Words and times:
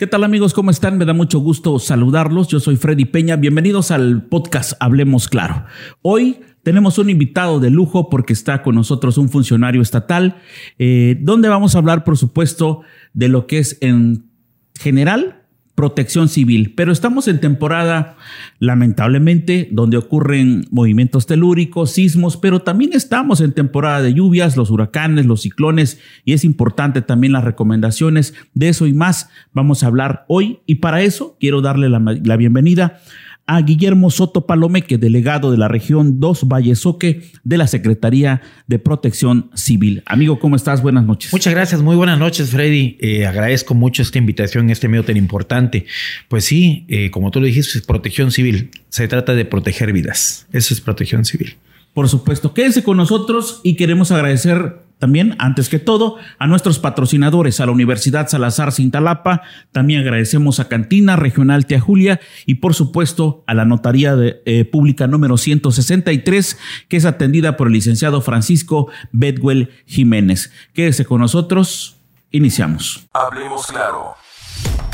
¿Qué 0.00 0.06
tal 0.06 0.24
amigos? 0.24 0.54
¿Cómo 0.54 0.70
están? 0.70 0.96
Me 0.96 1.04
da 1.04 1.12
mucho 1.12 1.40
gusto 1.40 1.78
saludarlos. 1.78 2.48
Yo 2.48 2.58
soy 2.58 2.76
Freddy 2.76 3.04
Peña. 3.04 3.36
Bienvenidos 3.36 3.90
al 3.90 4.22
podcast 4.22 4.72
Hablemos 4.80 5.28
Claro. 5.28 5.66
Hoy 6.00 6.40
tenemos 6.62 6.96
un 6.96 7.10
invitado 7.10 7.60
de 7.60 7.68
lujo 7.68 8.08
porque 8.08 8.32
está 8.32 8.62
con 8.62 8.76
nosotros 8.76 9.18
un 9.18 9.28
funcionario 9.28 9.82
estatal, 9.82 10.36
eh, 10.78 11.18
donde 11.20 11.50
vamos 11.50 11.74
a 11.74 11.80
hablar, 11.80 12.02
por 12.02 12.16
supuesto, 12.16 12.80
de 13.12 13.28
lo 13.28 13.46
que 13.46 13.58
es 13.58 13.76
en 13.82 14.30
general 14.74 15.39
protección 15.80 16.28
civil. 16.28 16.74
Pero 16.76 16.92
estamos 16.92 17.26
en 17.26 17.40
temporada, 17.40 18.18
lamentablemente, 18.58 19.66
donde 19.72 19.96
ocurren 19.96 20.66
movimientos 20.70 21.24
telúricos, 21.24 21.92
sismos, 21.92 22.36
pero 22.36 22.60
también 22.60 22.90
estamos 22.92 23.40
en 23.40 23.54
temporada 23.54 24.02
de 24.02 24.12
lluvias, 24.12 24.58
los 24.58 24.70
huracanes, 24.70 25.24
los 25.24 25.40
ciclones, 25.40 25.98
y 26.26 26.34
es 26.34 26.44
importante 26.44 27.00
también 27.00 27.32
las 27.32 27.44
recomendaciones 27.44 28.34
de 28.52 28.68
eso 28.68 28.86
y 28.86 28.92
más. 28.92 29.30
Vamos 29.54 29.82
a 29.82 29.86
hablar 29.86 30.26
hoy 30.28 30.58
y 30.66 30.74
para 30.74 31.00
eso 31.00 31.38
quiero 31.40 31.62
darle 31.62 31.88
la, 31.88 31.98
la 31.98 32.36
bienvenida 32.36 33.00
a 33.29 33.29
Guillermo 33.58 34.10
Soto 34.10 34.46
Palomeque, 34.46 34.98
delegado 34.98 35.50
de 35.50 35.58
la 35.58 35.66
región 35.66 36.20
2 36.20 36.44
Vallesoque 36.46 37.22
de 37.42 37.58
la 37.58 37.66
Secretaría 37.66 38.42
de 38.68 38.78
Protección 38.78 39.50
Civil. 39.54 40.02
Amigo, 40.06 40.38
¿cómo 40.38 40.54
estás? 40.56 40.82
Buenas 40.82 41.04
noches. 41.04 41.32
Muchas 41.32 41.52
gracias, 41.52 41.82
muy 41.82 41.96
buenas 41.96 42.18
noches, 42.18 42.50
Freddy. 42.50 42.96
Eh, 43.00 43.26
agradezco 43.26 43.74
mucho 43.74 44.02
esta 44.02 44.18
invitación 44.18 44.70
este 44.70 44.88
medio 44.88 45.04
tan 45.04 45.16
importante. 45.16 45.86
Pues 46.28 46.44
sí, 46.44 46.84
eh, 46.88 47.10
como 47.10 47.30
tú 47.30 47.40
lo 47.40 47.46
dijiste, 47.46 47.78
es 47.78 47.84
protección 47.84 48.30
civil. 48.30 48.70
Se 48.88 49.08
trata 49.08 49.34
de 49.34 49.44
proteger 49.44 49.92
vidas. 49.92 50.46
Eso 50.52 50.72
es 50.72 50.80
protección 50.80 51.24
civil. 51.24 51.56
Por 51.94 52.08
supuesto, 52.08 52.54
quédense 52.54 52.84
con 52.84 52.96
nosotros 52.96 53.60
y 53.62 53.76
queremos 53.76 54.10
agradecer 54.12 54.90
también, 55.00 55.34
antes 55.38 55.70
que 55.70 55.78
todo, 55.78 56.16
a 56.38 56.46
nuestros 56.46 56.78
patrocinadores, 56.78 57.58
a 57.58 57.66
la 57.66 57.72
Universidad 57.72 58.28
Salazar 58.28 58.70
Cintalapa, 58.70 59.40
también 59.72 60.00
agradecemos 60.00 60.60
a 60.60 60.68
Cantina 60.68 61.16
Regional 61.16 61.64
Tia 61.64 61.80
Julia 61.80 62.20
y 62.44 62.56
por 62.56 62.74
supuesto 62.74 63.42
a 63.46 63.54
la 63.54 63.64
Notaría 63.64 64.14
eh, 64.18 64.66
Pública 64.66 65.06
número 65.06 65.38
163, 65.38 66.58
que 66.88 66.96
es 66.98 67.06
atendida 67.06 67.56
por 67.56 67.68
el 67.68 67.72
licenciado 67.72 68.20
Francisco 68.20 68.88
Bedwell 69.10 69.70
Jiménez. 69.86 70.52
Quédese 70.74 71.06
con 71.06 71.22
nosotros, 71.22 71.96
iniciamos. 72.30 73.08
Hablemos 73.14 73.66
claro. 73.66 74.14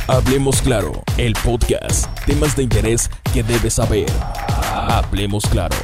Hablemos 0.07 0.63
claro, 0.63 1.03
el 1.19 1.33
podcast, 1.33 2.07
temas 2.27 2.55
de 2.55 2.63
interés 2.63 3.11
que 3.35 3.43
debes 3.43 3.75
saber. 3.75 4.07
Hablemos 4.73 5.43
claro. 5.47 5.75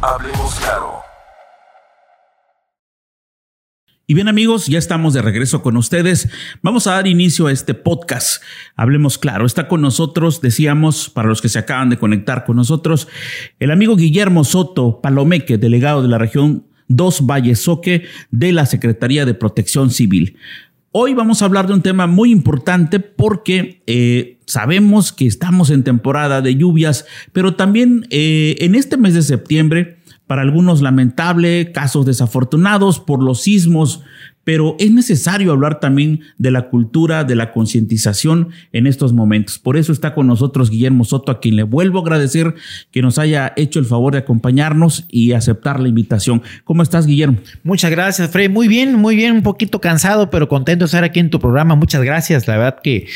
Hablemos 0.00 0.54
claro. 0.60 1.00
Y 4.06 4.14
bien 4.14 4.28
amigos, 4.28 4.68
ya 4.68 4.78
estamos 4.78 5.12
de 5.12 5.22
regreso 5.22 5.60
con 5.60 5.76
ustedes. 5.76 6.30
Vamos 6.62 6.86
a 6.86 6.92
dar 6.92 7.08
inicio 7.08 7.48
a 7.48 7.52
este 7.52 7.74
podcast. 7.74 8.42
Hablemos 8.76 9.18
claro. 9.18 9.44
Está 9.44 9.66
con 9.66 9.80
nosotros, 9.80 10.40
decíamos, 10.40 11.10
para 11.10 11.28
los 11.28 11.42
que 11.42 11.48
se 11.48 11.58
acaban 11.58 11.90
de 11.90 11.98
conectar 11.98 12.44
con 12.44 12.56
nosotros, 12.56 13.08
el 13.58 13.72
amigo 13.72 13.96
Guillermo 13.96 14.44
Soto 14.44 15.00
Palomeque, 15.02 15.58
delegado 15.58 16.00
de 16.00 16.08
la 16.08 16.18
región 16.18 16.64
2 16.86 17.26
Vallesoque 17.26 18.06
de 18.30 18.52
la 18.52 18.66
Secretaría 18.66 19.26
de 19.26 19.34
Protección 19.34 19.90
Civil. 19.90 20.38
Hoy 20.90 21.12
vamos 21.12 21.42
a 21.42 21.44
hablar 21.44 21.66
de 21.66 21.74
un 21.74 21.82
tema 21.82 22.06
muy 22.06 22.32
importante 22.32 22.98
porque 22.98 23.82
eh, 23.86 24.38
sabemos 24.46 25.12
que 25.12 25.26
estamos 25.26 25.68
en 25.68 25.84
temporada 25.84 26.40
de 26.40 26.56
lluvias, 26.56 27.04
pero 27.34 27.56
también 27.56 28.06
eh, 28.08 28.56
en 28.60 28.74
este 28.74 28.96
mes 28.96 29.12
de 29.12 29.20
septiembre 29.20 29.98
para 30.26 30.40
algunos 30.40 30.80
lamentable, 30.80 31.72
casos 31.72 32.06
desafortunados 32.06 33.00
por 33.00 33.22
los 33.22 33.42
sismos, 33.42 34.02
pero 34.48 34.76
es 34.78 34.90
necesario 34.90 35.52
hablar 35.52 35.78
también 35.78 36.20
de 36.38 36.50
la 36.50 36.70
cultura, 36.70 37.24
de 37.24 37.34
la 37.34 37.52
concientización 37.52 38.48
en 38.72 38.86
estos 38.86 39.12
momentos. 39.12 39.58
Por 39.58 39.76
eso 39.76 39.92
está 39.92 40.14
con 40.14 40.26
nosotros 40.26 40.70
Guillermo 40.70 41.04
Soto, 41.04 41.30
a 41.30 41.38
quien 41.38 41.54
le 41.54 41.64
vuelvo 41.64 41.98
a 41.98 42.00
agradecer 42.00 42.54
que 42.90 43.02
nos 43.02 43.18
haya 43.18 43.52
hecho 43.56 43.78
el 43.78 43.84
favor 43.84 44.14
de 44.14 44.20
acompañarnos 44.20 45.04
y 45.10 45.32
aceptar 45.32 45.80
la 45.80 45.88
invitación. 45.88 46.40
¿Cómo 46.64 46.82
estás, 46.82 47.06
Guillermo? 47.06 47.36
Muchas 47.62 47.90
gracias, 47.90 48.30
Fred. 48.30 48.50
Muy 48.50 48.68
bien, 48.68 48.94
muy 48.94 49.16
bien, 49.16 49.32
un 49.32 49.42
poquito 49.42 49.82
cansado, 49.82 50.30
pero 50.30 50.48
contento 50.48 50.84
de 50.84 50.86
estar 50.86 51.04
aquí 51.04 51.20
en 51.20 51.28
tu 51.28 51.40
programa. 51.40 51.74
Muchas 51.74 52.02
gracias. 52.02 52.48
La 52.48 52.56
verdad 52.56 52.78
que 52.82 53.06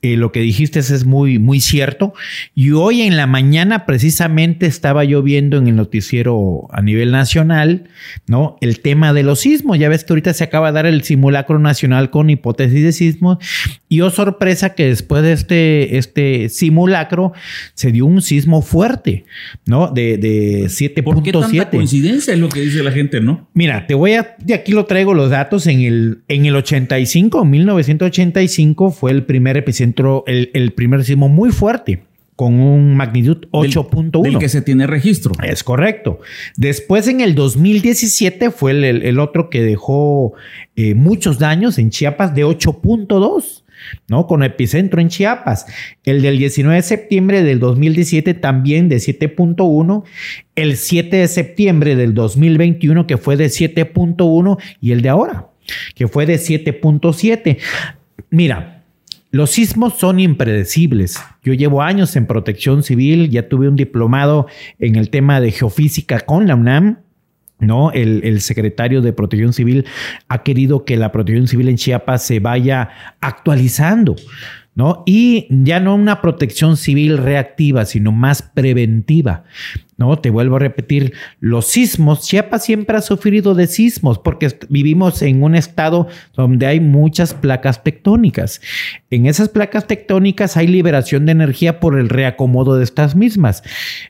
eh, 0.00 0.16
lo 0.16 0.32
que 0.32 0.40
dijiste 0.40 0.78
es 0.78 1.04
muy, 1.04 1.38
muy 1.38 1.60
cierto. 1.60 2.14
Y 2.54 2.70
hoy 2.70 3.02
en 3.02 3.18
la 3.18 3.26
mañana 3.26 3.84
precisamente 3.84 4.64
estaba 4.64 5.04
yo 5.04 5.22
viendo 5.22 5.58
en 5.58 5.68
el 5.68 5.76
noticiero 5.76 6.66
a 6.70 6.80
nivel 6.80 7.12
nacional, 7.12 7.90
¿no? 8.26 8.56
El 8.62 8.80
tema 8.80 9.12
de 9.12 9.22
los 9.22 9.40
sismos. 9.40 9.78
Ya 9.78 9.90
ves 9.90 10.04
que 10.04 10.14
ahorita 10.14 10.32
se 10.32 10.44
acaba 10.44 10.72
de 10.72 10.77
el 10.86 11.02
simulacro 11.02 11.58
nacional 11.58 12.10
con 12.10 12.30
hipótesis 12.30 12.82
de 12.82 12.92
sismo. 12.92 13.38
Y 13.88 14.00
oh 14.00 14.10
sorpresa 14.10 14.74
que 14.74 14.86
después 14.86 15.22
de 15.22 15.32
este, 15.32 15.98
este 15.98 16.48
simulacro 16.48 17.32
se 17.74 17.92
dio 17.92 18.06
un 18.06 18.22
sismo 18.22 18.62
fuerte, 18.62 19.24
¿no? 19.66 19.90
De, 19.90 20.18
de 20.18 20.64
7.7. 20.64 21.70
coincidencia 21.70 22.34
es 22.34 22.40
lo 22.40 22.48
que 22.48 22.60
dice 22.60 22.82
la 22.82 22.92
gente, 22.92 23.20
¿no? 23.20 23.48
Mira, 23.54 23.86
te 23.86 23.94
voy 23.94 24.14
a, 24.14 24.36
de 24.38 24.54
aquí 24.54 24.72
lo 24.72 24.86
traigo 24.86 25.14
los 25.14 25.30
datos. 25.30 25.66
En 25.66 25.80
el, 25.80 26.22
en 26.28 26.46
el 26.46 26.56
85, 26.56 27.44
1985 27.44 28.90
fue 28.90 29.12
el 29.12 29.24
primer 29.24 29.56
epicentro, 29.56 30.24
el, 30.26 30.50
el 30.54 30.72
primer 30.72 31.04
sismo 31.04 31.28
muy 31.28 31.50
fuerte 31.50 32.07
con 32.38 32.60
un 32.60 32.94
magnitud 32.94 33.48
8.1. 33.50 34.22
Del, 34.22 34.38
que 34.38 34.48
se 34.48 34.62
tiene 34.62 34.86
registro. 34.86 35.32
Es 35.42 35.64
correcto. 35.64 36.20
Después 36.56 37.08
en 37.08 37.20
el 37.20 37.34
2017 37.34 38.52
fue 38.52 38.70
el, 38.70 38.84
el 38.84 39.18
otro 39.18 39.50
que 39.50 39.60
dejó 39.60 40.34
eh, 40.76 40.94
muchos 40.94 41.40
daños 41.40 41.78
en 41.78 41.90
Chiapas 41.90 42.36
de 42.36 42.46
8.2. 42.46 43.64
¿no? 44.06 44.28
Con 44.28 44.44
epicentro 44.44 45.00
en 45.00 45.08
Chiapas. 45.08 45.66
El 46.04 46.22
del 46.22 46.38
19 46.38 46.76
de 46.76 46.82
septiembre 46.82 47.42
del 47.42 47.58
2017 47.58 48.34
también 48.34 48.88
de 48.88 48.98
7.1. 48.98 50.04
El 50.54 50.76
7 50.76 51.16
de 51.16 51.26
septiembre 51.26 51.96
del 51.96 52.14
2021 52.14 53.08
que 53.08 53.16
fue 53.16 53.36
de 53.36 53.46
7.1 53.46 54.58
y 54.80 54.92
el 54.92 55.02
de 55.02 55.08
ahora 55.08 55.48
que 55.96 56.06
fue 56.06 56.24
de 56.24 56.36
7.7. 56.36 57.58
Mira, 58.30 58.77
los 59.30 59.50
sismos 59.50 59.98
son 59.98 60.20
impredecibles. 60.20 61.18
Yo 61.42 61.52
llevo 61.52 61.82
años 61.82 62.16
en 62.16 62.26
protección 62.26 62.82
civil, 62.82 63.28
ya 63.28 63.48
tuve 63.48 63.68
un 63.68 63.76
diplomado 63.76 64.46
en 64.78 64.96
el 64.96 65.10
tema 65.10 65.40
de 65.40 65.52
geofísica 65.52 66.20
con 66.20 66.46
la 66.46 66.54
UNAM. 66.54 66.98
¿no? 67.60 67.90
El, 67.90 68.20
el, 68.24 68.40
secretario 68.40 69.02
de 69.02 69.12
Protección 69.12 69.52
Civil 69.52 69.84
ha 70.28 70.44
querido 70.44 70.84
que 70.84 70.96
la 70.96 71.10
protección 71.10 71.48
civil 71.48 71.68
en 71.68 71.76
Chiapas 71.76 72.24
se 72.24 72.38
vaya 72.38 72.88
actualizando. 73.20 74.14
¿No? 74.78 75.02
Y 75.06 75.48
ya 75.50 75.80
no 75.80 75.96
una 75.96 76.20
protección 76.20 76.76
civil 76.76 77.18
reactiva, 77.18 77.84
sino 77.84 78.12
más 78.12 78.42
preventiva. 78.42 79.42
¿no? 79.96 80.16
Te 80.20 80.30
vuelvo 80.30 80.54
a 80.54 80.60
repetir, 80.60 81.14
los 81.40 81.66
sismos, 81.66 82.22
Chiapas 82.22 82.64
siempre 82.64 82.96
ha 82.96 83.00
sufrido 83.00 83.56
de 83.56 83.66
sismos 83.66 84.20
porque 84.20 84.56
vivimos 84.68 85.20
en 85.22 85.42
un 85.42 85.56
estado 85.56 86.06
donde 86.36 86.66
hay 86.66 86.78
muchas 86.78 87.34
placas 87.34 87.82
tectónicas. 87.82 88.60
En 89.10 89.26
esas 89.26 89.48
placas 89.48 89.88
tectónicas 89.88 90.56
hay 90.56 90.68
liberación 90.68 91.26
de 91.26 91.32
energía 91.32 91.80
por 91.80 91.98
el 91.98 92.08
reacomodo 92.08 92.76
de 92.76 92.84
estas 92.84 93.16
mismas. 93.16 93.64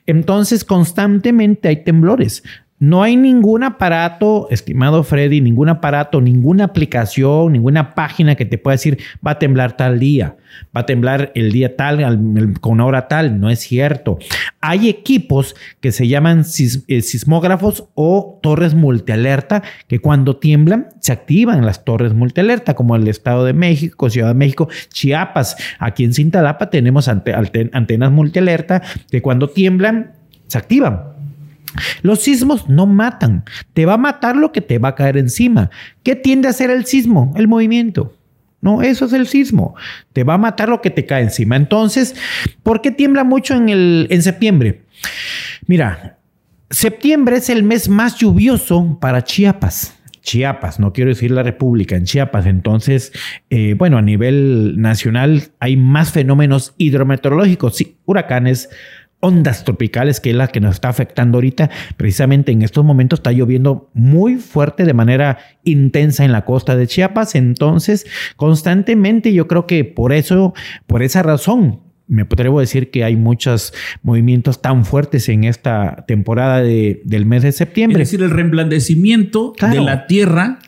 Entonces, 0.05 0.63
constantemente 0.63 1.67
hay 1.67 1.83
temblores. 1.83 2.43
No 2.79 3.03
hay 3.03 3.17
ningún 3.17 3.63
aparato, 3.63 4.47
estimado 4.51 5.03
Freddy, 5.03 5.41
ningún 5.41 5.67
aparato, 5.67 6.21
ninguna 6.21 6.63
aplicación, 6.63 7.51
ninguna 7.51 7.93
página 7.93 8.35
que 8.35 8.45
te 8.45 8.57
pueda 8.57 8.75
decir 8.75 8.99
va 9.25 9.31
a 9.31 9.39
temblar 9.39 9.75
tal 9.75 9.99
día, 9.99 10.37
va 10.75 10.81
a 10.81 10.85
temblar 10.85 11.33
el 11.35 11.51
día 11.51 11.75
tal, 11.75 12.53
con 12.61 12.79
hora 12.79 13.09
tal. 13.09 13.41
No 13.41 13.49
es 13.49 13.59
cierto. 13.59 14.17
Hay 14.61 14.87
equipos 14.87 15.57
que 15.81 15.91
se 15.91 16.07
llaman 16.07 16.45
eh, 16.87 17.01
sismógrafos 17.01 17.89
o 17.95 18.39
torres 18.41 18.75
multialerta 18.75 19.61
que 19.87 19.99
cuando 19.99 20.37
tiemblan 20.37 20.87
se 21.01 21.11
activan 21.11 21.65
las 21.65 21.83
torres 21.83 22.13
multialerta, 22.13 22.75
como 22.75 22.95
el 22.95 23.09
Estado 23.09 23.43
de 23.43 23.51
México, 23.51 24.09
Ciudad 24.09 24.29
de 24.29 24.35
México, 24.35 24.69
Chiapas. 24.87 25.57
Aquí 25.79 26.05
en 26.05 26.13
Cintalapa 26.13 26.69
tenemos 26.69 27.09
antenas 27.09 28.11
multialerta 28.11 28.81
que 29.11 29.21
cuando 29.21 29.49
tiemblan 29.49 30.13
se 30.47 30.57
activan. 30.57 31.08
Los 32.01 32.21
sismos 32.21 32.69
no 32.69 32.85
matan, 32.85 33.43
te 33.73 33.85
va 33.85 33.93
a 33.93 33.97
matar 33.97 34.35
lo 34.35 34.51
que 34.51 34.61
te 34.61 34.79
va 34.79 34.89
a 34.89 34.95
caer 34.95 35.17
encima. 35.17 35.69
¿Qué 36.03 36.15
tiende 36.15 36.47
a 36.47 36.51
hacer 36.51 36.69
el 36.71 36.85
sismo? 36.85 37.33
El 37.35 37.47
movimiento. 37.47 38.15
No, 38.61 38.81
eso 38.81 39.05
es 39.05 39.13
el 39.13 39.27
sismo. 39.27 39.75
Te 40.11 40.23
va 40.23 40.33
a 40.33 40.37
matar 40.37 40.69
lo 40.69 40.81
que 40.81 40.89
te 40.89 41.05
cae 41.05 41.23
encima. 41.23 41.55
Entonces, 41.55 42.15
¿por 42.63 42.81
qué 42.81 42.91
tiembla 42.91 43.23
mucho 43.23 43.55
en, 43.55 43.69
el, 43.69 44.07
en 44.09 44.21
septiembre? 44.21 44.81
Mira, 45.65 46.17
septiembre 46.69 47.37
es 47.37 47.49
el 47.49 47.63
mes 47.63 47.87
más 47.87 48.17
lluvioso 48.17 48.97
para 48.99 49.23
Chiapas. 49.23 49.95
Chiapas, 50.21 50.79
no 50.79 50.91
quiero 50.91 51.09
decir 51.09 51.31
la 51.31 51.43
República, 51.43 51.95
en 51.95 52.03
Chiapas. 52.03 52.45
Entonces, 52.45 53.13
eh, 53.49 53.75
bueno, 53.77 53.97
a 53.97 54.01
nivel 54.01 54.79
nacional 54.79 55.43
hay 55.59 55.77
más 55.77 56.11
fenómenos 56.11 56.73
hidrometeorológicos, 56.77 57.77
sí, 57.77 57.97
huracanes, 58.05 58.69
ondas 59.19 59.63
tropicales, 59.63 60.19
que 60.19 60.31
es 60.31 60.35
la 60.35 60.47
que 60.47 60.59
nos 60.59 60.75
está 60.75 60.89
afectando 60.89 61.37
ahorita. 61.37 61.69
Precisamente 61.97 62.51
en 62.51 62.61
estos 62.61 62.85
momentos 62.85 63.19
está 63.19 63.31
lloviendo 63.31 63.89
muy 63.93 64.35
fuerte 64.35 64.85
de 64.85 64.93
manera 64.93 65.39
intensa 65.63 66.23
en 66.25 66.31
la 66.31 66.45
costa 66.45 66.75
de 66.75 66.87
Chiapas. 66.87 67.35
Entonces, 67.35 68.05
constantemente 68.35 69.33
yo 69.33 69.47
creo 69.47 69.67
que 69.67 69.83
por 69.83 70.13
eso, 70.13 70.53
por 70.87 71.03
esa 71.03 71.23
razón, 71.23 71.81
me 72.07 72.23
atrevo 72.23 72.57
a 72.57 72.61
decir 72.61 72.89
que 72.89 73.03
hay 73.03 73.15
muchos 73.15 73.73
movimientos 74.01 74.61
tan 74.61 74.83
fuertes 74.83 75.29
en 75.29 75.43
esta 75.43 76.05
temporada 76.07 76.61
del 76.61 77.25
mes 77.25 77.43
de 77.43 77.51
septiembre. 77.51 78.01
Es 78.01 78.09
decir, 78.11 78.23
el 78.23 78.31
reemblandecimiento 78.31 79.53
de 79.59 79.81
la 79.81 80.07
tierra. 80.07 80.59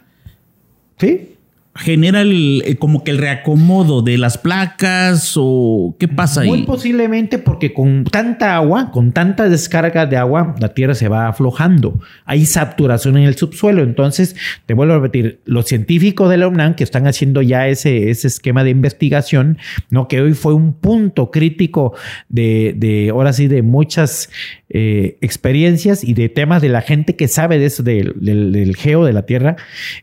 Sí 0.97 1.30
genera 1.75 2.21
el, 2.21 2.63
eh, 2.65 2.75
como 2.75 3.03
que 3.03 3.11
el 3.11 3.17
reacomodo 3.17 4.01
de 4.01 4.17
las 4.17 4.37
placas 4.37 5.33
o 5.37 5.95
qué 5.99 6.07
pasa 6.07 6.41
ahí? 6.41 6.49
Muy 6.49 6.63
posiblemente 6.63 7.37
porque 7.37 7.73
con 7.73 8.03
tanta 8.03 8.55
agua, 8.55 8.91
con 8.91 9.13
tanta 9.13 9.47
descarga 9.47 10.05
de 10.05 10.17
agua, 10.17 10.55
la 10.59 10.73
tierra 10.73 10.95
se 10.95 11.07
va 11.07 11.27
aflojando. 11.27 11.99
Hay 12.25 12.45
saturación 12.45 13.17
en 13.17 13.23
el 13.23 13.35
subsuelo. 13.35 13.83
Entonces, 13.83 14.35
te 14.65 14.73
vuelvo 14.73 14.93
a 14.93 14.97
repetir, 14.97 15.39
los 15.45 15.65
científicos 15.65 16.29
de 16.29 16.37
la 16.37 16.47
UNAM 16.47 16.75
que 16.75 16.83
están 16.83 17.07
haciendo 17.07 17.41
ya 17.41 17.67
ese, 17.67 18.09
ese 18.09 18.27
esquema 18.27 18.63
de 18.63 18.71
investigación, 18.71 19.57
¿no? 19.89 20.07
que 20.07 20.21
hoy 20.21 20.33
fue 20.33 20.53
un 20.53 20.73
punto 20.73 21.31
crítico 21.31 21.93
de, 22.27 22.73
de 22.75 23.09
ahora 23.09 23.31
sí, 23.31 23.47
de 23.47 23.61
muchas 23.61 24.29
eh, 24.69 25.17
experiencias 25.21 26.03
y 26.03 26.13
de 26.13 26.27
temas 26.27 26.61
de 26.61 26.69
la 26.69 26.81
gente 26.81 27.15
que 27.15 27.27
sabe 27.27 27.59
de 27.59 27.65
eso, 27.67 27.83
del, 27.83 28.13
del, 28.19 28.75
geo 28.75 29.05
de 29.05 29.13
la 29.13 29.25
tierra. 29.25 29.55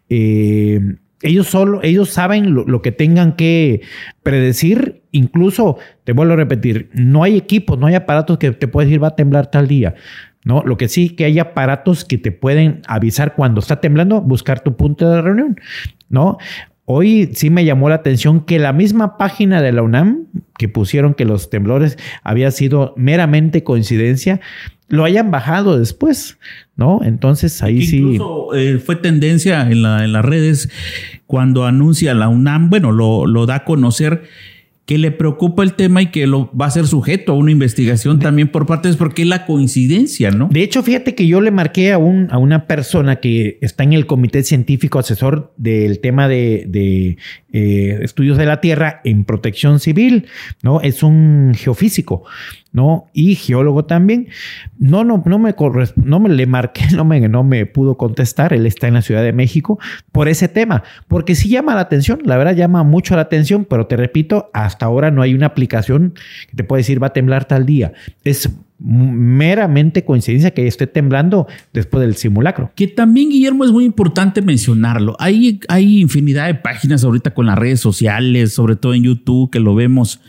Eh, 0.09 0.81
ellos 1.23 1.49
solo, 1.49 1.81
ellos 1.83 2.11
saben 2.11 2.55
lo, 2.55 2.83
que 2.83 2.93
tengan 2.93 3.35
que 3.35 3.83
predecir. 4.23 5.03
Incluso, 5.11 5.79
te 6.05 6.13
vuelvo 6.13 6.35
a 6.35 6.37
repetir, 6.37 6.91
no 6.93 7.23
hay 7.23 7.37
equipos, 7.37 7.79
no 7.79 7.87
hay 7.87 7.95
aparatos 7.95 8.39
que 8.39 8.51
te 8.53 8.69
puedes 8.69 8.89
decir 8.89 9.03
va 9.03 9.09
a 9.09 9.17
temblar 9.17 9.51
tal 9.51 9.67
día. 9.67 9.95
No, 10.45 10.63
lo 10.65 10.77
que 10.77 10.89
sí 10.89 11.11
que 11.11 11.25
hay 11.25 11.39
aparatos 11.39 12.05
que 12.05 12.17
te 12.19 12.33
pueden 12.33 12.83
avisar 12.87 13.35
cuando 13.35 13.61
está 13.61 13.81
temblando, 13.81 14.21
buscar 14.21 14.61
tu 14.61 14.77
punto 14.77 15.11
de 15.11 15.21
reunión. 15.21 15.57
No, 16.09 16.39
Hoy 16.91 17.33
sí 17.35 17.51
me 17.51 17.67
llamó 17.67 17.91
la 17.91 17.97
atención 17.97 18.47
que 18.47 18.59
la 18.59 18.73
misma 18.73 19.19
página 19.19 19.61
de 19.61 19.73
la 19.73 19.83
UNAM, 19.83 20.25
que 20.57 20.71
pusieron 20.71 21.13
que 21.13 21.27
los 21.27 21.51
temblores 21.51 21.99
había 22.23 22.51
sido 22.51 22.95
meramente 22.97 23.63
coincidencia, 23.63 24.41
lo 24.89 25.05
hayan 25.05 25.31
bajado 25.31 25.79
después, 25.79 26.39
¿no? 26.79 27.01
Entonces 27.03 27.63
ahí 27.63 27.83
sí. 27.83 27.99
Incluso 27.99 28.55
eh, 28.55 28.79
fue 28.79 28.97
tendencia 28.97 29.69
en, 29.69 29.83
la, 29.83 30.05
en, 30.05 30.13
las 30.13 30.25
redes 30.25 30.71
cuando 31.27 31.67
anuncia 31.67 32.15
la 32.15 32.29
UNAM, 32.29 32.71
bueno, 32.71 32.93
lo, 32.93 33.27
lo 33.27 33.45
da 33.45 33.57
a 33.57 33.65
conocer 33.65 34.23
que 34.89 34.97
le 34.97 35.11
preocupa 35.11 35.63
el 35.65 35.75
tema 35.75 36.01
y 36.01 36.07
que 36.07 36.27
lo 36.27 36.51
va 36.57 36.65
a 36.65 36.71
ser 36.71 36.87
sujeto 36.87 37.33
a 37.33 37.35
una 37.35 37.51
investigación 37.51 38.21
también 38.21 38.49
por 38.49 38.65
parte 38.65 38.89
de 38.89 38.95
porque 38.95 39.21
es 39.21 39.29
la 39.29 39.45
coincidencia, 39.45 40.31
¿no? 40.31 40.49
De 40.51 40.63
hecho, 40.63 40.83
fíjate 40.83 41.15
que 41.15 41.27
yo 41.27 41.43
le 41.43 41.51
marqué 41.51 41.93
a, 41.93 41.99
un, 41.99 42.29
a 42.31 42.39
una 42.39 42.67
persona 42.67 43.17
que 43.17 43.59
está 43.61 43.85
en 43.85 43.93
el 43.93 44.07
comité 44.07 44.43
científico 44.45 44.99
asesor 44.99 45.53
del 45.59 46.01
tema 46.01 46.27
de, 46.27 46.65
de 46.69 47.19
eh, 47.53 47.99
estudios 48.01 48.39
de 48.39 48.47
la 48.47 48.63
Tierra 48.63 49.03
en 49.05 49.25
protección 49.25 49.79
civil, 49.79 50.25
¿no? 50.63 50.81
Es 50.81 51.03
un 51.03 51.53
geofísico. 51.55 52.25
¿No? 52.73 53.07
Y 53.13 53.35
geólogo 53.35 53.85
también. 53.85 54.29
No, 54.79 55.05
no, 55.05 55.23
no 55.25 55.39
me 55.39 55.55
no 55.97 56.21
me 56.21 56.29
le 56.29 56.47
marqué, 56.47 56.83
no 56.95 57.05
me, 57.05 57.29
no 57.29 57.45
me 57.45 57.67
pudo 57.67 57.97
contestar. 57.97 58.53
Él 58.53 58.67
está 58.67 58.89
en 58.89 58.95
la 58.95 59.03
Ciudad 59.03 59.23
de 59.23 59.33
México 59.33 59.79
por 60.13 60.29
ese 60.29 60.49
tema, 60.49 60.83
porque 61.09 61.35
sí 61.35 61.49
llama 61.49 61.75
la 61.75 61.83
atención, 61.83 62.21
la 62.25 62.37
verdad 62.37 62.55
llama 62.55 62.83
mucho 62.83 63.17
la 63.17 63.23
atención, 63.23 63.65
pero 63.65 63.87
te 63.87 63.97
repito, 63.97 64.51
hasta 64.53 64.87
ahora 64.87 65.11
no 65.11 65.23
hay 65.23 65.35
una 65.35 65.47
aplicación 65.47 66.15
que 66.49 66.57
te 66.57 66.65
puede 66.65 66.81
decir 66.81 67.03
va 67.03 67.09
a 67.09 67.13
temblar 67.13 67.47
tal 67.47 67.67
día. 67.67 67.93
Es 68.25 68.51
meramente 68.81 70.05
coincidencia 70.05 70.53
que 70.53 70.69
esté 70.69 70.87
temblando 70.87 71.49
después 71.73 72.01
del 72.01 72.15
simulacro. 72.15 72.71
Que 72.77 72.87
también, 72.87 73.31
Guillermo, 73.31 73.65
es 73.65 73.73
muy 73.73 73.85
importante 73.85 74.41
mencionarlo. 74.41 75.17
Hay, 75.19 75.61
hay 75.69 76.01
infinidad 76.01 76.47
de 76.47 76.55
páginas 76.55 77.03
ahorita 77.03 77.35
con 77.35 77.47
las 77.47 77.59
redes 77.59 77.81
sociales, 77.81 78.55
sobre 78.55 78.77
todo 78.77 78.95
en 78.95 79.03
YouTube, 79.03 79.51
que 79.51 79.59
lo 79.59 79.75
vemos, 79.75 80.21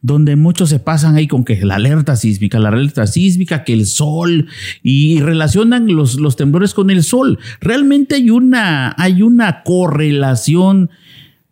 donde 0.00 0.36
muchos 0.36 0.70
se 0.70 0.78
pasan 0.78 1.16
ahí 1.16 1.28
con 1.28 1.44
que 1.44 1.62
la 1.64 1.74
alerta 1.74 2.16
sísmica, 2.16 2.58
la 2.58 2.70
alerta 2.70 3.06
sísmica, 3.06 3.62
que 3.62 3.74
el 3.74 3.84
sol, 3.84 4.48
y 4.82 5.20
relacionan 5.20 5.86
los, 5.94 6.14
los 6.18 6.36
temblores 6.36 6.72
con 6.72 6.88
el 6.90 7.02
sol. 7.02 7.38
Realmente 7.60 8.14
hay 8.14 8.30
una, 8.30 8.94
hay 8.96 9.20
una 9.20 9.62
correlación 9.62 10.90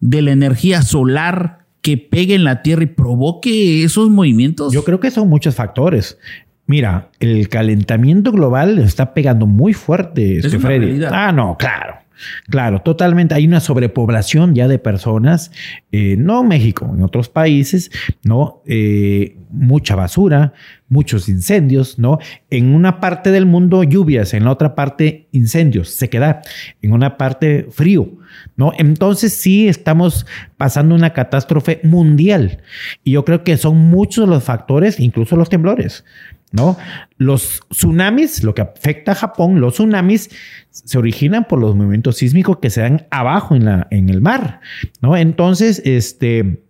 de 0.00 0.22
la 0.22 0.32
energía 0.32 0.82
solar 0.82 1.66
que 1.86 1.96
pegue 1.96 2.34
en 2.34 2.42
la 2.42 2.62
Tierra 2.62 2.82
y 2.82 2.86
provoque 2.86 3.84
esos 3.84 4.10
movimientos? 4.10 4.72
Yo 4.72 4.82
creo 4.82 4.98
que 4.98 5.12
son 5.12 5.28
muchos 5.28 5.54
factores. 5.54 6.18
Mira, 6.66 7.10
el 7.20 7.48
calentamiento 7.48 8.32
global 8.32 8.78
está 8.78 9.14
pegando 9.14 9.46
muy 9.46 9.72
fuerte, 9.72 10.38
este 10.38 10.58
Freddy. 10.58 11.04
Ah, 11.10 11.32
no, 11.32 11.56
claro. 11.56 12.06
Claro, 12.48 12.80
totalmente. 12.80 13.34
Hay 13.34 13.46
una 13.46 13.60
sobrepoblación 13.60 14.54
ya 14.54 14.68
de 14.68 14.78
personas, 14.78 15.50
eh, 15.92 16.16
no 16.18 16.40
en 16.40 16.48
México, 16.48 16.90
en 16.94 17.02
otros 17.02 17.28
países, 17.28 17.90
¿no? 18.22 18.62
Eh, 18.66 19.36
mucha 19.50 19.94
basura, 19.96 20.54
muchos 20.88 21.28
incendios, 21.28 21.98
¿no? 21.98 22.18
En 22.50 22.74
una 22.74 23.00
parte 23.00 23.30
del 23.30 23.46
mundo 23.46 23.82
lluvias, 23.82 24.32
en 24.34 24.44
la 24.44 24.52
otra 24.52 24.74
parte 24.74 25.28
incendios, 25.32 25.90
se 25.90 26.08
queda 26.08 26.40
en 26.80 26.92
una 26.92 27.18
parte 27.18 27.66
frío, 27.70 28.10
¿no? 28.56 28.72
Entonces 28.78 29.34
sí 29.34 29.68
estamos 29.68 30.26
pasando 30.56 30.94
una 30.94 31.12
catástrofe 31.12 31.80
mundial 31.82 32.62
y 33.04 33.12
yo 33.12 33.24
creo 33.24 33.44
que 33.44 33.56
son 33.56 33.76
muchos 33.76 34.28
los 34.28 34.42
factores, 34.42 35.00
incluso 35.00 35.36
los 35.36 35.50
temblores, 35.50 36.04
¿no? 36.52 36.76
Los 37.18 37.60
tsunamis, 37.70 38.42
lo 38.42 38.54
que 38.54 38.62
afecta 38.62 39.12
a 39.12 39.14
Japón, 39.14 39.60
los 39.60 39.74
tsunamis 39.74 40.30
se 40.70 40.98
originan 40.98 41.46
por 41.46 41.60
los 41.60 41.74
movimientos 41.74 42.16
sísmicos 42.16 42.58
que 42.58 42.70
se 42.70 42.82
dan 42.82 43.06
abajo 43.10 43.54
en, 43.54 43.64
la, 43.64 43.88
en 43.90 44.08
el 44.08 44.20
mar, 44.20 44.60
¿no? 45.00 45.16
Entonces, 45.16 45.82
este... 45.84 46.62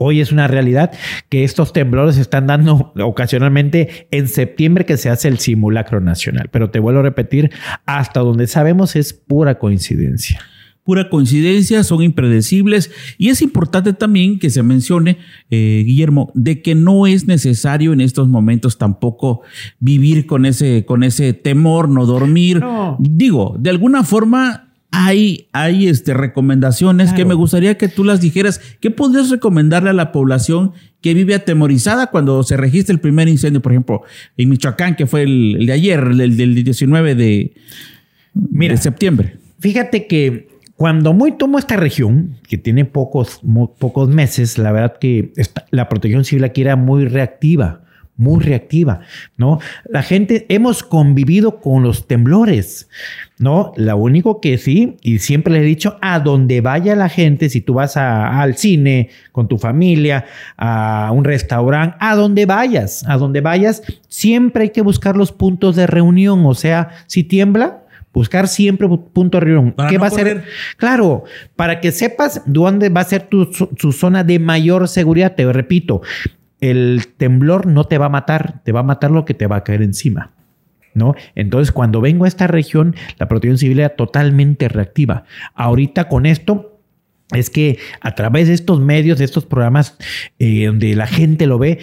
Hoy 0.00 0.20
es 0.20 0.30
una 0.30 0.46
realidad 0.46 0.92
que 1.28 1.42
estos 1.42 1.72
temblores 1.72 2.14
se 2.14 2.20
están 2.20 2.46
dando 2.46 2.92
ocasionalmente 3.02 4.06
en 4.12 4.28
septiembre 4.28 4.86
que 4.86 4.96
se 4.96 5.10
hace 5.10 5.26
el 5.26 5.40
simulacro 5.40 6.00
nacional. 6.00 6.50
Pero 6.52 6.70
te 6.70 6.78
vuelvo 6.78 7.00
a 7.00 7.02
repetir, 7.02 7.50
hasta 7.84 8.20
donde 8.20 8.46
sabemos 8.46 8.94
es 8.94 9.12
pura 9.12 9.58
coincidencia 9.58 10.40
pura 10.88 11.10
coincidencia, 11.10 11.84
son 11.84 12.02
impredecibles 12.02 12.90
y 13.18 13.28
es 13.28 13.42
importante 13.42 13.92
también 13.92 14.38
que 14.38 14.48
se 14.48 14.62
mencione, 14.62 15.18
eh, 15.50 15.82
Guillermo, 15.84 16.32
de 16.32 16.62
que 16.62 16.74
no 16.74 17.06
es 17.06 17.26
necesario 17.26 17.92
en 17.92 18.00
estos 18.00 18.26
momentos 18.26 18.78
tampoco 18.78 19.42
vivir 19.80 20.24
con 20.24 20.46
ese, 20.46 20.86
con 20.86 21.02
ese 21.02 21.34
temor, 21.34 21.90
no 21.90 22.06
dormir. 22.06 22.62
Digo, 23.00 23.54
de 23.58 23.68
alguna 23.68 24.02
forma 24.02 24.70
hay, 24.90 25.48
hay 25.52 25.88
este, 25.88 26.14
recomendaciones 26.14 27.12
que 27.12 27.26
me 27.26 27.34
gustaría 27.34 27.76
que 27.76 27.88
tú 27.88 28.02
las 28.02 28.22
dijeras. 28.22 28.58
¿Qué 28.80 28.90
podrías 28.90 29.28
recomendarle 29.28 29.90
a 29.90 29.92
la 29.92 30.10
población 30.10 30.72
que 31.02 31.12
vive 31.12 31.34
atemorizada 31.34 32.06
cuando 32.06 32.42
se 32.44 32.56
registra 32.56 32.94
el 32.94 33.00
primer 33.00 33.28
incendio, 33.28 33.60
por 33.60 33.72
ejemplo, 33.72 34.04
en 34.38 34.48
Michoacán, 34.48 34.96
que 34.96 35.06
fue 35.06 35.24
el, 35.24 35.66
de 35.66 35.72
ayer, 35.74 36.00
el 36.00 36.34
del 36.38 36.64
19 36.64 37.14
de, 37.14 37.52
de 38.32 38.76
septiembre? 38.78 39.36
Fíjate 39.60 40.06
que 40.06 40.57
cuando 40.78 41.12
muy 41.12 41.32
tomo 41.32 41.58
esta 41.58 41.76
región, 41.76 42.36
que 42.48 42.56
tiene 42.56 42.84
pocos, 42.84 43.40
pocos 43.80 44.08
meses, 44.08 44.58
la 44.58 44.70
verdad 44.70 44.96
que 45.00 45.32
la 45.72 45.88
protección 45.88 46.24
civil 46.24 46.44
aquí 46.44 46.60
era 46.60 46.76
muy 46.76 47.04
reactiva, 47.04 47.80
muy 48.14 48.44
reactiva, 48.44 49.00
¿no? 49.36 49.58
La 49.88 50.04
gente, 50.04 50.46
hemos 50.48 50.84
convivido 50.84 51.60
con 51.60 51.82
los 51.82 52.06
temblores, 52.06 52.88
¿no? 53.40 53.72
Lo 53.74 53.96
único 53.96 54.40
que 54.40 54.56
sí, 54.56 54.98
y 55.02 55.18
siempre 55.18 55.52
le 55.52 55.62
he 55.62 55.64
dicho, 55.64 55.98
a 56.00 56.20
donde 56.20 56.60
vaya 56.60 56.94
la 56.94 57.08
gente, 57.08 57.48
si 57.48 57.60
tú 57.60 57.74
vas 57.74 57.96
al 57.96 58.56
cine 58.56 59.10
con 59.32 59.48
tu 59.48 59.58
familia, 59.58 60.26
a 60.56 61.10
un 61.12 61.24
restaurante, 61.24 61.96
a 61.98 62.14
donde 62.14 62.46
vayas, 62.46 63.04
a 63.08 63.16
donde 63.16 63.40
vayas, 63.40 63.82
siempre 64.06 64.62
hay 64.62 64.70
que 64.70 64.82
buscar 64.82 65.16
los 65.16 65.32
puntos 65.32 65.74
de 65.74 65.88
reunión, 65.88 66.46
o 66.46 66.54
sea, 66.54 66.90
si 67.08 67.24
tiembla, 67.24 67.82
Buscar 68.12 68.48
siempre 68.48 68.88
punto 68.88 69.38
de 69.38 69.44
reunión. 69.44 69.74
¿Qué 69.88 69.98
va 69.98 70.06
a 70.06 70.10
ser? 70.10 70.44
Claro, 70.76 71.24
para 71.56 71.80
que 71.80 71.92
sepas 71.92 72.42
dónde 72.46 72.88
va 72.88 73.02
a 73.02 73.04
ser 73.04 73.28
tu, 73.28 73.46
zona 73.92 74.24
de 74.24 74.38
mayor 74.38 74.88
seguridad. 74.88 75.34
Te 75.34 75.50
repito, 75.52 76.02
el 76.60 77.06
temblor 77.16 77.66
no 77.66 77.84
te 77.84 77.98
va 77.98 78.06
a 78.06 78.10
matar, 78.10 78.62
te 78.64 78.72
va 78.72 78.80
a 78.80 78.84
matar 78.84 79.10
lo 79.10 79.24
que 79.24 79.34
te 79.34 79.46
va 79.46 79.56
a 79.56 79.64
caer 79.64 79.82
encima. 79.82 80.32
¿No? 80.94 81.14
Entonces, 81.36 81.70
cuando 81.70 82.00
vengo 82.00 82.24
a 82.24 82.28
esta 82.28 82.48
región, 82.48 82.96
la 83.18 83.28
protección 83.28 83.58
civil 83.58 83.78
era 83.78 83.90
totalmente 83.90 84.68
reactiva. 84.68 85.24
Ahorita 85.54 86.08
con 86.08 86.26
esto, 86.26 86.78
es 87.32 87.50
que 87.50 87.78
a 88.00 88.14
través 88.14 88.48
de 88.48 88.54
estos 88.54 88.80
medios, 88.80 89.18
de 89.18 89.26
estos 89.26 89.44
programas 89.44 89.96
eh, 90.38 90.66
donde 90.66 90.96
la 90.96 91.06
gente 91.06 91.46
lo 91.46 91.58
ve, 91.58 91.78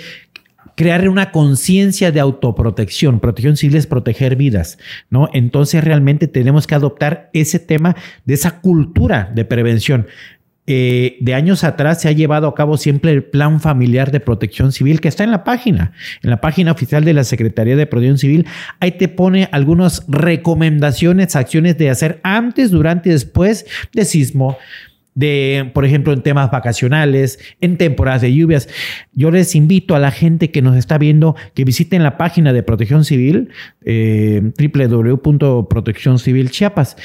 crear 0.76 1.08
una 1.10 1.32
conciencia 1.32 2.12
de 2.12 2.20
autoprotección. 2.20 3.20
Protección 3.20 3.58
civil 3.58 3.78
es 3.78 3.88
proteger 3.88 4.36
vidas, 4.36 4.78
¿no? 5.10 5.30
Entonces 5.34 5.84
realmente 5.84 6.28
tenemos 6.28 6.68
que 6.68 6.76
adoptar 6.76 7.30
ese 7.34 7.60
tema 7.60 7.96
de 8.26 8.34
esa 8.34 8.60
cultura 8.62 9.32
de 9.34 9.46
prevención. 9.46 10.08
eh, 10.68 11.18
de 11.20 11.36
años 11.36 11.64
atrás 11.64 12.02
se 12.02 12.08
ha 12.08 12.12
llevado 12.12 12.48
a 12.48 12.56
cabo 12.56 12.76
siempre 12.78 13.12
el 13.12 13.24
Plan 13.24 13.62
Familiar 13.62 14.12
de 14.12 14.20
Protección 14.20 14.72
Civil 14.72 15.00
que 15.00 15.08
está 15.08 15.24
en 15.24 15.30
la 15.30 15.44
página, 15.44 15.92
en 16.24 16.32
la 16.32 16.42
página 16.42 16.72
oficial 16.72 17.06
de 17.06 17.14
la 17.14 17.24
Secretaría 17.24 17.76
de 17.76 17.86
Protección 17.86 18.18
Civil. 18.18 18.48
Ahí 18.80 18.94
te 18.94 19.08
pone 19.08 19.48
algunas 19.52 20.04
recomendaciones, 20.08 21.36
acciones 21.36 21.78
de 21.78 21.92
hacer 21.92 22.20
antes, 22.24 22.72
durante 22.72 23.10
y 23.10 23.12
después 23.12 23.68
de 23.94 24.06
sismo, 24.06 24.58
de, 25.16 25.72
por 25.74 25.86
ejemplo, 25.86 26.14
en 26.14 26.22
temas 26.22 26.52
vacacionales, 26.52 27.40
en 27.62 27.78
temporadas 27.78 28.22
de 28.22 28.34
lluvias. 28.34 28.68
Yo 29.14 29.32
les 29.32 29.56
invito 29.56 29.96
a 29.96 30.00
la 30.00 30.12
gente 30.12 30.52
que 30.52 30.62
nos 30.62 30.76
está 30.76 30.98
viendo 30.98 31.36
que 31.54 31.64
visiten 31.64 32.04
la 32.04 32.18
página 32.18 32.54
de 32.54 32.64
Protección 32.64 33.06
Civil, 33.06 33.50
eh, 33.84 34.52
www.protección 34.60 36.20
civil 36.20 36.52
Chiapas. 36.52 36.98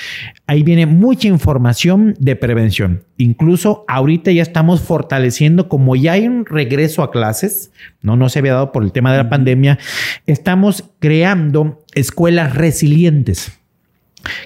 Ahí 0.47 0.63
viene 0.63 0.87
mucha 0.87 1.29
información 1.29 2.15
de 2.19 2.37
prevención. 2.37 3.05
Incluso 3.17 3.85
ahorita 3.87 4.33
ya 4.33 4.43
estamos 4.43 4.81
fortaleciendo, 4.81 5.69
como 5.69 5.95
ya 5.95 6.13
hay 6.13 6.27
un 6.27 6.47
regreso 6.47 7.03
a 7.03 7.13
clases, 7.13 7.71
no, 8.03 8.17
no 8.17 8.29
se 8.29 8.41
había 8.41 8.55
dado 8.55 8.73
por 8.73 8.83
el 8.83 8.93
tema 8.93 9.13
de 9.13 9.19
la 9.19 9.31
pandemia, 9.31 9.79
estamos 10.27 10.91
creando 10.99 11.85
escuelas 11.95 12.57
resilientes. 12.57 13.60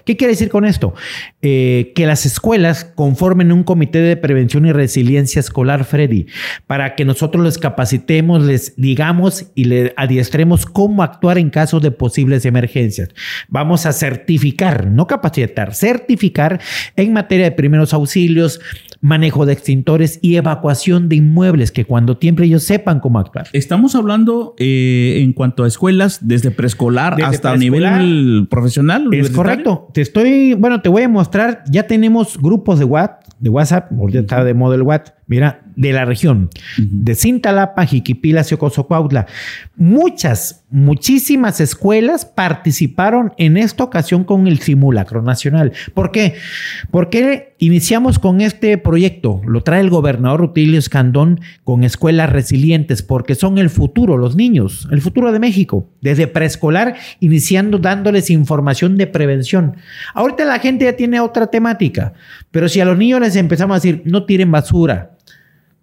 ¿Qué 0.04 0.16
quiere 0.16 0.32
decir 0.32 0.48
con 0.48 0.64
esto? 0.64 0.94
Eh, 1.42 1.92
que 1.94 2.06
las 2.06 2.26
escuelas 2.26 2.84
conformen 2.84 3.52
un 3.52 3.64
comité 3.64 4.00
de 4.00 4.16
prevención 4.16 4.66
y 4.66 4.72
resiliencia 4.72 5.40
escolar, 5.40 5.84
Freddy, 5.84 6.26
para 6.66 6.94
que 6.94 7.04
nosotros 7.04 7.44
les 7.44 7.58
capacitemos, 7.58 8.42
les 8.42 8.76
digamos 8.76 9.46
y 9.54 9.64
les 9.64 9.92
adiestremos 9.96 10.66
cómo 10.66 11.02
actuar 11.02 11.38
en 11.38 11.50
casos 11.50 11.82
de 11.82 11.90
posibles 11.90 12.44
emergencias. 12.44 13.08
Vamos 13.48 13.86
a 13.86 13.92
certificar, 13.92 14.86
no 14.86 15.06
capacitar, 15.06 15.74
certificar 15.74 16.60
en 16.96 17.12
materia 17.12 17.46
de 17.46 17.52
primeros 17.52 17.92
auxilios, 17.94 18.60
manejo 19.04 19.44
de 19.44 19.52
extintores 19.52 20.18
y 20.22 20.36
evacuación 20.36 21.10
de 21.10 21.16
inmuebles, 21.16 21.70
que 21.72 21.84
cuando 21.84 22.16
tiempo 22.16 22.42
ellos 22.42 22.62
sepan 22.62 23.00
cómo 23.00 23.18
actuar. 23.18 23.48
Estamos 23.52 23.94
hablando 23.94 24.54
eh, 24.56 25.20
en 25.22 25.34
cuanto 25.34 25.64
a 25.64 25.68
escuelas, 25.68 26.26
desde 26.26 26.50
preescolar 26.50 27.22
hasta 27.22 27.54
nivel 27.58 28.46
profesional. 28.48 29.12
Es 29.12 29.28
correcto. 29.28 29.90
Te 29.92 30.00
estoy, 30.00 30.54
bueno, 30.54 30.80
te 30.80 30.88
voy 30.88 31.02
a 31.02 31.08
mostrar, 31.10 31.64
ya 31.70 31.86
tenemos 31.86 32.38
grupos 32.40 32.78
de 32.78 32.86
WhatsApp, 32.86 33.24
de 33.40 33.50
WhatsApp, 33.50 33.92
está 34.14 34.42
de 34.42 34.54
modo 34.54 34.72
el 34.72 34.80
WhatsApp, 34.80 35.18
mira, 35.26 35.63
de 35.76 35.92
la 35.92 36.04
región, 36.04 36.50
de 36.78 37.14
Cintalapa, 37.14 37.86
Jiquipila, 37.86 38.44
Cuautla. 38.86 39.26
Muchas, 39.76 40.64
muchísimas 40.70 41.60
escuelas 41.60 42.24
participaron 42.24 43.32
en 43.38 43.56
esta 43.56 43.84
ocasión 43.84 44.24
con 44.24 44.46
el 44.46 44.58
simulacro 44.60 45.22
nacional. 45.22 45.72
¿Por 45.94 46.10
qué? 46.10 46.34
Porque 46.90 47.54
iniciamos 47.58 48.18
con 48.18 48.40
este 48.40 48.76
proyecto, 48.78 49.40
lo 49.46 49.62
trae 49.62 49.80
el 49.80 49.90
gobernador 49.90 50.40
Rutilio 50.40 50.78
Escandón 50.78 51.40
con 51.64 51.82
escuelas 51.82 52.30
resilientes, 52.30 53.02
porque 53.02 53.34
son 53.34 53.58
el 53.58 53.70
futuro, 53.70 54.16
los 54.16 54.36
niños, 54.36 54.88
el 54.90 55.00
futuro 55.00 55.32
de 55.32 55.38
México, 55.38 55.90
desde 56.00 56.26
preescolar, 56.26 56.96
iniciando 57.20 57.78
dándoles 57.78 58.30
información 58.30 58.96
de 58.96 59.06
prevención. 59.06 59.76
Ahorita 60.14 60.44
la 60.44 60.58
gente 60.58 60.84
ya 60.84 60.96
tiene 60.96 61.20
otra 61.20 61.46
temática, 61.48 62.12
pero 62.50 62.68
si 62.68 62.80
a 62.80 62.84
los 62.84 62.98
niños 62.98 63.20
les 63.20 63.36
empezamos 63.36 63.74
a 63.74 63.80
decir, 63.80 64.02
no 64.04 64.24
tiren 64.24 64.50
basura, 64.50 65.13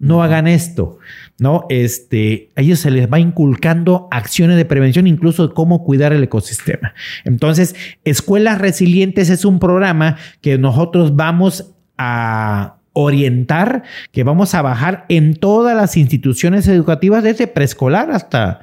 no 0.02 0.24
hagan 0.24 0.48
esto, 0.48 0.98
¿no? 1.38 1.68
Este, 1.70 2.50
a 2.56 2.62
ellos 2.62 2.80
se 2.80 2.90
les 2.90 3.08
va 3.08 3.20
inculcando 3.20 4.08
acciones 4.10 4.58
de 4.58 4.66
prevención, 4.66 5.06
incluso 5.06 5.48
de 5.48 5.54
cómo 5.54 5.84
cuidar 5.84 6.12
el 6.12 6.24
ecosistema. 6.24 6.96
Entonces, 7.24 7.76
Escuelas 8.04 8.60
Resilientes 8.60 9.30
es 9.30 9.46
un 9.46 9.60
programa 9.60 10.18
que 10.42 10.58
nosotros 10.58 11.16
vamos 11.16 11.76
a 12.00 12.78
orientar, 12.94 13.84
que 14.12 14.24
vamos 14.24 14.56
a 14.56 14.64
bajar 14.64 15.06
en 15.08 15.36
todas 15.36 15.78
las 15.78 15.96
instituciones 15.96 16.68
educativas, 16.68 17.24
desde 17.24 17.46
preescolar 17.46 18.10
hasta, 18.10 18.62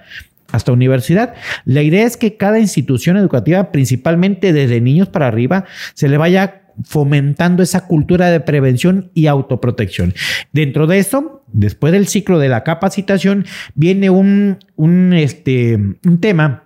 hasta 0.50 0.72
universidad. 0.72 1.34
La 1.64 1.82
idea 1.82 2.04
es 2.04 2.16
que 2.16 2.36
cada 2.36 2.58
institución 2.58 3.16
educativa, 3.16 3.70
principalmente 3.70 4.52
desde 4.52 4.80
niños 4.80 5.08
para 5.08 5.28
arriba, 5.28 5.66
se 5.94 6.08
le 6.08 6.18
vaya 6.18 6.62
fomentando 6.84 7.62
esa 7.62 7.86
cultura 7.86 8.30
de 8.30 8.40
prevención 8.40 9.10
y 9.14 9.26
autoprotección. 9.26 10.14
Dentro 10.52 10.86
de 10.86 10.98
eso, 10.98 11.44
después 11.52 11.92
del 11.92 12.06
ciclo 12.06 12.38
de 12.38 12.48
la 12.48 12.64
capacitación, 12.64 13.46
viene 13.74 14.10
un, 14.10 14.58
un, 14.76 15.12
este, 15.12 15.76
un 15.76 16.20
tema 16.20 16.64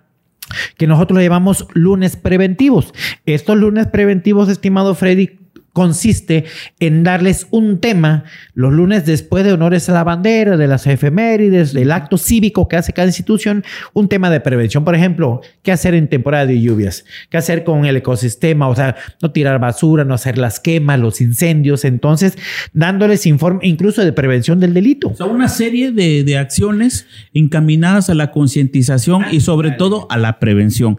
que 0.76 0.86
nosotros 0.86 1.18
le 1.18 1.24
llamamos 1.24 1.66
lunes 1.72 2.16
preventivos. 2.16 2.92
Estos 3.26 3.56
lunes 3.56 3.86
preventivos, 3.86 4.48
estimado 4.48 4.94
Freddy, 4.94 5.41
consiste 5.72 6.44
en 6.80 7.02
darles 7.02 7.46
un 7.50 7.78
tema 7.78 8.24
los 8.54 8.72
lunes 8.72 9.06
después 9.06 9.44
de 9.44 9.52
honores 9.52 9.88
a 9.88 9.92
la 9.92 10.04
bandera, 10.04 10.56
de 10.56 10.66
las 10.66 10.86
efemérides, 10.86 11.72
del 11.72 11.92
acto 11.92 12.18
cívico 12.18 12.68
que 12.68 12.76
hace 12.76 12.92
cada 12.92 13.08
institución, 13.08 13.64
un 13.94 14.08
tema 14.08 14.30
de 14.30 14.40
prevención. 14.40 14.84
Por 14.84 14.94
ejemplo, 14.94 15.40
qué 15.62 15.72
hacer 15.72 15.94
en 15.94 16.08
temporada 16.08 16.46
de 16.46 16.60
lluvias, 16.60 17.04
qué 17.30 17.38
hacer 17.38 17.64
con 17.64 17.86
el 17.86 17.96
ecosistema, 17.96 18.68
o 18.68 18.76
sea, 18.76 18.96
no 19.22 19.32
tirar 19.32 19.58
basura, 19.60 20.04
no 20.04 20.14
hacer 20.14 20.36
las 20.38 20.60
quemas, 20.60 21.00
los 21.00 21.20
incendios. 21.20 21.84
Entonces, 21.84 22.36
dándoles 22.72 23.26
informe 23.26 23.60
incluso 23.62 24.04
de 24.04 24.12
prevención 24.12 24.60
del 24.60 24.74
delito. 24.74 25.08
O 25.08 25.16
sea, 25.16 25.26
una 25.26 25.48
serie 25.48 25.92
de, 25.92 26.32
acciones 26.32 27.06
encaminadas 27.34 28.08
a 28.08 28.14
la 28.14 28.30
concientización 28.30 29.26
y 29.30 29.40
sobre 29.40 29.72
todo 29.72 30.06
a 30.10 30.16
la 30.16 30.38
prevención. 30.38 30.98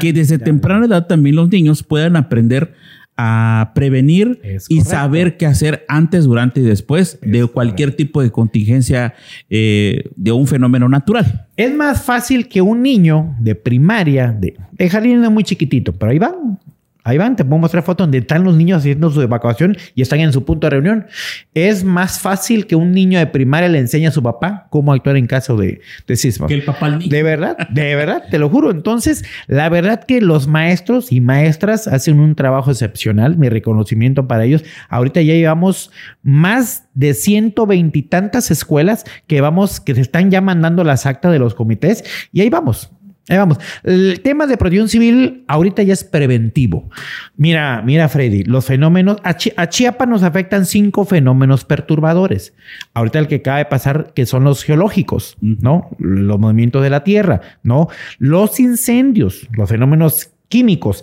que 0.00 0.12
desde 0.12 0.38
temprana 0.38 0.86
edad 0.86 1.06
también 1.06 1.36
los 1.36 1.50
niños 1.50 1.82
puedan 1.82 2.16
aprender 2.16 2.74
a 3.16 3.72
prevenir 3.74 4.40
y 4.68 4.80
saber 4.80 5.36
qué 5.36 5.46
hacer 5.46 5.84
antes, 5.88 6.24
durante 6.24 6.60
y 6.60 6.64
después 6.64 7.18
de 7.22 7.46
cualquier 7.46 7.94
tipo 7.94 8.22
de 8.22 8.30
contingencia 8.30 9.14
eh, 9.48 10.10
de 10.16 10.32
un 10.32 10.46
fenómeno 10.46 10.88
natural. 10.88 11.46
Es 11.56 11.72
más 11.74 12.02
fácil 12.02 12.48
que 12.48 12.60
un 12.60 12.82
niño 12.82 13.36
de 13.40 13.54
primaria, 13.54 14.32
de, 14.32 14.56
de 14.72 14.90
jardín 14.90 15.20
muy 15.32 15.44
chiquitito, 15.44 15.92
pero 15.92 16.10
ahí 16.10 16.18
van, 16.18 16.58
Ahí 17.04 17.18
van, 17.18 17.36
te 17.36 17.44
puedo 17.44 17.58
mostrar 17.58 17.82
fotos 17.82 18.06
donde 18.06 18.18
están 18.18 18.44
los 18.44 18.56
niños 18.56 18.78
haciendo 18.78 19.10
su 19.10 19.20
evacuación 19.20 19.76
y 19.94 20.00
están 20.00 20.20
en 20.20 20.32
su 20.32 20.44
punto 20.44 20.66
de 20.66 20.70
reunión. 20.70 21.06
Es 21.52 21.84
más 21.84 22.18
fácil 22.18 22.66
que 22.66 22.76
un 22.76 22.92
niño 22.92 23.18
de 23.18 23.26
primaria 23.26 23.68
le 23.68 23.78
enseñe 23.78 24.06
a 24.06 24.10
su 24.10 24.22
papá 24.22 24.68
cómo 24.70 24.90
actuar 24.92 25.18
en 25.18 25.26
caso 25.26 25.56
de, 25.56 25.82
de 26.06 26.16
sismo. 26.16 26.46
Que 26.46 26.54
el 26.54 26.64
papá 26.64 26.86
al 26.86 26.98
niño. 27.00 27.10
De 27.10 27.22
verdad, 27.22 27.56
de 27.68 27.94
verdad, 27.94 28.24
te 28.30 28.38
lo 28.38 28.48
juro. 28.48 28.70
Entonces, 28.70 29.22
la 29.46 29.68
verdad 29.68 30.04
que 30.04 30.22
los 30.22 30.48
maestros 30.48 31.12
y 31.12 31.20
maestras 31.20 31.86
hacen 31.86 32.18
un 32.18 32.34
trabajo 32.34 32.70
excepcional. 32.70 33.36
Mi 33.36 33.50
reconocimiento 33.50 34.26
para 34.26 34.44
ellos. 34.44 34.64
Ahorita 34.88 35.20
ya 35.20 35.34
llevamos 35.34 35.90
más 36.22 36.88
de 36.94 37.12
120 37.12 37.98
y 37.98 38.02
tantas 38.02 38.50
escuelas 38.50 39.04
que 39.26 39.42
vamos, 39.42 39.78
que 39.78 39.94
se 39.94 40.00
están 40.00 40.30
ya 40.30 40.40
mandando 40.40 40.84
las 40.84 41.04
actas 41.04 41.32
de 41.32 41.38
los 41.38 41.54
comités 41.54 42.04
y 42.32 42.40
ahí 42.40 42.48
vamos. 42.48 42.90
Ahí 43.28 43.38
vamos. 43.38 43.58
El 43.84 44.20
tema 44.20 44.46
de 44.46 44.58
protección 44.58 44.88
civil 44.88 45.44
ahorita 45.48 45.82
ya 45.82 45.94
es 45.94 46.04
preventivo. 46.04 46.90
Mira, 47.36 47.80
mira, 47.82 48.08
Freddy, 48.08 48.44
los 48.44 48.66
fenómenos. 48.66 49.16
A, 49.24 49.68
Chiapas 49.68 50.08
nos 50.08 50.22
afectan 50.22 50.66
cinco 50.66 51.06
fenómenos 51.06 51.64
perturbadores. 51.64 52.52
Ahorita 52.92 53.18
el 53.18 53.28
que 53.28 53.36
acaba 53.36 53.58
de 53.58 53.64
pasar, 53.64 54.12
que 54.14 54.26
son 54.26 54.44
los 54.44 54.62
geológicos, 54.62 55.36
¿no? 55.40 55.90
Los 55.98 56.38
movimientos 56.38 56.82
de 56.82 56.90
la 56.90 57.02
tierra, 57.02 57.40
¿no? 57.62 57.88
Los 58.18 58.60
incendios, 58.60 59.48
los 59.52 59.70
fenómenos 59.70 60.30
químicos. 60.48 61.02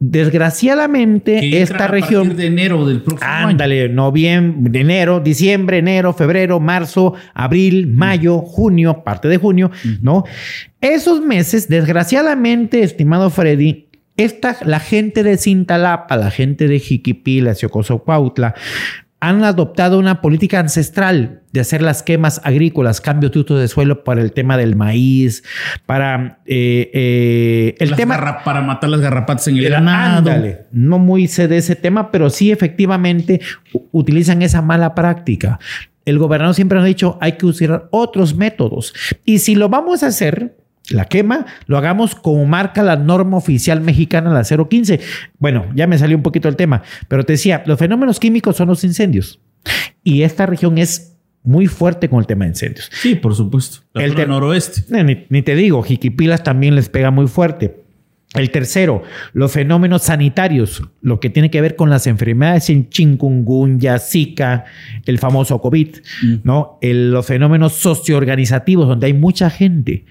Desgraciadamente, 0.00 1.60
esta 1.60 1.88
región. 1.88 2.36
de 2.36 2.46
enero 2.46 2.86
del 2.86 3.02
próximo 3.02 3.28
ándale, 3.28 3.88
noviembre, 3.88 4.80
enero, 4.80 5.18
diciembre, 5.18 5.78
enero, 5.78 6.12
febrero, 6.12 6.60
marzo, 6.60 7.14
abril, 7.34 7.88
mayo, 7.88 8.38
junio, 8.38 9.02
parte 9.02 9.26
de 9.26 9.38
junio, 9.38 9.72
¿no? 10.00 10.24
Esos 10.80 11.20
meses, 11.20 11.68
desgraciadamente, 11.68 12.84
estimado 12.84 13.28
Freddy, 13.28 13.88
esta, 14.16 14.56
la 14.64 14.78
gente 14.78 15.24
de 15.24 15.36
Cintalapa, 15.36 16.16
la 16.16 16.30
gente 16.30 16.68
de 16.68 16.78
Jiquipila, 16.78 17.54
Cuautla, 18.04 18.54
han 19.20 19.42
adoptado 19.42 19.98
una 19.98 20.20
política 20.20 20.60
ancestral 20.60 21.42
de 21.52 21.60
hacer 21.60 21.82
las 21.82 22.02
quemas 22.02 22.40
agrícolas, 22.44 23.00
cambios 23.00 23.32
de 23.32 23.54
de 23.56 23.68
suelo 23.68 24.04
para 24.04 24.20
el 24.20 24.32
tema 24.32 24.56
del 24.56 24.76
maíz, 24.76 25.42
para 25.86 26.40
eh, 26.46 26.90
eh, 26.92 27.74
el 27.78 27.96
tema 27.96 28.42
para 28.44 28.60
matar 28.60 28.90
las 28.90 29.00
garrapatas 29.00 29.48
en 29.48 29.56
el 29.56 29.70
ganado. 29.70 30.30
no 30.70 30.98
muy 30.98 31.26
sé 31.26 31.48
de 31.48 31.56
ese 31.56 31.74
tema, 31.74 32.10
pero 32.10 32.30
sí 32.30 32.52
efectivamente 32.52 33.40
utilizan 33.90 34.42
esa 34.42 34.62
mala 34.62 34.94
práctica. 34.94 35.58
El 36.04 36.18
gobernador 36.18 36.54
siempre 36.54 36.76
nos 36.76 36.84
ha 36.84 36.88
dicho 36.88 37.18
hay 37.20 37.32
que 37.32 37.46
usar 37.46 37.88
otros 37.90 38.34
métodos 38.34 38.94
y 39.24 39.40
si 39.40 39.54
lo 39.54 39.68
vamos 39.68 40.02
a 40.02 40.06
hacer 40.06 40.56
la 40.90 41.04
quema, 41.04 41.46
lo 41.66 41.76
hagamos 41.76 42.14
como 42.14 42.44
marca 42.46 42.82
la 42.82 42.96
norma 42.96 43.36
oficial 43.36 43.80
mexicana, 43.80 44.30
la 44.30 44.44
015. 44.44 45.00
Bueno, 45.38 45.66
ya 45.74 45.86
me 45.86 45.98
salió 45.98 46.16
un 46.16 46.22
poquito 46.22 46.48
el 46.48 46.56
tema, 46.56 46.82
pero 47.08 47.24
te 47.24 47.34
decía, 47.34 47.62
los 47.66 47.78
fenómenos 47.78 48.18
químicos 48.20 48.56
son 48.56 48.68
los 48.68 48.84
incendios. 48.84 49.40
Y 50.02 50.22
esta 50.22 50.46
región 50.46 50.78
es 50.78 51.18
muy 51.42 51.66
fuerte 51.66 52.08
con 52.08 52.20
el 52.20 52.26
tema 52.26 52.44
de 52.44 52.50
incendios. 52.50 52.90
Sí, 52.92 53.14
por 53.14 53.34
supuesto. 53.34 53.78
el 53.94 54.14
noroeste. 54.28 54.82
Ni, 55.04 55.26
ni, 55.28 55.42
te 55.42 55.54
digo, 55.54 55.82
Jiquipilas 55.82 56.42
también 56.42 56.74
les 56.74 56.88
pega 56.88 57.10
muy 57.10 57.26
fuerte. 57.26 57.82
El 58.34 58.50
tercero, 58.50 59.02
los 59.32 59.52
fenómenos 59.52 60.02
sanitarios, 60.02 60.82
lo 61.00 61.18
que 61.18 61.30
tiene 61.30 61.50
que 61.50 61.62
ver 61.62 61.76
con 61.76 61.88
las 61.88 62.06
enfermedades 62.06 62.68
en 62.68 62.90
chikungunya, 62.90 63.98
Zika, 63.98 64.66
el 65.06 65.18
famoso 65.18 65.62
COVID, 65.62 65.96
¿no? 66.44 66.78
los 66.82 67.24
fenómenos 67.24 67.72
socioorganizativos, 67.72 68.86
donde 68.86 69.06
hay 69.06 69.14
mucha 69.14 69.48
gente. 69.48 70.04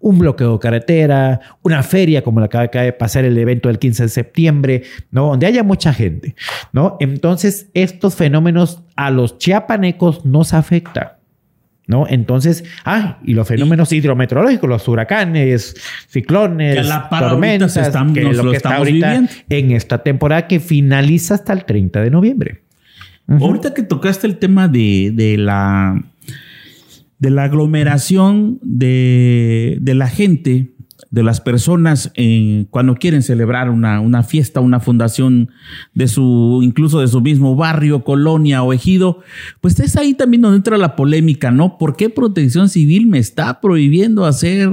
Un 0.00 0.18
bloqueo 0.18 0.54
de 0.54 0.58
carretera, 0.58 1.40
una 1.62 1.84
feria 1.84 2.22
como 2.24 2.40
la 2.40 2.48
que 2.48 2.58
acaba 2.58 2.84
de 2.84 2.92
pasar 2.92 3.24
el 3.24 3.38
evento 3.38 3.68
del 3.68 3.78
15 3.78 4.02
de 4.02 4.08
septiembre, 4.08 4.82
¿no? 5.12 5.28
Donde 5.28 5.46
haya 5.46 5.62
mucha 5.62 5.94
gente, 5.94 6.34
¿no? 6.72 6.96
Entonces, 6.98 7.70
estos 7.74 8.16
fenómenos 8.16 8.82
a 8.96 9.12
los 9.12 9.38
chiapanecos 9.38 10.24
nos 10.24 10.54
afectan. 10.54 11.21
¿No? 11.92 12.06
Entonces, 12.08 12.64
ah, 12.84 13.18
y 13.22 13.34
los 13.34 13.46
fenómenos 13.46 13.92
hidrometeorológicos, 13.92 14.68
los 14.68 14.88
huracanes, 14.88 15.76
ciclones, 16.08 16.88
tormentas, 17.10 17.90
que 18.14 18.22
lo, 18.22 18.50
que 18.50 18.56
está 18.56 18.76
ahorita 18.76 19.28
en 19.48 19.70
esta 19.70 20.02
temporada 20.02 20.48
que 20.48 20.58
finaliza 20.58 21.34
hasta 21.34 21.52
el 21.52 21.64
30 21.64 22.00
de 22.00 22.10
noviembre. 22.10 22.62
Ahorita 23.28 23.72
que 23.72 23.82
tocaste 23.82 24.26
el 24.26 24.38
tema 24.38 24.68
de, 24.68 25.12
de 25.14 25.36
la 25.36 26.02
de 27.18 27.30
la 27.30 27.44
aglomeración 27.44 28.58
de, 28.62 29.78
de 29.80 29.94
la 29.94 30.08
gente, 30.08 30.71
de 31.10 31.22
las 31.22 31.40
personas 31.40 32.10
en, 32.14 32.64
cuando 32.66 32.94
quieren 32.94 33.22
celebrar 33.22 33.70
una, 33.70 34.00
una, 34.00 34.22
fiesta, 34.22 34.60
una 34.60 34.80
fundación 34.80 35.50
de 35.94 36.08
su, 36.08 36.60
incluso 36.62 37.00
de 37.00 37.08
su 37.08 37.20
mismo 37.20 37.56
barrio, 37.56 38.04
colonia 38.04 38.62
o 38.62 38.72
ejido, 38.72 39.20
pues 39.60 39.78
es 39.80 39.96
ahí 39.96 40.14
también 40.14 40.42
donde 40.42 40.56
entra 40.56 40.78
la 40.78 40.96
polémica, 40.96 41.50
¿no? 41.50 41.78
¿Por 41.78 41.96
qué 41.96 42.10
Protección 42.10 42.68
Civil 42.68 43.06
me 43.06 43.18
está 43.18 43.60
prohibiendo 43.60 44.24
hacer 44.24 44.70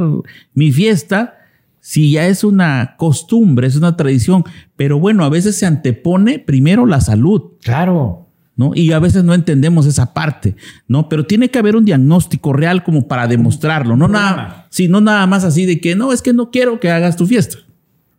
mi 0.53 0.71
fiesta? 0.71 1.36
Si 1.79 2.12
ya 2.12 2.27
es 2.27 2.43
una 2.43 2.95
costumbre, 2.98 3.67
es 3.67 3.75
una 3.75 3.95
tradición, 3.98 4.43
pero 4.75 5.00
bueno, 5.00 5.24
a 5.24 5.29
veces 5.29 5.57
se 5.57 5.65
antepone 5.65 6.39
primero 6.39 6.86
la 6.86 7.01
salud. 7.01 7.53
Claro. 7.62 8.28
¿No? 8.59 8.73
Y 8.75 8.91
a 8.91 8.99
veces 8.99 9.23
no 9.23 9.33
entendemos 9.33 9.85
esa 9.85 10.13
parte, 10.13 10.53
¿no? 10.85 11.07
Pero 11.07 11.25
tiene 11.25 11.49
que 11.49 11.59
haber 11.59 11.77
un 11.77 11.85
diagnóstico 11.85 12.51
real 12.51 12.83
como 12.83 13.07
para 13.07 13.25
demostrarlo, 13.25 13.95
no 13.95 14.09
nada, 14.09 14.67
sí, 14.69 14.89
no 14.89 14.99
nada 14.99 15.25
más 15.27 15.45
así 15.45 15.65
de 15.65 15.79
que 15.79 15.95
no, 15.95 16.11
es 16.11 16.21
que 16.21 16.33
no 16.33 16.51
quiero 16.51 16.77
que 16.81 16.91
hagas 16.91 17.15
tu 17.15 17.25
fiesta. 17.25 17.59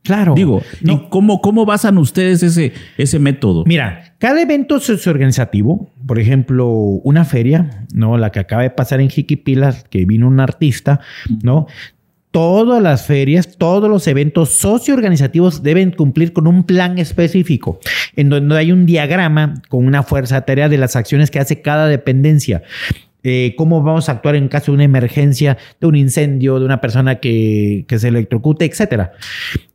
Claro. 0.02 0.32
Digo, 0.34 0.62
¿y 0.80 0.96
cómo, 1.10 1.42
cómo 1.42 1.66
basan 1.66 1.98
ustedes 1.98 2.42
ese, 2.42 2.72
ese 2.96 3.18
método? 3.18 3.64
Mira, 3.66 4.14
cada 4.16 4.40
evento 4.40 4.80
socioorganizativo, 4.80 5.90
por 6.06 6.18
ejemplo, 6.18 6.70
una 6.70 7.26
feria, 7.26 7.86
¿no? 7.92 8.16
La 8.16 8.32
que 8.32 8.38
acaba 8.38 8.62
de 8.62 8.70
pasar 8.70 9.02
en 9.02 9.10
Jiquipilas, 9.10 9.84
que 9.90 10.06
vino 10.06 10.26
un 10.26 10.40
artista, 10.40 11.00
¿no? 11.42 11.66
Todas 12.30 12.82
las 12.82 13.06
ferias, 13.06 13.56
todos 13.58 13.88
los 13.90 14.06
eventos 14.06 14.50
socioorganizativos 14.50 15.62
deben 15.62 15.90
cumplir 15.90 16.32
con 16.32 16.46
un 16.46 16.64
plan 16.64 16.98
específico, 16.98 17.80
en 18.16 18.28
donde 18.28 18.56
hay 18.56 18.72
un 18.72 18.86
diagrama 18.86 19.62
con 19.68 19.86
una 19.86 20.02
fuerza 20.02 20.42
tarea 20.42 20.68
de 20.68 20.78
las 20.78 20.96
acciones 20.96 21.30
que 21.30 21.40
hace 21.40 21.62
cada 21.62 21.86
dependencia. 21.88 22.62
Eh, 23.22 23.54
cómo 23.58 23.82
vamos 23.82 24.08
a 24.08 24.12
actuar 24.12 24.34
en 24.34 24.48
caso 24.48 24.72
de 24.72 24.76
una 24.76 24.84
emergencia, 24.84 25.58
de 25.78 25.86
un 25.86 25.94
incendio, 25.94 26.58
de 26.58 26.64
una 26.64 26.80
persona 26.80 27.16
que, 27.16 27.84
que 27.86 27.98
se 27.98 28.08
electrocute, 28.08 28.64
etcétera. 28.64 29.12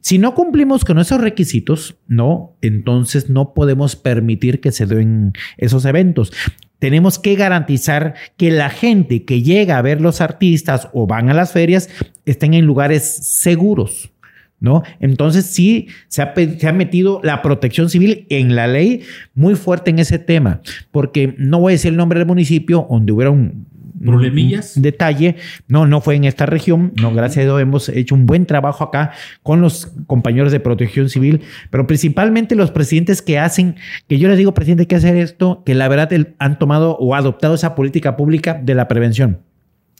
Si 0.02 0.18
no 0.18 0.34
cumplimos 0.34 0.84
con 0.84 0.98
esos 0.98 1.22
requisitos, 1.22 1.96
no, 2.08 2.56
entonces 2.62 3.30
no 3.30 3.54
podemos 3.54 3.96
permitir 3.96 4.62
que 4.62 4.72
se 4.72 4.88
den 4.88 5.34
esos 5.58 5.86
eventos 5.86 6.32
tenemos 6.80 7.20
que 7.20 7.36
garantizar 7.36 8.16
que 8.38 8.52
la 8.52 8.70
gente 8.70 9.24
que 9.24 9.42
llega 9.42 9.78
a 9.78 9.82
ver 9.82 10.02
los 10.02 10.22
artistas 10.22 10.90
o 10.94 11.08
van 11.08 11.30
a 11.30 11.34
las 11.34 11.52
ferias 11.52 11.90
estén 12.26 12.54
en 12.54 12.66
lugares 12.66 13.04
seguros. 13.04 14.12
¿No? 14.58 14.84
Entonces 15.00 15.46
sí 15.46 15.90
se 16.08 16.22
ha, 16.22 16.74
metido 16.74 17.20
la 17.24 17.42
protección 17.42 17.90
civil 17.90 18.26
en 18.30 18.56
la 18.56 18.68
ley 18.68 19.02
muy 19.36 19.56
fuerte 19.56 19.92
en 19.92 20.00
ese 20.00 20.18
tema, 20.18 20.62
porque 20.92 21.36
no 21.38 21.60
voy 21.60 21.72
a 21.72 21.76
decir 21.76 21.92
el 21.92 21.98
nombre 21.98 22.20
del 22.20 22.28
municipio 22.28 22.88
donde 22.90 23.12
hubiera 23.12 23.32
un, 23.32 23.68
problemillas. 24.06 24.82
detalle. 24.82 25.36
No, 25.68 25.86
no 25.86 26.02
fue 26.02 26.16
en 26.16 26.26
esta 26.26 26.46
región. 26.46 26.94
No, 27.02 27.14
gracias 27.14 27.44
a 27.44 27.46
Dios 27.46 27.62
hemos 27.62 27.90
hecho 27.90 28.16
un 28.16 28.26
buen 28.26 28.46
trabajo 28.46 28.84
acá 28.84 29.12
con 29.44 29.62
los 29.62 29.92
compañeros 30.08 30.52
de 30.52 30.60
protección 30.60 31.10
civil, 31.10 31.42
pero 31.70 31.88
principalmente 31.88 32.56
los 32.56 32.72
presidentes 32.72 33.22
que 33.22 33.40
hacen, 33.40 33.76
que 34.08 34.18
yo 34.18 34.30
les 34.30 34.38
digo, 34.38 34.54
presidente, 34.54 34.84
hay 34.84 34.88
que 34.88 34.96
hacer 34.96 35.16
esto, 35.16 35.64
que 35.66 35.76
la 35.76 35.88
verdad 35.88 36.10
han 36.40 36.60
tomado 36.60 36.98
o 36.98 37.16
adoptado 37.16 37.56
esa 37.56 37.76
política 37.76 38.16
pública 38.16 38.54
de 38.54 38.76
la 38.76 38.88
prevención. 38.88 39.40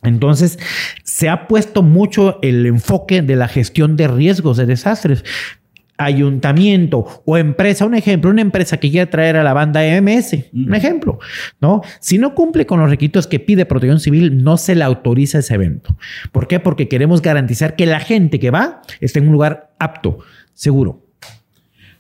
Entonces, 0.04 0.60
se 1.04 1.30
ha 1.30 1.48
puesto 1.48 1.82
mucho 1.82 2.40
el 2.42 2.66
enfoque 2.66 3.22
de 3.22 3.36
la 3.36 3.48
gestión 3.48 3.98
de 3.98 4.08
riesgos 4.08 4.58
de 4.58 4.66
desastres 4.66 5.24
ayuntamiento 5.98 7.06
o 7.26 7.38
empresa, 7.38 7.86
un 7.86 7.96
ejemplo, 7.96 8.30
una 8.30 8.42
empresa 8.42 8.78
que 8.78 8.92
quiere 8.92 9.06
traer 9.08 9.38
a 9.38 9.44
la 9.44 9.54
banda 9.54 9.86
EMS, 9.86 10.36
un 10.54 10.76
ejemplo, 10.76 11.20
¿no? 11.62 11.82
Si 12.00 12.18
no 12.18 12.36
cumple 12.36 12.66
con 12.66 12.80
los 12.80 12.90
requisitos 12.90 13.28
que 13.28 13.40
pide 13.40 13.66
Protección 13.66 14.00
Civil, 14.00 14.44
no 14.44 14.58
se 14.58 14.76
le 14.76 14.84
autoriza 14.84 15.40
ese 15.40 15.56
evento. 15.56 15.96
¿Por 16.32 16.48
qué? 16.48 16.60
Porque 16.60 16.88
queremos 16.88 17.22
garantizar 17.22 17.76
que 17.76 17.86
la 17.86 18.00
gente 18.00 18.40
que 18.40 18.52
va 18.52 18.82
esté 19.00 19.20
en 19.20 19.28
un 19.28 19.34
lugar 19.34 19.74
apto, 19.80 20.20
seguro. 20.54 21.06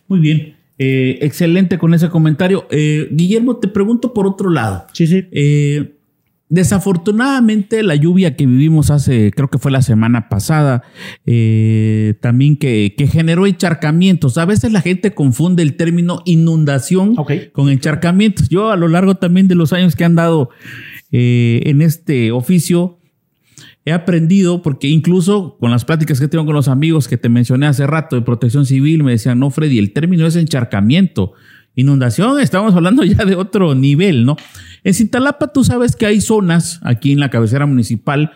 Muy 0.07 0.19
bien. 0.19 0.55
Eh, 0.77 1.19
excelente 1.21 1.77
con 1.77 1.93
ese 1.93 2.09
comentario. 2.09 2.67
Eh, 2.69 3.07
Guillermo, 3.11 3.57
te 3.57 3.67
pregunto 3.67 4.13
por 4.13 4.27
otro 4.27 4.49
lado. 4.49 4.85
Sí, 4.91 5.07
sí. 5.07 5.27
Eh, 5.31 5.94
Desafortunadamente 6.47 7.81
la 7.81 7.95
lluvia 7.95 8.35
que 8.35 8.45
vivimos 8.45 8.91
hace, 8.91 9.31
creo 9.31 9.49
que 9.49 9.57
fue 9.57 9.71
la 9.71 9.81
semana 9.81 10.29
pasada, 10.29 10.83
eh, 11.25 12.13
también 12.21 12.55
que, 12.55 12.93
generó 13.11 13.47
encharcamientos. 13.47 14.37
A 14.37 14.45
veces 14.45 14.71
la 14.71 14.81
gente 14.81 15.15
confunde 15.15 15.63
el 15.63 15.75
término 15.75 16.21
inundación 16.25 17.15
con 17.51 17.69
encharcamientos. 17.69 18.47
Yo 18.49 18.69
a 18.69 18.77
lo 18.77 18.87
largo 18.87 19.15
también 19.15 19.47
de 19.47 19.55
los 19.55 19.73
años 19.73 19.95
que 19.95 20.05
han 20.05 20.13
dado 20.13 20.51
eh, 21.11 21.63
en 21.65 21.81
este 21.81 22.31
oficio, 22.31 22.99
he 23.85 23.91
aprendido, 23.91 24.61
porque 24.61 24.87
incluso 24.87 25.57
con 25.59 25.71
las 25.71 25.83
pláticas 25.83 26.19
que 26.19 26.27
tengo 26.27 26.45
con 26.45 26.55
los 26.55 26.67
amigos 26.67 27.07
que 27.07 27.17
te 27.17 27.29
mencioné 27.29 27.65
hace 27.65 27.87
rato 27.87 28.15
de 28.15 28.21
protección 28.21 28.67
civil, 28.67 29.03
me 29.03 29.11
decían, 29.11 29.39
no, 29.39 29.49
Freddy, 29.49 29.79
el 29.79 29.93
término 29.93 30.27
es 30.27 30.35
encharcamiento. 30.35 31.33
Inundación, 31.75 32.39
estamos 32.39 32.73
hablando 32.73 33.03
ya 33.03 33.25
de 33.25 33.35
otro 33.35 33.75
nivel, 33.75 34.25
¿no? 34.25 34.37
En 34.85 34.93
Cintalapa 34.93 35.51
tú 35.51 35.63
sabes 35.63 35.95
que 35.95 36.05
hay 36.05 36.21
zonas 36.21 36.79
aquí 36.83 37.11
en 37.11 37.19
la 37.19 37.29
cabecera 37.29 37.65
municipal 37.65 38.31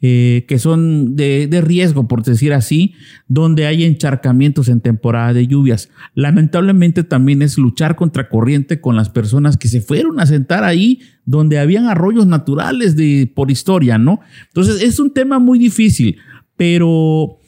eh, 0.00 0.44
que 0.48 0.58
son 0.58 1.14
de, 1.14 1.46
de, 1.46 1.60
riesgo, 1.60 2.08
por 2.08 2.24
decir 2.24 2.52
así, 2.52 2.94
donde 3.28 3.66
hay 3.66 3.84
encharcamientos 3.84 4.68
en 4.68 4.80
temporada 4.80 5.32
de 5.32 5.46
lluvias. 5.46 5.90
Lamentablemente 6.14 7.04
también 7.04 7.40
es 7.40 7.56
luchar 7.56 7.94
contra 7.94 8.28
corriente 8.28 8.80
con 8.80 8.96
las 8.96 9.10
personas 9.10 9.56
que 9.56 9.68
se 9.68 9.80
fueron 9.80 10.18
a 10.18 10.26
sentar 10.26 10.64
ahí 10.64 11.00
donde 11.24 11.58
habían 11.58 11.86
arroyos 11.86 12.26
naturales 12.26 12.96
de, 12.96 13.30
por 13.32 13.50
historia, 13.50 13.96
¿no? 13.96 14.20
Entonces 14.48 14.82
es 14.82 14.98
un 14.98 15.12
tema 15.12 15.38
muy 15.38 15.58
difícil, 15.58 16.18
pero 16.56 17.38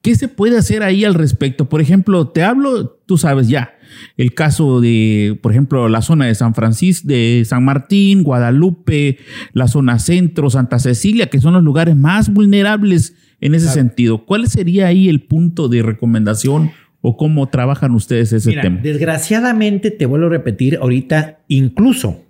¿qué 0.00 0.14
se 0.14 0.28
puede 0.28 0.56
hacer 0.56 0.82
ahí 0.82 1.04
al 1.04 1.14
respecto? 1.14 1.68
Por 1.68 1.80
ejemplo, 1.80 2.28
te 2.28 2.42
hablo, 2.42 2.98
tú 3.06 3.18
sabes 3.18 3.48
ya, 3.48 3.75
el 4.16 4.34
caso 4.34 4.80
de, 4.80 5.38
por 5.42 5.52
ejemplo, 5.52 5.88
la 5.88 6.02
zona 6.02 6.26
de 6.26 6.34
San 6.34 6.54
Francisco, 6.54 7.08
de 7.08 7.42
San 7.46 7.64
Martín, 7.64 8.22
Guadalupe, 8.22 9.18
la 9.52 9.68
zona 9.68 9.98
centro, 9.98 10.50
Santa 10.50 10.78
Cecilia, 10.78 11.26
que 11.26 11.40
son 11.40 11.54
los 11.54 11.62
lugares 11.62 11.96
más 11.96 12.32
vulnerables 12.32 13.14
en 13.40 13.54
ese 13.54 13.68
sentido. 13.68 14.24
¿Cuál 14.24 14.48
sería 14.48 14.86
ahí 14.86 15.08
el 15.08 15.22
punto 15.22 15.68
de 15.68 15.82
recomendación 15.82 16.72
o 17.00 17.16
cómo 17.16 17.48
trabajan 17.48 17.92
ustedes 17.92 18.32
ese 18.32 18.52
tema? 18.52 18.80
Desgraciadamente, 18.82 19.90
te 19.90 20.06
vuelvo 20.06 20.26
a 20.26 20.30
repetir, 20.30 20.78
ahorita 20.80 21.40
incluso 21.48 22.25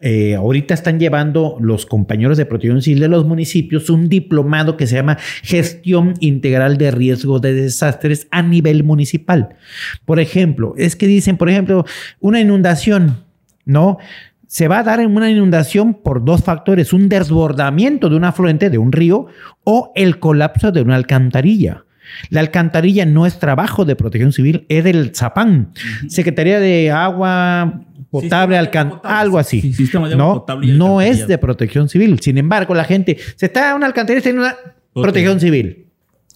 eh, 0.00 0.36
ahorita 0.36 0.74
están 0.74 1.00
llevando 1.00 1.56
los 1.60 1.84
compañeros 1.84 2.38
de 2.38 2.46
protección 2.46 2.82
civil 2.82 3.00
de 3.00 3.08
los 3.08 3.26
municipios 3.26 3.90
un 3.90 4.08
diplomado 4.08 4.76
que 4.76 4.86
se 4.86 4.94
llama 4.94 5.18
Gestión 5.42 6.14
Integral 6.20 6.78
de 6.78 6.92
Riesgo 6.92 7.40
de 7.40 7.52
Desastres 7.52 8.28
a 8.30 8.42
nivel 8.42 8.84
municipal. 8.84 9.56
Por 10.04 10.20
ejemplo, 10.20 10.74
es 10.76 10.94
que 10.94 11.08
dicen, 11.08 11.36
por 11.36 11.50
ejemplo, 11.50 11.84
una 12.20 12.40
inundación, 12.40 13.24
¿no? 13.64 13.98
Se 14.46 14.68
va 14.68 14.78
a 14.78 14.84
dar 14.84 15.00
en 15.00 15.14
una 15.14 15.30
inundación 15.30 15.94
por 15.94 16.24
dos 16.24 16.42
factores, 16.42 16.92
un 16.92 17.08
desbordamiento 17.08 18.08
de 18.08 18.16
un 18.16 18.24
afluente 18.24 18.70
de 18.70 18.78
un 18.78 18.92
río 18.92 19.26
o 19.64 19.92
el 19.94 20.20
colapso 20.20 20.70
de 20.70 20.80
una 20.80 20.94
alcantarilla. 20.94 21.84
La 22.30 22.40
alcantarilla 22.40 23.04
no 23.04 23.26
es 23.26 23.38
trabajo 23.38 23.84
de 23.84 23.96
protección 23.96 24.32
civil, 24.32 24.64
es 24.68 24.84
del 24.84 25.14
ZAPAN, 25.14 25.72
Secretaría 26.08 26.60
de 26.60 26.90
Agua, 26.90 27.82
potable, 28.10 28.56
algo 29.02 29.38
así. 29.38 29.74
no, 30.16 30.46
no 30.62 31.00
es 31.00 31.26
de 31.26 31.38
protección 31.38 31.88
civil. 31.88 32.20
Sin 32.20 32.38
embargo, 32.38 32.74
la 32.74 32.84
gente 32.84 33.16
se 33.36 33.46
está 33.46 33.70
en 33.70 33.76
una 33.76 33.86
alcantarilla, 33.86 34.22
tiene 34.22 34.40
una 34.40 34.56
protección 34.92 35.40
civil. 35.40 35.86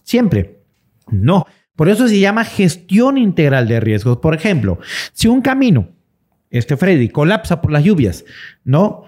Siempre. 0.03 0.59
No. 1.09 1.45
Por 1.75 1.89
eso 1.89 2.07
se 2.07 2.19
llama 2.19 2.43
gestión 2.45 3.17
integral 3.17 3.67
de 3.67 3.79
riesgos. 3.79 4.17
Por 4.17 4.35
ejemplo, 4.35 4.79
si 5.13 5.27
un 5.27 5.41
camino, 5.41 5.89
este 6.51 6.77
Freddy, 6.77 7.09
colapsa 7.09 7.61
por 7.61 7.71
las 7.71 7.83
lluvias, 7.83 8.25
¿no? 8.63 9.05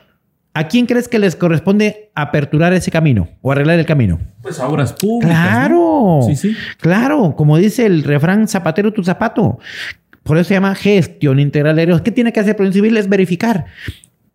¿A 0.57 0.69
quién 0.69 0.85
crees 0.85 1.09
que 1.09 1.19
les 1.19 1.35
corresponde 1.35 2.11
aperturar 2.15 2.71
ese 2.71 2.89
camino 2.89 3.27
o 3.41 3.51
arreglar 3.51 3.77
el 3.77 3.85
camino? 3.85 4.21
Pues 4.41 4.57
a 4.57 4.67
obras 4.69 4.93
públicas. 4.93 5.37
Claro, 5.37 6.19
¿no? 6.21 6.27
Sí, 6.27 6.37
sí. 6.37 6.55
claro, 6.79 7.35
como 7.35 7.57
dice 7.57 7.85
el 7.85 8.03
refrán 8.03 8.47
zapatero 8.47 8.93
tu 8.93 9.03
zapato. 9.03 9.59
Por 10.25 10.39
eso 10.39 10.47
se 10.47 10.53
llama 10.55 10.73
gestión 10.73 11.39
integral 11.39 11.75
de 11.75 11.85
riesgos. 11.85 12.01
¿Qué 12.01 12.09
tiene 12.09 12.33
que 12.33 12.39
hacer 12.39 12.55
Protección 12.55 12.83
Civil? 12.83 12.97
Es 12.97 13.07
verificar 13.07 13.65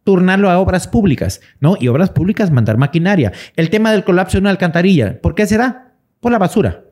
turnarlo 0.05 0.49
a 0.49 0.61
obras 0.61 0.87
públicas, 0.87 1.41
¿no? 1.59 1.77
Y 1.81 1.89
obras 1.89 2.11
públicas 2.11 2.53
mandar 2.53 2.77
maquinaria. 2.77 3.33
El 3.57 3.71
tema 3.71 3.91
del 3.91 4.05
colapso 4.05 4.39
de 4.39 4.43
una 4.43 4.51
alcantarilla, 4.51 5.21
¿por 5.21 5.35
qué 5.35 5.47
se 5.47 5.59
da? 5.59 5.95
Por 6.21 6.31
la 6.31 6.39
basura. 6.39 6.85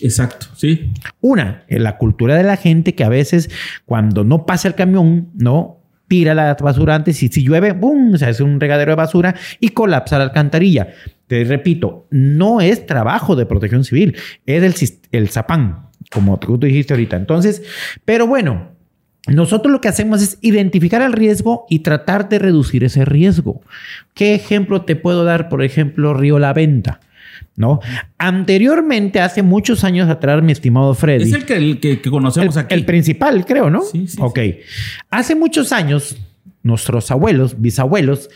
Exacto, 0.00 0.46
sí. 0.54 0.92
Una, 1.20 1.64
en 1.66 1.82
la 1.82 1.98
cultura 1.98 2.36
de 2.36 2.44
la 2.44 2.56
gente 2.56 2.94
que 2.94 3.02
a 3.02 3.08
veces 3.08 3.50
cuando 3.84 4.22
no 4.22 4.46
pasa 4.46 4.68
el 4.68 4.76
camión, 4.76 5.30
¿no? 5.34 5.80
Tira 6.06 6.34
la 6.34 6.54
basura 6.54 6.94
antes 6.94 7.20
y 7.24 7.28
si 7.28 7.42
llueve, 7.42 7.72
¡bum! 7.72 8.16
Se 8.16 8.26
hace 8.26 8.44
un 8.44 8.60
regadero 8.60 8.92
de 8.92 8.96
basura 8.96 9.34
y 9.58 9.70
colapsa 9.70 10.18
la 10.18 10.24
alcantarilla. 10.24 10.90
Te 11.26 11.42
repito, 11.42 12.06
no 12.12 12.60
es 12.60 12.86
trabajo 12.86 13.34
de 13.34 13.44
protección 13.44 13.82
civil, 13.82 14.16
es 14.46 14.62
el, 14.62 14.98
el 15.10 15.28
zapán, 15.30 15.85
como 16.10 16.38
tú 16.38 16.58
dijiste 16.58 16.92
ahorita. 16.94 17.16
Entonces, 17.16 17.62
pero 18.04 18.26
bueno, 18.26 18.68
nosotros 19.26 19.72
lo 19.72 19.80
que 19.80 19.88
hacemos 19.88 20.22
es 20.22 20.38
identificar 20.40 21.02
el 21.02 21.12
riesgo 21.12 21.66
y 21.68 21.80
tratar 21.80 22.28
de 22.28 22.38
reducir 22.38 22.84
ese 22.84 23.04
riesgo. 23.04 23.60
¿Qué 24.14 24.34
ejemplo 24.34 24.82
te 24.82 24.94
puedo 24.96 25.24
dar? 25.24 25.48
Por 25.48 25.62
ejemplo, 25.64 26.14
Río 26.14 26.38
La 26.38 26.52
Venta. 26.52 27.00
¿No? 27.54 27.80
Anteriormente, 28.18 29.20
hace 29.20 29.42
muchos 29.42 29.82
años 29.82 30.10
atrás, 30.10 30.42
mi 30.42 30.52
estimado 30.52 30.92
Freddy. 30.94 31.24
Es 31.24 31.32
el 31.32 31.44
que, 31.46 31.56
el 31.56 31.80
que, 31.80 32.00
que 32.02 32.10
conocemos 32.10 32.54
El, 32.56 32.62
aquí. 32.62 32.74
el 32.74 32.84
principal, 32.84 33.46
creo, 33.46 33.70
¿no? 33.70 33.80
Sí, 33.82 34.06
sí, 34.08 34.18
Ok. 34.20 34.38
Hace 35.10 35.34
muchos 35.34 35.72
años, 35.72 36.16
nuestros 36.62 37.10
abuelos, 37.10 37.60
bisabuelos, 37.60 38.28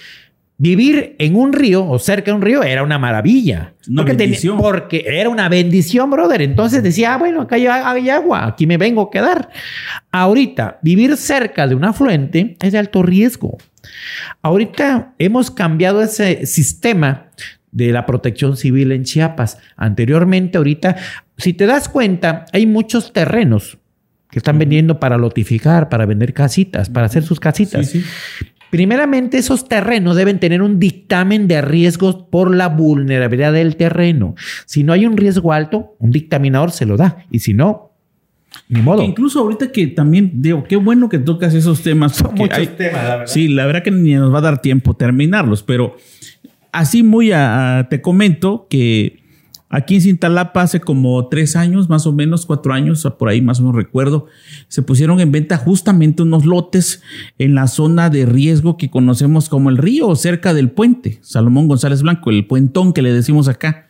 vivir 0.60 1.16
en 1.18 1.36
un 1.36 1.54
río 1.54 1.88
o 1.88 1.98
cerca 1.98 2.30
de 2.30 2.36
un 2.36 2.42
río 2.42 2.62
era 2.62 2.82
una 2.82 2.98
maravilla. 2.98 3.72
Una 3.88 4.04
porque, 4.04 4.52
porque 4.58 5.04
era 5.06 5.30
una 5.30 5.48
bendición, 5.48 6.10
brother. 6.10 6.42
Entonces 6.42 6.82
decía, 6.82 7.14
ah, 7.14 7.16
bueno, 7.16 7.40
acá 7.40 7.56
hay, 7.56 7.66
hay 7.66 8.10
agua, 8.10 8.46
aquí 8.46 8.66
me 8.66 8.76
vengo 8.76 9.00
a 9.00 9.10
quedar. 9.10 9.48
Ahorita, 10.12 10.78
vivir 10.82 11.16
cerca 11.16 11.66
de 11.66 11.74
un 11.74 11.84
afluente 11.86 12.58
es 12.60 12.72
de 12.72 12.78
alto 12.78 13.02
riesgo. 13.02 13.56
Ahorita 14.42 15.14
hemos 15.18 15.50
cambiado 15.50 16.02
ese 16.02 16.44
sistema 16.44 17.30
de 17.72 17.90
la 17.92 18.04
protección 18.04 18.58
civil 18.58 18.92
en 18.92 19.04
Chiapas. 19.04 19.56
Anteriormente, 19.78 20.58
ahorita, 20.58 20.96
si 21.38 21.54
te 21.54 21.64
das 21.64 21.88
cuenta, 21.88 22.44
hay 22.52 22.66
muchos 22.66 23.14
terrenos 23.14 23.78
que 24.30 24.38
están 24.38 24.58
vendiendo 24.58 25.00
para 25.00 25.16
lotificar, 25.16 25.88
para 25.88 26.04
vender 26.04 26.34
casitas, 26.34 26.90
para 26.90 27.06
hacer 27.06 27.22
sus 27.22 27.40
casitas. 27.40 27.88
Sí, 27.88 28.02
sí. 28.02 28.46
Primeramente, 28.70 29.36
esos 29.38 29.68
terrenos 29.68 30.16
deben 30.16 30.38
tener 30.38 30.62
un 30.62 30.78
dictamen 30.78 31.48
de 31.48 31.60
riesgos 31.60 32.16
por 32.30 32.54
la 32.54 32.68
vulnerabilidad 32.68 33.52
del 33.52 33.76
terreno. 33.76 34.34
Si 34.66 34.84
no 34.84 34.92
hay 34.92 35.06
un 35.06 35.16
riesgo 35.16 35.52
alto, 35.52 35.96
un 35.98 36.10
dictaminador 36.10 36.70
se 36.70 36.86
lo 36.86 36.96
da. 36.96 37.24
Y 37.30 37.40
si 37.40 37.52
no, 37.54 37.90
ni 38.68 38.80
modo. 38.80 39.00
Que 39.00 39.06
incluso 39.06 39.40
ahorita 39.40 39.72
que 39.72 39.88
también, 39.88 40.30
digo, 40.42 40.64
qué 40.64 40.76
bueno 40.76 41.08
que 41.08 41.18
tocas 41.18 41.54
esos 41.54 41.82
temas. 41.82 42.16
Son 42.16 42.34
muchos 42.34 42.58
hay- 42.58 42.66
temas, 42.68 43.02
la 43.04 43.10
verdad. 43.16 43.26
Sí, 43.26 43.48
la 43.48 43.66
verdad 43.66 43.82
que 43.82 43.90
ni 43.90 44.14
nos 44.14 44.32
va 44.32 44.38
a 44.38 44.42
dar 44.42 44.62
tiempo 44.62 44.94
terminarlos, 44.94 45.62
pero 45.62 45.96
así 46.72 47.02
muy 47.02 47.32
a- 47.32 47.78
a- 47.80 47.88
te 47.88 48.00
comento 48.00 48.66
que 48.70 49.19
aquí 49.70 49.94
en 49.94 50.00
Cintalapa 50.02 50.62
hace 50.62 50.80
como 50.80 51.28
tres 51.28 51.56
años, 51.56 51.88
más 51.88 52.06
o 52.06 52.12
menos, 52.12 52.44
cuatro 52.44 52.74
años, 52.74 53.08
por 53.18 53.28
ahí 53.28 53.40
más 53.40 53.60
o 53.60 53.62
menos 53.62 53.76
recuerdo, 53.76 54.26
se 54.68 54.82
pusieron 54.82 55.20
en 55.20 55.32
venta 55.32 55.56
justamente 55.56 56.22
unos 56.22 56.44
lotes 56.44 57.02
en 57.38 57.54
la 57.54 57.68
zona 57.68 58.10
de 58.10 58.26
riesgo 58.26 58.76
que 58.76 58.90
conocemos 58.90 59.48
como 59.48 59.70
el 59.70 59.78
río, 59.78 60.14
cerca 60.16 60.52
del 60.52 60.70
puente, 60.70 61.20
Salomón 61.22 61.68
González 61.68 62.02
Blanco, 62.02 62.30
el 62.30 62.46
puentón 62.46 62.92
que 62.92 63.00
le 63.00 63.12
decimos 63.12 63.48
acá. 63.48 63.88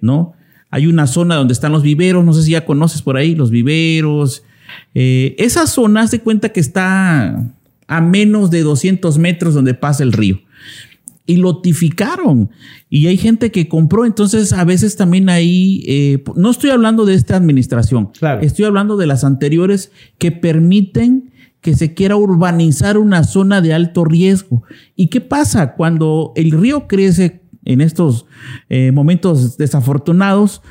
¿no? 0.00 0.32
Hay 0.70 0.86
una 0.86 1.06
zona 1.06 1.36
donde 1.36 1.52
están 1.52 1.72
los 1.72 1.82
viveros, 1.82 2.24
no 2.24 2.32
sé 2.32 2.42
si 2.42 2.52
ya 2.52 2.64
conoces 2.64 3.02
por 3.02 3.16
ahí, 3.16 3.34
los 3.34 3.50
viveros. 3.50 4.42
Eh, 4.94 5.34
esa 5.38 5.66
zona, 5.66 6.02
haz 6.02 6.10
de 6.10 6.20
cuenta 6.20 6.50
que 6.50 6.60
está 6.60 7.52
a 7.86 8.00
menos 8.00 8.50
de 8.50 8.62
200 8.62 9.18
metros 9.18 9.54
donde 9.54 9.74
pasa 9.74 10.02
el 10.02 10.12
río. 10.12 10.40
Y 11.28 11.36
lotificaron. 11.36 12.50
Y 12.88 13.06
hay 13.06 13.18
gente 13.18 13.50
que 13.52 13.68
compró, 13.68 14.06
entonces 14.06 14.52
a 14.54 14.64
veces 14.64 14.96
también 14.96 15.28
ahí, 15.28 15.84
eh, 15.86 16.24
no 16.36 16.50
estoy 16.50 16.70
hablando 16.70 17.04
de 17.04 17.12
esta 17.14 17.36
administración, 17.36 18.10
Claro. 18.18 18.40
estoy 18.40 18.64
hablando 18.64 18.96
de 18.96 19.06
las 19.06 19.24
anteriores 19.24 19.92
que 20.16 20.32
permiten 20.32 21.30
que 21.60 21.74
se 21.74 21.92
quiera 21.92 22.16
urbanizar 22.16 22.96
una 22.96 23.24
zona 23.24 23.60
de 23.60 23.74
alto 23.74 24.04
riesgo. 24.04 24.62
¿Y 24.96 25.08
qué 25.08 25.20
pasa 25.20 25.74
cuando 25.74 26.32
el 26.34 26.50
río 26.52 26.86
crece 26.88 27.42
en 27.64 27.80
estos 27.82 28.24
eh, 28.70 28.90
momentos 28.92 29.58
desafortunados? 29.58 30.62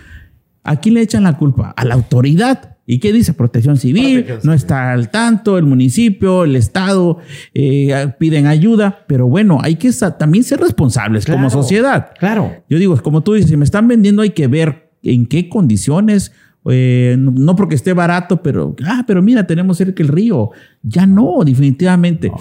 ¿A 0.63 0.77
quién 0.79 0.95
le 0.95 1.01
echan 1.01 1.23
la 1.23 1.37
culpa? 1.37 1.69
A 1.77 1.85
la 1.85 1.93
autoridad. 1.93 2.76
¿Y 2.89 2.99
qué 2.99 3.11
dice? 3.11 3.33
Protección 3.33 3.75
civil, 3.75 4.23
Protección 4.23 4.39
no 4.49 4.53
está 4.53 4.93
al 4.93 5.11
tanto, 5.11 5.57
el 5.57 5.65
municipio, 5.65 6.45
el 6.45 6.55
Estado 6.55 7.17
eh, 7.53 8.13
piden 8.17 8.47
ayuda, 8.47 9.03
pero 9.07 9.27
bueno, 9.27 9.59
hay 9.61 9.75
que 9.75 9.91
también 10.17 10.45
ser 10.45 10.61
responsables 10.61 11.25
como 11.25 11.49
sociedad. 11.49 12.11
Claro. 12.17 12.63
Yo 12.69 12.79
digo, 12.79 12.95
como 13.03 13.21
tú 13.21 13.33
dices, 13.33 13.49
si 13.49 13.57
me 13.57 13.65
están 13.65 13.89
vendiendo 13.89 14.21
hay 14.21 14.29
que 14.29 14.47
ver 14.47 14.89
en 15.03 15.25
qué 15.25 15.49
condiciones, 15.49 16.31
eh, 16.69 17.17
no, 17.19 17.57
porque 17.57 17.75
esté 17.75 17.91
barato, 17.91 18.41
pero, 18.41 18.73
ah, 18.85 19.03
pero 19.05 19.21
mira, 19.21 19.45
tenemos 19.45 19.77
cerca 19.77 20.01
el 20.01 20.07
río. 20.07 20.51
Ya 20.81 21.05
no, 21.05 21.39
definitivamente. 21.45 22.31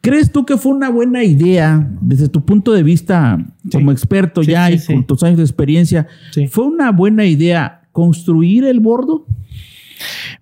¿Crees 0.00 0.30
tú 0.30 0.44
que 0.44 0.56
fue 0.56 0.72
una 0.72 0.88
buena 0.88 1.22
idea 1.22 1.88
desde 2.00 2.28
tu 2.28 2.44
punto 2.44 2.72
de 2.72 2.82
vista 2.82 3.38
como 3.72 3.90
experto 3.90 4.42
Sí, 4.42 4.50
ya 4.52 4.68
sí, 4.68 4.74
y 4.74 4.94
con 4.94 5.06
tus 5.06 5.22
años 5.22 5.38
de 5.38 5.44
experiencia? 5.44 6.06
¿Fue 6.50 6.64
una 6.64 6.92
buena 6.92 7.24
idea 7.24 7.88
construir 7.92 8.64
el 8.64 8.80
bordo? 8.80 9.26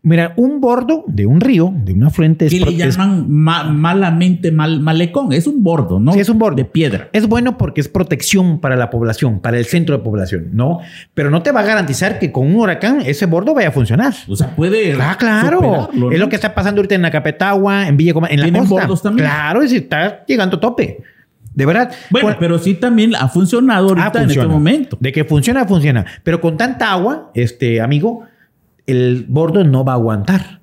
Mira, 0.02 0.34
un 0.36 0.60
bordo 0.60 1.04
de 1.06 1.26
un 1.26 1.40
río, 1.40 1.72
de 1.74 1.92
una 1.92 2.10
fuente, 2.10 2.46
es, 2.46 2.52
Que 2.52 2.60
pro- 2.60 2.70
le 2.70 2.76
llaman 2.76 3.26
ma- 3.30 3.64
malamente 3.64 4.50
mal, 4.52 4.80
malecón. 4.80 5.32
Es 5.32 5.46
un 5.46 5.62
bordo, 5.62 5.98
¿no? 6.00 6.12
Sí, 6.12 6.20
es 6.20 6.28
un 6.28 6.38
bordo. 6.38 6.56
De 6.56 6.64
piedra. 6.64 7.08
es 7.12 7.26
bueno 7.28 7.56
porque 7.58 7.80
es 7.80 7.88
protección 7.88 8.60
para 8.60 8.76
la 8.76 8.90
población, 8.90 9.40
para 9.40 9.58
el 9.58 9.64
centro 9.64 9.96
de 9.96 10.02
población, 10.04 10.48
¿no? 10.52 10.80
Pero 11.14 11.30
no 11.30 11.42
te 11.42 11.52
va 11.52 11.60
a 11.60 11.64
garantizar 11.64 12.18
que 12.18 12.32
con 12.32 12.46
un 12.46 12.56
huracán 12.56 13.00
ese 13.04 13.26
bordo 13.26 13.54
vaya 13.54 13.68
a 13.68 13.72
funcionar. 13.72 14.12
O 14.28 14.36
sea, 14.36 14.54
puede. 14.54 14.94
Ah, 15.00 15.16
claro. 15.18 15.58
superarlo, 15.58 16.10
Es 16.12 16.18
¿no? 16.18 16.24
lo 16.24 16.28
que 16.28 16.36
está 16.36 16.54
pasando 16.54 16.80
ahorita 16.80 16.94
en 16.96 17.04
Acapetagua, 17.04 17.88
en 17.88 17.96
Villa 17.96 18.14
Coma- 18.14 18.28
en 18.28 18.38
la 18.40 18.44
¿Tienen 18.46 18.62
costa. 18.66 18.74
bordos 18.82 19.02
también? 19.02 19.26
Claro, 19.26 19.62
y 19.64 19.68
si 19.68 19.76
está 19.76 20.24
llegando 20.26 20.56
a 20.56 20.60
tope. 20.60 21.00
De 21.54 21.66
verdad. 21.66 21.92
Bueno, 22.10 22.30
Con- 22.30 22.36
pero 22.40 22.58
sí 22.58 22.74
también 22.74 23.14
ha 23.14 23.28
funcionado 23.28 23.88
ahorita 23.90 24.06
Ah, 24.06 24.08
en 24.14 24.22
este 24.22 24.24
funciona. 24.40 24.48
momento. 24.52 24.96
De 25.00 25.12
que 25.12 25.24
funciona, 25.24 25.64
funciona. 25.64 26.04
Pero 26.24 26.40
con 26.40 26.56
tanta 26.56 26.90
agua, 26.90 27.30
este 27.34 27.80
amigo, 27.80 28.24
el 28.86 29.26
bordo 29.28 29.64
no 29.64 29.84
va 29.84 29.92
a 29.92 29.96
aguantar. 29.96 30.62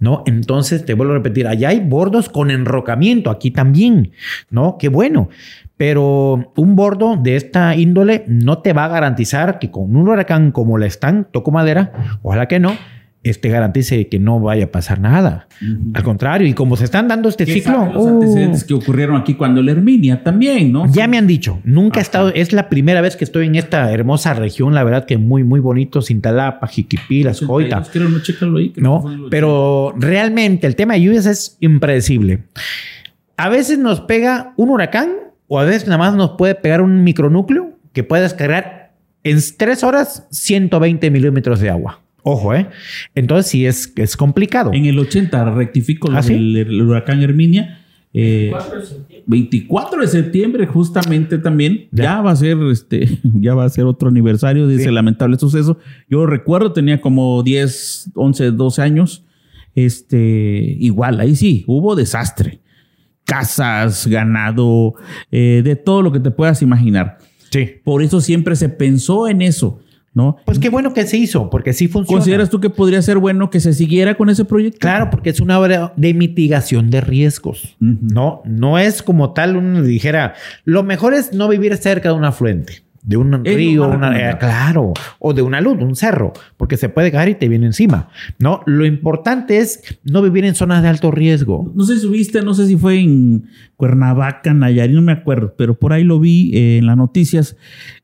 ¿No? 0.00 0.22
Entonces 0.26 0.84
te 0.84 0.92
vuelvo 0.94 1.12
a 1.12 1.16
repetir, 1.16 1.46
allá 1.46 1.68
hay 1.68 1.80
bordos 1.80 2.28
con 2.28 2.50
enrocamiento, 2.50 3.30
aquí 3.30 3.52
también, 3.52 4.10
¿no? 4.50 4.76
Qué 4.76 4.88
bueno. 4.88 5.30
Pero 5.76 6.52
un 6.56 6.76
bordo 6.76 7.16
de 7.16 7.36
esta 7.36 7.74
índole 7.76 8.24
no 8.26 8.58
te 8.58 8.72
va 8.72 8.84
a 8.84 8.88
garantizar 8.88 9.58
que 9.60 9.70
con 9.70 9.96
un 9.96 10.08
huracán 10.08 10.50
como 10.50 10.78
la 10.78 10.86
están, 10.86 11.28
toco 11.30 11.52
madera, 11.52 12.18
ojalá 12.22 12.48
que 12.48 12.58
no, 12.58 12.76
este 13.24 13.48
garantice 13.48 14.06
que 14.08 14.18
no 14.18 14.38
vaya 14.38 14.66
a 14.66 14.68
pasar 14.68 15.00
nada. 15.00 15.48
Al 15.94 16.02
contrario, 16.02 16.46
y 16.46 16.52
como 16.52 16.76
se 16.76 16.84
están 16.84 17.08
dando 17.08 17.30
este 17.30 17.46
¿Qué 17.46 17.54
ciclo, 17.54 17.90
los 17.92 18.04
uh, 18.04 18.08
antecedentes 18.08 18.64
que 18.64 18.74
ocurrieron 18.74 19.16
aquí 19.16 19.34
cuando 19.34 19.62
la 19.62 19.72
Herminia 19.72 20.22
también, 20.22 20.70
¿no? 20.70 20.86
ya 20.92 21.08
me 21.08 21.16
han 21.16 21.26
dicho, 21.26 21.58
nunca 21.64 21.98
he 21.98 22.02
Ajá. 22.02 22.02
estado, 22.02 22.28
es 22.34 22.52
la 22.52 22.68
primera 22.68 23.00
vez 23.00 23.16
que 23.16 23.24
estoy 23.24 23.46
en 23.46 23.54
esta 23.54 23.90
hermosa 23.90 24.34
región, 24.34 24.74
la 24.74 24.84
verdad 24.84 25.06
que 25.06 25.16
muy, 25.16 25.42
muy 25.42 25.58
bonito, 25.60 26.02
Cintalapa, 26.02 26.66
Jiquipilas, 26.66 27.40
Coita, 27.40 27.78
82, 27.78 28.72
creo, 28.74 28.82
no, 28.82 29.04
Pero 29.30 29.94
realmente 29.96 30.66
el 30.66 30.76
tema 30.76 30.94
de 30.94 31.02
lluvias 31.02 31.24
es 31.24 31.56
impredecible. 31.60 32.44
A 33.38 33.48
veces 33.48 33.78
nos 33.78 34.02
pega 34.02 34.52
un 34.56 34.68
huracán 34.68 35.10
o 35.48 35.58
a 35.58 35.64
veces 35.64 35.86
nada 35.86 35.98
más 35.98 36.14
nos 36.14 36.32
puede 36.32 36.54
pegar 36.54 36.82
un 36.82 37.02
micronúcleo 37.04 37.70
que 37.94 38.04
puede 38.04 38.22
descargar 38.22 38.92
en 39.22 39.38
tres 39.56 39.82
horas 39.82 40.26
120 40.30 41.10
milímetros 41.10 41.60
de 41.60 41.70
agua. 41.70 42.03
Ojo, 42.24 42.54
¿eh? 42.54 42.66
Entonces 43.14 43.50
sí 43.50 43.66
es, 43.66 43.92
es 43.96 44.16
complicado. 44.16 44.72
En 44.72 44.86
el 44.86 44.98
80, 44.98 45.54
rectifico 45.54 46.08
¿Ah, 46.10 46.22
sí? 46.22 46.32
del 46.32 46.56
el 46.56 46.82
huracán 46.82 47.22
Herminia. 47.22 47.80
eh, 48.14 48.50
24 49.26 50.00
de 50.00 50.08
septiembre, 50.08 50.66
justamente 50.66 51.38
también, 51.38 51.88
ya, 51.92 52.04
Ya. 52.04 52.20
va 52.22 52.30
a 52.30 52.36
ser 52.36 52.56
este, 52.70 53.18
ya 53.40 53.54
va 53.54 53.64
a 53.64 53.68
ser 53.68 53.84
otro 53.84 54.08
aniversario 54.08 54.66
de 54.66 54.76
Sí. 54.76 54.82
ese 54.82 54.92
lamentable 54.92 55.38
suceso. 55.38 55.78
Yo 56.08 56.24
recuerdo, 56.26 56.72
tenía 56.72 57.00
como 57.00 57.42
10, 57.42 58.10
11, 58.14 58.50
12 58.52 58.82
años. 58.82 59.24
Este, 59.74 60.76
igual, 60.78 61.20
ahí 61.20 61.34
sí, 61.36 61.64
hubo 61.66 61.94
desastre. 61.96 62.60
Casas, 63.24 64.06
ganado, 64.06 64.94
eh, 65.30 65.62
de 65.64 65.76
todo 65.76 66.02
lo 66.02 66.12
que 66.12 66.20
te 66.20 66.30
puedas 66.30 66.62
imaginar. 66.62 67.18
Sí. 67.50 67.68
Por 67.82 68.02
eso 68.02 68.20
siempre 68.20 68.54
se 68.56 68.68
pensó 68.68 69.28
en 69.28 69.42
eso. 69.42 69.80
¿No? 70.14 70.36
Pues 70.44 70.58
qué 70.58 70.68
bueno 70.68 70.94
que 70.94 71.06
se 71.06 71.16
hizo, 71.16 71.50
porque 71.50 71.72
sí 71.72 71.88
funciona. 71.88 72.18
¿Consideras 72.18 72.50
tú 72.50 72.60
que 72.60 72.70
podría 72.70 73.02
ser 73.02 73.18
bueno 73.18 73.50
que 73.50 73.60
se 73.60 73.74
siguiera 73.74 74.14
con 74.14 74.30
ese 74.30 74.44
proyecto? 74.44 74.78
Claro, 74.78 75.10
porque 75.10 75.30
es 75.30 75.40
una 75.40 75.58
obra 75.58 75.92
de 75.96 76.14
mitigación 76.14 76.90
de 76.90 77.00
riesgos. 77.00 77.76
No, 77.80 78.42
no 78.44 78.78
es 78.78 79.02
como 79.02 79.32
tal 79.32 79.56
uno 79.56 79.82
dijera, 79.82 80.34
lo 80.64 80.82
mejor 80.82 81.14
es 81.14 81.32
no 81.32 81.48
vivir 81.48 81.76
cerca 81.76 82.10
de 82.10 82.14
una 82.14 82.28
afluente, 82.28 82.84
de 83.06 83.18
un 83.18 83.34
Es 83.46 83.54
río, 83.54 83.86
una- 83.88 84.30
eh, 84.30 84.36
claro, 84.40 84.94
o 85.18 85.34
de 85.34 85.42
una 85.42 85.60
luz, 85.60 85.76
un 85.82 85.94
cerro, 85.94 86.32
porque 86.56 86.76
se 86.78 86.88
puede 86.88 87.12
caer 87.12 87.28
y 87.28 87.34
te 87.34 87.48
viene 87.48 87.66
encima. 87.66 88.08
No, 88.38 88.62
lo 88.64 88.86
importante 88.86 89.58
es 89.58 89.82
no 90.04 90.22
vivir 90.22 90.44
en 90.46 90.54
zonas 90.54 90.82
de 90.82 90.88
alto 90.88 91.10
riesgo. 91.10 91.70
No 91.74 91.84
sé 91.84 91.98
si 91.98 92.08
viste, 92.08 92.40
no 92.42 92.54
sé 92.54 92.66
si 92.66 92.76
fue 92.78 92.98
en 93.00 93.44
Cuernavaca, 93.76 94.54
Nayarit, 94.54 94.94
no 94.96 95.02
me 95.02 95.12
acuerdo, 95.12 95.54
pero 95.58 95.78
por 95.78 95.92
ahí 95.92 96.02
lo 96.02 96.18
vi 96.18 96.50
eh, 96.54 96.78
en 96.78 96.86
las 96.86 96.96
noticias 96.96 97.56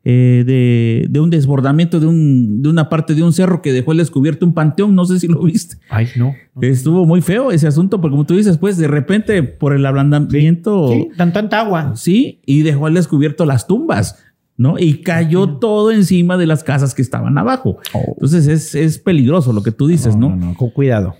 eh, 0.04 0.44
de, 0.46 1.06
de 1.08 1.20
un 1.20 1.30
desbordamiento 1.30 1.98
de, 2.00 2.06
un, 2.06 2.60
de 2.62 2.68
una 2.68 2.88
parte 2.90 3.14
de 3.14 3.22
un 3.22 3.32
cerro 3.32 3.62
que 3.62 3.72
dejó 3.72 3.92
al 3.92 3.98
descubierto 3.98 4.44
un 4.44 4.52
panteón, 4.52 4.94
no 4.94 5.04
sé 5.06 5.18
si 5.18 5.28
lo 5.28 5.42
viste. 5.42 5.76
Ay, 5.88 6.08
no. 6.16 6.34
Estuvo 6.60 7.06
muy 7.06 7.22
feo 7.22 7.52
ese 7.52 7.66
asunto, 7.66 8.00
porque 8.02 8.12
como 8.12 8.26
tú 8.26 8.36
dices, 8.36 8.58
pues 8.58 8.76
de 8.76 8.86
repente 8.88 9.42
por 9.42 9.72
el 9.72 9.86
ablandamiento, 9.86 10.88
Sí, 10.92 11.08
tanta 11.16 11.60
agua. 11.60 11.92
sí, 11.96 12.40
y 12.44 12.62
dejó 12.62 12.86
al 12.86 12.94
descubierto 12.94 13.46
las 13.46 13.66
tumbas, 13.66 14.22
¿no? 14.60 14.78
Y 14.78 15.00
cayó 15.00 15.48
todo 15.56 15.90
encima 15.90 16.36
de 16.36 16.44
las 16.44 16.62
casas 16.62 16.94
que 16.94 17.00
estaban 17.00 17.38
abajo. 17.38 17.78
Oh. 17.94 18.12
Entonces 18.12 18.46
es, 18.46 18.74
es 18.74 18.98
peligroso 18.98 19.54
lo 19.54 19.62
que 19.62 19.72
tú 19.72 19.86
dices, 19.86 20.16
¿no? 20.16 20.36
no, 20.36 20.54
con 20.54 20.68
cuidado. 20.68 21.16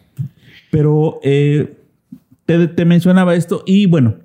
Pero 0.71 1.21
eh, 1.23 1.75
te, 2.45 2.69
te 2.69 2.85
mencionaba 2.85 3.35
esto 3.35 3.63
y 3.65 3.87
bueno, 3.87 4.17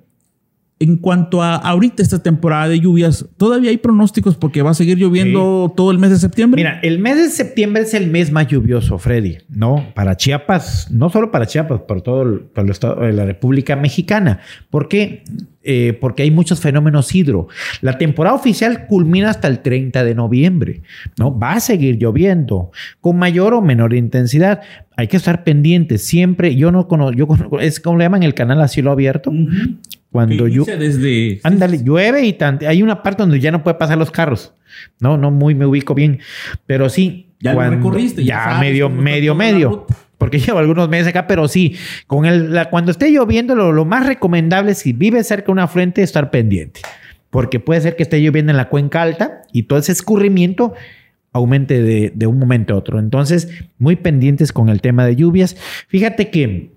en 0.78 0.98
cuanto 0.98 1.42
a 1.42 1.56
ahorita 1.56 2.02
esta 2.02 2.22
temporada 2.22 2.68
de 2.68 2.80
lluvias, 2.80 3.26
todavía 3.38 3.70
hay 3.70 3.78
pronósticos 3.78 4.36
porque 4.36 4.60
va 4.60 4.70
a 4.70 4.74
seguir 4.74 4.98
lloviendo 4.98 5.72
todo 5.74 5.90
el 5.90 5.98
mes 5.98 6.10
de 6.10 6.18
septiembre. 6.18 6.60
Mira, 6.60 6.80
el 6.82 6.98
mes 6.98 7.16
de 7.16 7.30
septiembre 7.30 7.82
es 7.82 7.94
el 7.94 8.08
mes 8.10 8.30
más 8.30 8.46
lluvioso, 8.46 8.98
Freddy, 8.98 9.38
¿no? 9.48 9.92
Para 9.94 10.16
Chiapas, 10.16 10.90
no 10.90 11.08
solo 11.08 11.30
para 11.30 11.46
Chiapas, 11.46 11.80
por 11.80 12.02
todo 12.02 12.22
el, 12.22 12.42
el 12.54 12.68
estado 12.68 13.00
de 13.00 13.14
la 13.14 13.24
República 13.24 13.74
Mexicana. 13.74 14.40
¿Por 14.68 14.88
qué? 14.88 15.24
Eh, 15.68 15.98
porque 16.00 16.22
hay 16.22 16.30
muchos 16.30 16.60
fenómenos 16.60 17.12
hidro. 17.12 17.48
La 17.80 17.98
temporada 17.98 18.36
oficial 18.36 18.86
culmina 18.86 19.30
hasta 19.30 19.48
el 19.48 19.58
30 19.58 20.04
de 20.04 20.14
noviembre, 20.14 20.82
¿no? 21.18 21.36
Va 21.36 21.54
a 21.54 21.60
seguir 21.60 21.98
lloviendo 21.98 22.70
con 23.00 23.18
mayor 23.18 23.52
o 23.52 23.60
menor 23.62 23.92
intensidad. 23.92 24.60
Hay 24.96 25.08
que 25.08 25.16
estar 25.16 25.42
pendientes 25.42 26.06
siempre. 26.06 26.54
Yo 26.54 26.70
no 26.70 26.86
conozco, 26.86 27.16
yo 27.16 27.26
conozco, 27.26 27.58
es 27.58 27.80
como 27.80 27.98
le 27.98 28.04
llaman 28.04 28.22
el 28.22 28.34
canal 28.34 28.60
a 28.60 28.68
cielo 28.68 28.92
abierto. 28.92 29.32
Cuando 30.10 30.46
inicia 30.48 30.76
desde 30.76 31.40
Ándale, 31.42 31.82
llueve 31.82 32.24
y 32.24 32.32
tan- 32.32 32.58
hay 32.66 32.82
una 32.82 33.02
parte 33.02 33.22
donde 33.22 33.38
ya 33.40 33.50
no 33.50 33.62
puede 33.62 33.76
pasar 33.76 33.98
los 33.98 34.10
carros. 34.10 34.54
No, 35.00 35.16
no 35.16 35.30
muy 35.30 35.54
me 35.54 35.66
ubico 35.66 35.94
bien, 35.94 36.20
pero 36.66 36.88
sí. 36.88 37.24
Ya 37.40 37.52
lo 37.52 37.60
recorriste, 37.68 38.24
ya 38.24 38.34
Ya, 38.36 38.44
sabes 38.44 38.60
medio, 38.60 38.88
medio, 38.88 39.34
medio. 39.34 39.86
Porque 40.18 40.38
llevo 40.40 40.58
algunos 40.58 40.88
meses 40.88 41.08
acá, 41.08 41.26
pero 41.26 41.48
sí, 41.48 41.76
con 42.06 42.24
el, 42.24 42.52
la- 42.54 42.70
cuando 42.70 42.90
esté 42.90 43.10
lloviendo, 43.10 43.54
lo, 43.54 43.72
lo 43.72 43.84
más 43.84 44.06
recomendable 44.06 44.74
si 44.74 44.92
vives 44.92 45.26
cerca 45.28 45.46
de 45.46 45.52
una 45.52 45.68
fuente, 45.68 46.02
estar 46.02 46.30
pendiente. 46.30 46.80
Porque 47.30 47.60
puede 47.60 47.80
ser 47.82 47.96
que 47.96 48.02
esté 48.04 48.22
lloviendo 48.22 48.50
en 48.52 48.56
la 48.56 48.68
cuenca 48.70 49.02
alta 49.02 49.42
y 49.52 49.64
todo 49.64 49.78
ese 49.78 49.92
escurrimiento 49.92 50.72
aumente 51.32 51.82
de, 51.82 52.10
de 52.14 52.26
un 52.26 52.38
momento 52.38 52.72
a 52.72 52.78
otro. 52.78 52.98
Entonces, 52.98 53.48
muy 53.78 53.96
pendientes 53.96 54.52
con 54.52 54.70
el 54.70 54.80
tema 54.80 55.04
de 55.04 55.16
lluvias. 55.16 55.56
Fíjate 55.88 56.30
que 56.30 56.70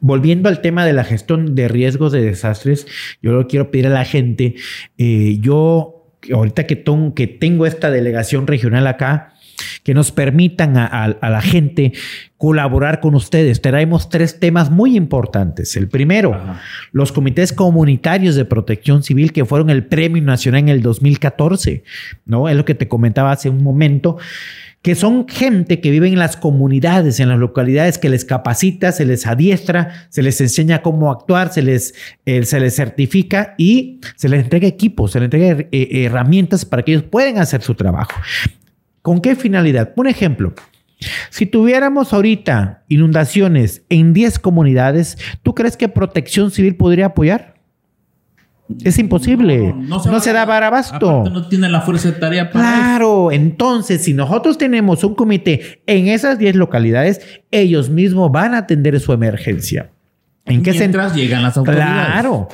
volviendo 0.00 0.48
al 0.48 0.60
tema 0.60 0.84
de 0.86 0.92
la 0.92 1.04
gestión 1.04 1.54
de 1.54 1.68
riesgos 1.68 2.12
de 2.12 2.22
desastres, 2.22 2.86
yo 3.22 3.32
lo 3.32 3.46
quiero 3.48 3.70
pedir 3.70 3.86
a 3.86 3.90
la 3.90 4.04
gente, 4.04 4.54
eh, 4.98 5.38
yo 5.40 6.06
ahorita 6.32 6.66
que, 6.66 6.76
ton- 6.76 7.12
que 7.12 7.26
tengo 7.26 7.66
esta 7.66 7.90
delegación 7.90 8.46
regional 8.46 8.86
acá, 8.86 9.34
que 9.82 9.92
nos 9.94 10.12
permitan 10.12 10.76
a, 10.76 10.86
a- 10.86 11.04
a 11.20 11.30
la 11.30 11.40
gente 11.40 11.92
colaborar 12.36 13.00
con 13.00 13.14
ustedes. 13.16 13.60
Traemos 13.60 14.08
tres 14.08 14.38
temas 14.38 14.70
muy 14.70 14.96
importantes. 14.96 15.76
El 15.76 15.88
primero, 15.88 16.34
Ajá. 16.34 16.60
los 16.92 17.10
comités 17.10 17.52
comunitarios 17.52 18.36
de 18.36 18.44
protección 18.44 19.02
civil 19.02 19.32
que 19.32 19.44
fueron 19.44 19.70
el 19.70 19.84
premio 19.86 20.22
nacional 20.22 20.60
en 20.60 20.68
el 20.68 20.82
2014, 20.82 21.82
¿no? 22.26 22.48
Es 22.48 22.56
lo 22.56 22.64
que 22.64 22.74
te 22.76 22.86
comentaba 22.86 23.32
hace 23.32 23.48
un 23.48 23.64
momento, 23.64 24.18
que 24.82 24.94
son 24.94 25.26
gente 25.28 25.80
que 25.80 25.90
vive 25.90 26.08
en 26.08 26.18
las 26.18 26.36
comunidades, 26.36 27.20
en 27.20 27.28
las 27.28 27.38
localidades, 27.38 27.98
que 27.98 28.08
les 28.08 28.24
capacita, 28.24 28.92
se 28.92 29.04
les 29.04 29.26
adiestra, 29.26 30.06
se 30.08 30.22
les 30.22 30.40
enseña 30.40 30.82
cómo 30.82 31.10
actuar, 31.10 31.52
se 31.52 31.62
les, 31.62 31.94
eh, 32.24 32.44
se 32.44 32.60
les 32.60 32.76
certifica 32.76 33.54
y 33.58 34.00
se 34.16 34.28
les 34.28 34.44
entrega 34.44 34.68
equipos, 34.68 35.12
se 35.12 35.20
les 35.20 35.26
entrega 35.26 35.66
eh, 35.72 36.04
herramientas 36.04 36.64
para 36.64 36.82
que 36.82 36.92
ellos 36.92 37.04
puedan 37.04 37.38
hacer 37.38 37.62
su 37.62 37.74
trabajo. 37.74 38.20
¿Con 39.02 39.20
qué 39.20 39.34
finalidad? 39.36 39.92
Un 39.96 40.06
ejemplo. 40.06 40.54
Si 41.30 41.46
tuviéramos 41.46 42.12
ahorita 42.12 42.84
inundaciones 42.88 43.82
en 43.88 44.12
10 44.12 44.38
comunidades, 44.38 45.16
¿tú 45.42 45.54
crees 45.54 45.76
que 45.76 45.88
Protección 45.88 46.50
Civil 46.50 46.76
podría 46.76 47.06
apoyar? 47.06 47.57
Es 48.84 48.98
imposible. 48.98 49.74
No, 49.74 50.20
se, 50.20 50.32
da 50.32 50.46
para 50.46 50.66
abasto. 50.66 51.24
No 51.24 51.48
tiene 51.48 51.68
la 51.70 51.80
fuerza 51.80 52.10
de 52.10 52.18
tarea 52.18 52.50
para 52.50 52.68
eso. 52.68 52.78
Claro, 52.78 53.32
entonces 53.32 54.04
si 54.04 54.12
nosotros 54.12 54.58
tenemos 54.58 55.02
un 55.04 55.14
comité 55.14 55.82
en 55.86 56.08
esas 56.08 56.38
10 56.38 56.56
localidades, 56.56 57.20
ellos 57.50 57.88
mismos 57.88 58.30
van 58.30 58.54
a 58.54 58.58
atender 58.58 59.00
su 59.00 59.12
emergencia. 59.12 59.90
¿En 60.44 60.62
qué? 60.62 60.72
Mientras 60.72 61.14
llegan 61.14 61.42
las 61.42 61.56
autoridades. 61.56 62.12
Claro. 62.12 62.48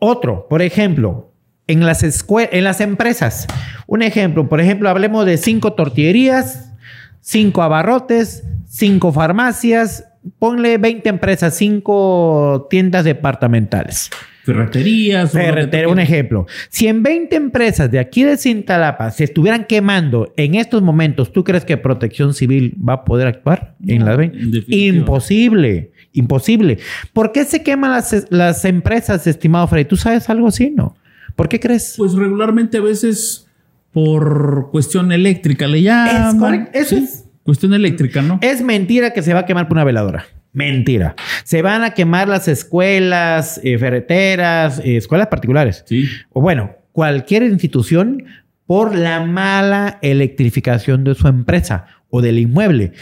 Otro, 0.00 0.46
por 0.48 0.60
ejemplo, 0.60 1.32
en 1.66 1.84
las, 1.86 2.02
en 2.02 2.64
las 2.64 2.80
empresas. 2.80 3.46
Un 3.86 4.02
ejemplo, 4.02 4.48
por 4.48 4.60
ejemplo, 4.60 4.88
hablemos 4.88 5.24
de 5.24 5.36
cinco 5.36 5.72
tortillerías, 5.74 6.72
cinco 7.20 7.62
abarrotes, 7.62 8.44
cinco 8.66 9.12
farmacias, 9.12 10.04
ponle 10.38 10.78
20 10.78 11.08
empresas, 11.08 11.54
cinco 11.54 12.66
tiendas 12.70 13.04
departamentales. 13.04 14.10
Ferreterías. 14.52 15.32
Ferretero, 15.32 15.92
un 15.92 15.98
ejemplo. 15.98 16.46
Si 16.70 16.86
en 16.86 17.02
20 17.02 17.36
empresas 17.36 17.90
de 17.90 17.98
aquí 17.98 18.24
de 18.24 18.38
Cintalapa 18.38 19.10
se 19.10 19.24
estuvieran 19.24 19.66
quemando 19.66 20.32
en 20.38 20.54
estos 20.54 20.80
momentos, 20.80 21.32
¿tú 21.34 21.44
crees 21.44 21.66
que 21.66 21.76
Protección 21.76 22.32
Civil 22.32 22.74
va 22.76 22.94
a 22.94 23.04
poder 23.04 23.26
actuar 23.26 23.74
en 23.86 24.06
las 24.06 24.16
20? 24.16 24.38
en 24.38 24.50
definitiva. 24.50 24.96
Imposible, 24.96 25.90
imposible. 26.14 26.78
¿Por 27.12 27.32
qué 27.32 27.44
se 27.44 27.62
queman 27.62 27.90
las, 27.90 28.26
las 28.30 28.64
empresas, 28.64 29.26
estimado 29.26 29.68
Freddy? 29.68 29.84
¿Tú 29.84 29.96
sabes 29.96 30.30
algo 30.30 30.48
así, 30.48 30.70
no? 30.70 30.96
¿Por 31.36 31.50
qué 31.50 31.60
crees? 31.60 31.94
Pues 31.98 32.14
regularmente 32.14 32.78
a 32.78 32.80
veces 32.80 33.46
por 33.92 34.70
cuestión 34.70 35.12
eléctrica 35.12 35.66
le 35.66 35.82
llaman. 35.82 36.34
Es 36.34 36.40
correcto, 36.40 36.70
eso 36.72 36.96
es. 36.96 37.24
Cuestión 37.42 37.74
eléctrica, 37.74 38.22
¿no? 38.22 38.38
Es 38.40 38.62
mentira 38.62 39.12
que 39.12 39.22
se 39.22 39.34
va 39.34 39.40
a 39.40 39.46
quemar 39.46 39.68
por 39.68 39.76
una 39.76 39.84
veladora. 39.84 40.24
Mentira. 40.58 41.14
Se 41.44 41.62
van 41.62 41.84
a 41.84 41.90
quemar 41.94 42.28
las 42.28 42.48
escuelas, 42.48 43.60
eh, 43.62 43.78
ferreteras, 43.78 44.80
eh, 44.80 44.96
escuelas 44.96 45.28
particulares. 45.28 45.84
Sí. 45.86 46.08
o 46.30 46.40
bueno, 46.40 46.72
cualquier 46.92 47.44
institución 47.44 48.24
por 48.66 48.94
la 48.96 49.20
mala 49.24 49.98
electrificación 50.02 51.04
de 51.04 51.14
su 51.14 51.28
empresa 51.28 51.86
o 52.10 52.20
del 52.22 52.38
inmueble. 52.40 52.92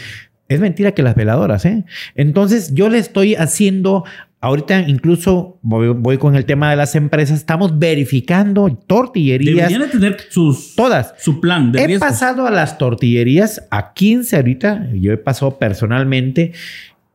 Es 0.49 0.59
mentira 0.59 0.91
que 0.93 1.01
las 1.01 1.15
veladoras, 1.15 1.65
¿eh? 1.65 1.83
Entonces 2.15 2.73
yo 2.73 2.87
le 2.89 2.99
estoy 2.99 3.35
haciendo, 3.35 4.05
ahorita 4.39 4.81
incluso 4.87 5.59
voy, 5.61 5.89
voy 5.89 6.17
con 6.19 6.35
el 6.35 6.45
tema 6.45 6.69
de 6.69 6.77
las 6.77 6.95
empresas, 6.95 7.37
estamos 7.39 7.77
verificando 7.79 8.69
tortillerías, 8.87 9.55
Deberían 9.67 9.81
de 9.81 9.87
tener 9.87 10.17
sus, 10.29 10.73
todas. 10.75 11.15
su 11.17 11.41
plan 11.41 11.71
de 11.73 11.81
He 11.83 11.87
riesgos. 11.87 12.07
pasado 12.07 12.47
a 12.47 12.51
las 12.51 12.77
tortillerías, 12.77 13.67
a 13.71 13.93
15 13.93 14.35
ahorita, 14.37 14.87
yo 14.93 15.11
he 15.11 15.17
pasado 15.17 15.57
personalmente 15.57 16.53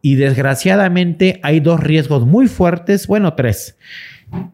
y 0.03 0.17
desgraciadamente 0.17 1.41
hay 1.43 1.61
dos 1.61 1.81
riesgos 1.81 2.27
muy 2.27 2.49
fuertes, 2.49 3.07
bueno, 3.07 3.35
tres. 3.35 3.79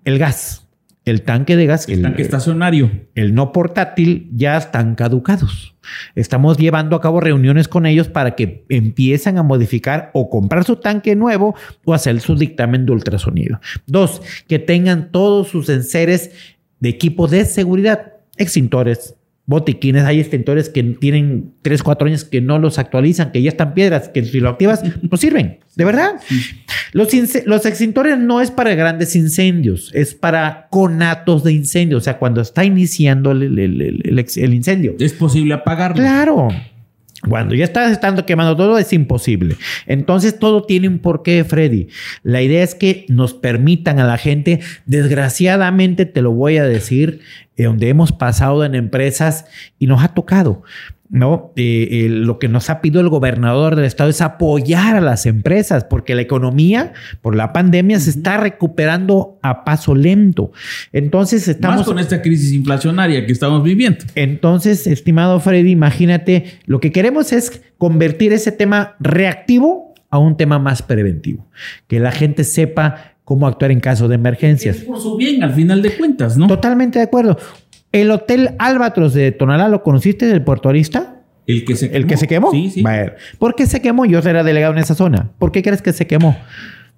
El 0.04 0.18
gas, 0.18 0.68
el 1.06 1.22
tanque 1.22 1.56
de 1.56 1.66
gas, 1.66 1.88
El 1.88 2.02
tanque 2.02 2.22
estacionario. 2.22 2.90
el 3.14 3.34
no 3.34 3.50
portátil 3.52 4.28
ya 4.34 4.58
están 4.58 4.94
caducados. 4.94 5.74
Estamos 6.14 6.58
llevando 6.58 6.94
a 6.94 7.00
cabo 7.00 7.20
reuniones 7.20 7.66
con 7.66 7.86
ellos 7.86 8.08
para 8.08 8.34
que 8.34 8.66
empiezan 8.68 9.38
a 9.38 9.42
modificar 9.42 10.10
o 10.12 10.28
comprar 10.28 10.64
su 10.64 10.76
tanque 10.76 11.16
nuevo 11.16 11.54
o 11.84 11.94
hacer 11.94 12.20
su 12.20 12.36
dictamen 12.36 12.84
de 12.84 12.92
ultrasonido. 12.92 13.58
Dos, 13.86 14.20
que 14.46 14.58
tengan 14.58 15.10
todos 15.10 15.48
sus 15.48 15.70
enseres 15.70 16.30
de 16.78 16.90
equipo 16.90 17.26
de 17.26 17.46
seguridad, 17.46 18.12
extintores, 18.36 19.14
botiquines. 19.48 20.04
Hay 20.04 20.20
extintores 20.20 20.68
que 20.68 20.82
tienen 20.84 21.52
3, 21.62 21.82
4 21.82 22.06
años 22.06 22.24
que 22.24 22.40
no 22.40 22.58
los 22.60 22.78
actualizan, 22.78 23.32
que 23.32 23.42
ya 23.42 23.48
están 23.48 23.74
piedras, 23.74 24.08
que 24.08 24.24
si 24.24 24.38
lo 24.38 24.50
activas 24.50 24.82
no 25.10 25.16
sirven. 25.16 25.58
De 25.74 25.84
verdad. 25.84 26.12
Los, 26.92 27.12
extintores 27.66 28.18
no 28.18 28.40
es 28.40 28.50
para 28.50 28.74
grandes 28.74 29.16
incendios, 29.16 29.90
es 29.94 30.14
para 30.14 30.68
conatos 30.70 31.44
de 31.44 31.52
incendio, 31.52 31.96
o 31.98 32.00
sea, 32.00 32.18
cuando 32.18 32.40
está 32.40 32.64
iniciando 32.64 33.32
el, 33.32 33.42
el- 33.58 33.58
el- 33.80 34.00
el 34.04 34.18
ex- 34.18 34.36
el 34.36 34.54
incendio. 34.54 34.94
Es 35.00 35.12
posible 35.14 35.54
apagarlo. 35.54 35.96
Claro. 35.96 36.48
Cuando 37.26 37.56
ya 37.56 37.64
estás 37.64 37.90
estando 37.90 38.24
quemando 38.26 38.56
todo 38.56 38.78
es 38.78 38.92
imposible. 38.92 39.56
Entonces 39.86 40.38
todo 40.38 40.62
tiene 40.62 40.86
un 40.86 41.00
porqué, 41.00 41.42
Freddy. 41.42 41.88
La 42.22 42.42
idea 42.42 42.62
es 42.62 42.76
que 42.76 43.06
nos 43.08 43.34
permitan 43.34 43.98
a 43.98 44.06
la 44.06 44.18
gente, 44.18 44.60
desgraciadamente 44.86 46.06
te 46.06 46.22
lo 46.22 46.30
voy 46.30 46.58
a 46.58 46.64
decir, 46.64 47.20
eh, 47.56 47.64
donde 47.64 47.88
hemos 47.88 48.12
pasado 48.12 48.64
en 48.64 48.76
empresas 48.76 49.46
y 49.80 49.88
nos 49.88 50.04
ha 50.04 50.14
tocado. 50.14 50.62
¿No? 51.10 51.52
Eh, 51.56 51.88
eh, 51.90 52.08
lo 52.08 52.38
que 52.38 52.48
nos 52.48 52.70
ha 52.70 52.80
pedido 52.80 53.00
el 53.00 53.08
gobernador 53.08 53.76
del 53.76 53.84
estado 53.84 54.10
es 54.10 54.20
apoyar 54.20 54.96
a 54.96 55.00
las 55.00 55.26
empresas, 55.26 55.84
porque 55.84 56.14
la 56.14 56.22
economía 56.22 56.92
por 57.22 57.34
la 57.34 57.52
pandemia 57.52 57.98
se 58.00 58.10
está 58.10 58.36
recuperando 58.36 59.38
a 59.42 59.64
paso 59.64 59.94
lento. 59.94 60.52
Entonces 60.92 61.48
estamos... 61.48 61.78
Más 61.78 61.86
con 61.86 61.98
esta 61.98 62.20
crisis 62.20 62.52
inflacionaria 62.52 63.24
que 63.26 63.32
estamos 63.32 63.62
viviendo. 63.62 64.04
Entonces, 64.14 64.86
estimado 64.86 65.40
Freddy, 65.40 65.70
imagínate, 65.70 66.58
lo 66.66 66.80
que 66.80 66.92
queremos 66.92 67.32
es 67.32 67.62
convertir 67.78 68.32
ese 68.32 68.52
tema 68.52 68.96
reactivo 69.00 69.94
a 70.10 70.18
un 70.18 70.36
tema 70.36 70.58
más 70.58 70.82
preventivo, 70.82 71.46
que 71.86 72.00
la 72.00 72.12
gente 72.12 72.44
sepa 72.44 73.14
cómo 73.24 73.46
actuar 73.46 73.70
en 73.70 73.80
caso 73.80 74.08
de 74.08 74.14
emergencias. 74.14 74.76
Es 74.76 74.84
por 74.84 74.98
su 74.98 75.16
bien, 75.16 75.42
al 75.42 75.52
final 75.52 75.82
de 75.82 75.92
cuentas, 75.96 76.38
¿no? 76.38 76.46
Totalmente 76.46 76.98
de 76.98 77.04
acuerdo. 77.04 77.36
El 77.92 78.10
Hotel 78.10 78.50
Albatros 78.58 79.14
de 79.14 79.32
Tonalá, 79.32 79.68
¿lo 79.68 79.82
conociste 79.82 80.26
del 80.26 80.42
Puerto 80.42 80.68
Arista? 80.68 81.22
El 81.46 81.64
que 81.64 81.76
se 81.76 81.88
quemó. 81.88 81.96
¿El 81.96 82.06
que 82.06 82.16
se 82.18 82.28
quemó? 82.28 82.50
Sí, 82.50 82.70
sí. 82.70 82.84
¿Por 83.38 83.54
qué 83.54 83.66
se 83.66 83.80
quemó? 83.80 84.04
Yo 84.04 84.18
era 84.18 84.44
delegado 84.44 84.74
en 84.74 84.78
esa 84.80 84.94
zona. 84.94 85.30
¿Por 85.38 85.50
qué 85.50 85.62
crees 85.62 85.80
que 85.80 85.94
se 85.94 86.06
quemó? 86.06 86.36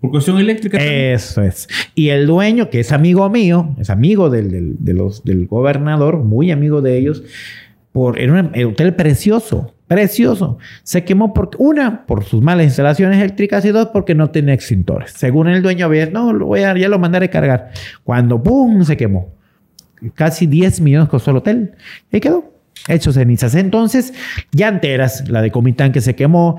Por 0.00 0.10
cuestión 0.10 0.38
eléctrica. 0.38 0.78
Eso 0.78 1.42
es. 1.42 1.68
Y 1.94 2.08
el 2.08 2.26
dueño, 2.26 2.68
que 2.70 2.80
es 2.80 2.90
amigo 2.90 3.28
mío, 3.30 3.76
es 3.78 3.90
amigo 3.90 4.28
del, 4.28 4.76
de 4.80 4.94
los, 4.94 5.22
del 5.22 5.46
gobernador, 5.46 6.18
muy 6.18 6.50
amigo 6.50 6.82
de 6.82 6.98
ellos, 6.98 7.22
por, 7.92 8.18
era 8.18 8.32
un 8.32 8.64
hotel 8.64 8.94
precioso, 8.96 9.74
precioso. 9.86 10.58
Se 10.82 11.04
quemó 11.04 11.32
por, 11.32 11.50
una, 11.58 12.06
por 12.06 12.24
sus 12.24 12.42
malas 12.42 12.64
instalaciones 12.64 13.18
eléctricas 13.18 13.64
y 13.64 13.68
dos, 13.68 13.90
porque 13.92 14.16
no 14.16 14.30
tenía 14.30 14.54
extintores. 14.54 15.12
Según 15.12 15.48
el 15.48 15.62
dueño, 15.62 15.86
había, 15.86 16.06
no, 16.06 16.32
lo 16.32 16.46
voy 16.46 16.62
a, 16.62 16.76
ya 16.76 16.88
lo 16.88 16.98
mandaré 16.98 17.26
a 17.26 17.30
cargar. 17.30 17.70
Cuando, 18.02 18.42
¡pum!, 18.42 18.82
se 18.82 18.96
quemó 18.96 19.39
casi 20.14 20.46
10 20.46 20.80
millones 20.80 21.08
costó 21.08 21.30
el 21.30 21.38
hotel. 21.38 21.72
Y 22.12 22.20
quedó 22.20 22.50
hecho 22.88 23.12
cenizas. 23.12 23.54
Entonces, 23.54 24.14
llanteras, 24.52 25.28
la 25.28 25.42
de 25.42 25.50
Comitán 25.50 25.92
que 25.92 26.00
se 26.00 26.14
quemó, 26.14 26.58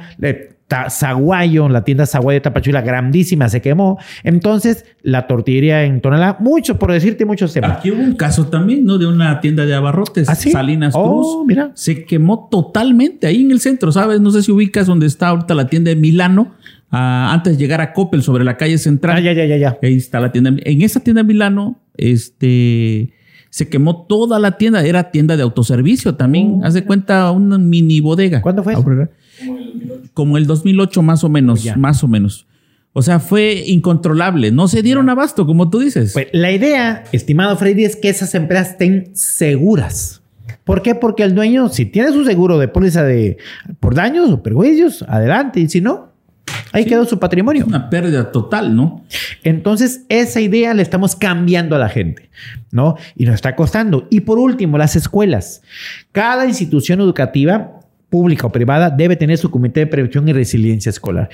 Zaguayo, 0.89 1.67
la 1.67 1.83
tienda 1.83 2.05
Zaguayo 2.05 2.37
de 2.37 2.41
Tapachula, 2.41 2.81
grandísima, 2.81 3.49
se 3.49 3.61
quemó. 3.61 3.99
Entonces, 4.23 4.85
la 5.01 5.27
tortillería 5.27 5.83
en 5.83 6.01
Tonalá, 6.01 6.37
mucho 6.39 6.79
por 6.79 6.91
decirte, 6.91 7.25
muchos 7.25 7.53
temas. 7.53 7.79
Aquí 7.79 7.91
hubo 7.91 8.01
un 8.01 8.15
caso 8.15 8.47
también, 8.47 8.85
¿no? 8.85 8.97
De 8.97 9.05
una 9.05 9.39
tienda 9.41 9.65
de 9.65 9.73
abarrotes, 9.73 10.29
¿Ah, 10.29 10.35
Salinas 10.35 10.93
oh, 10.95 11.03
Cruz. 11.03 11.47
mira. 11.47 11.71
Se 11.73 12.05
quemó 12.05 12.47
totalmente 12.49 13.27
ahí 13.27 13.41
en 13.41 13.51
el 13.51 13.59
centro, 13.59 13.91
¿sabes? 13.91 14.21
No 14.21 14.31
sé 14.31 14.43
si 14.43 14.51
ubicas 14.51 14.87
donde 14.87 15.07
está 15.07 15.29
ahorita 15.29 15.53
la 15.55 15.67
tienda 15.67 15.89
de 15.89 15.95
Milano. 15.95 16.53
Ah, 16.89 17.31
antes 17.33 17.57
de 17.57 17.59
llegar 17.59 17.79
a 17.81 17.93
Coppel 17.93 18.21
sobre 18.21 18.43
la 18.43 18.57
calle 18.57 18.77
central. 18.77 19.17
Ah, 19.17 19.19
ya, 19.21 19.33
ya, 19.33 19.45
ya, 19.45 19.57
ya. 19.57 19.77
Ahí 19.81 19.95
está 19.95 20.19
la 20.19 20.31
tienda. 20.31 20.53
En 20.63 20.81
esa 20.81 20.99
tienda 20.99 21.21
de 21.21 21.27
Milano, 21.27 21.79
este 21.97 23.13
se 23.51 23.67
quemó 23.69 24.05
toda 24.07 24.39
la 24.39 24.57
tienda. 24.57 24.83
Era 24.83 25.11
tienda 25.11 25.37
de 25.37 25.43
autoservicio 25.43 26.15
también. 26.15 26.61
Oh. 26.61 26.65
Haz 26.65 26.73
de 26.73 26.83
cuenta 26.83 27.29
una 27.31 27.59
mini 27.59 27.99
bodega. 27.99 28.41
¿Cuándo 28.41 28.63
fue? 28.63 28.75
Como 30.13 30.37
el 30.37 30.47
2008 30.47 31.01
más 31.03 31.23
o 31.23 31.29
menos, 31.29 31.63
más 31.77 32.03
o 32.03 32.07
menos. 32.07 32.47
O 32.93 33.01
sea, 33.01 33.19
fue 33.19 33.63
incontrolable. 33.67 34.51
No 34.51 34.67
se 34.67 34.81
dieron 34.81 35.09
abasto, 35.09 35.45
como 35.45 35.69
tú 35.69 35.79
dices. 35.79 36.13
Pues 36.13 36.27
la 36.33 36.51
idea, 36.51 37.03
estimado 37.11 37.55
Freddy, 37.55 37.85
es 37.85 37.95
que 37.95 38.09
esas 38.09 38.33
empresas 38.35 38.71
estén 38.71 39.11
seguras. 39.13 40.21
¿Por 40.63 40.81
qué? 40.81 40.95
Porque 40.95 41.23
el 41.23 41.35
dueño, 41.35 41.69
si 41.69 41.85
tiene 41.85 42.11
su 42.11 42.23
seguro 42.25 42.57
de 42.57 42.67
póliza 42.67 43.03
de 43.03 43.37
por 43.79 43.95
daños 43.95 44.29
o 44.29 44.43
perjuicios, 44.43 45.03
adelante. 45.07 45.59
Y 45.59 45.69
si 45.69 45.81
no, 45.81 46.10
Ahí 46.71 46.85
quedó 46.85 47.05
su 47.05 47.19
patrimonio. 47.19 47.65
Una 47.67 47.89
pérdida 47.89 48.31
total, 48.31 48.75
¿no? 48.75 49.03
Entonces, 49.43 50.05
esa 50.09 50.39
idea 50.39 50.73
le 50.73 50.81
estamos 50.81 51.15
cambiando 51.15 51.75
a 51.75 51.79
la 51.79 51.89
gente, 51.89 52.29
¿no? 52.71 52.95
Y 53.15 53.25
nos 53.25 53.35
está 53.35 53.55
costando. 53.55 54.07
Y 54.09 54.21
por 54.21 54.39
último, 54.39 54.77
las 54.77 54.95
escuelas. 54.95 55.61
Cada 56.11 56.45
institución 56.45 57.01
educativa 57.01 57.79
pública 58.09 58.47
o 58.47 58.51
privada 58.51 58.89
debe 58.89 59.15
tener 59.15 59.37
su 59.37 59.49
comité 59.49 59.81
de 59.81 59.87
prevención 59.87 60.27
y 60.27 60.33
resiliencia 60.33 60.89
escolar. 60.89 61.29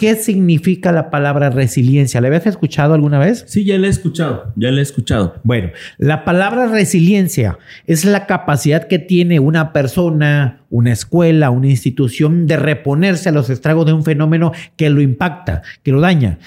¿Qué 0.00 0.14
significa 0.14 0.92
la 0.92 1.10
palabra 1.10 1.50
resiliencia? 1.50 2.22
¿La 2.22 2.28
habías 2.28 2.46
escuchado 2.46 2.94
alguna 2.94 3.18
vez? 3.18 3.44
Sí, 3.46 3.66
ya 3.66 3.76
la 3.76 3.86
he 3.86 3.90
escuchado, 3.90 4.50
ya 4.56 4.70
la 4.70 4.78
he 4.78 4.82
escuchado. 4.82 5.34
Bueno, 5.42 5.72
la 5.98 6.24
palabra 6.24 6.68
resiliencia 6.68 7.58
es 7.86 8.06
la 8.06 8.24
capacidad 8.24 8.88
que 8.88 8.98
tiene 8.98 9.40
una 9.40 9.74
persona, 9.74 10.62
una 10.70 10.90
escuela, 10.90 11.50
una 11.50 11.68
institución 11.68 12.46
de 12.46 12.56
reponerse 12.56 13.28
a 13.28 13.32
los 13.32 13.50
estragos 13.50 13.84
de 13.84 13.92
un 13.92 14.02
fenómeno 14.02 14.52
que 14.76 14.88
lo 14.88 15.02
impacta, 15.02 15.60
que 15.82 15.92
lo 15.92 16.00
daña. 16.00 16.38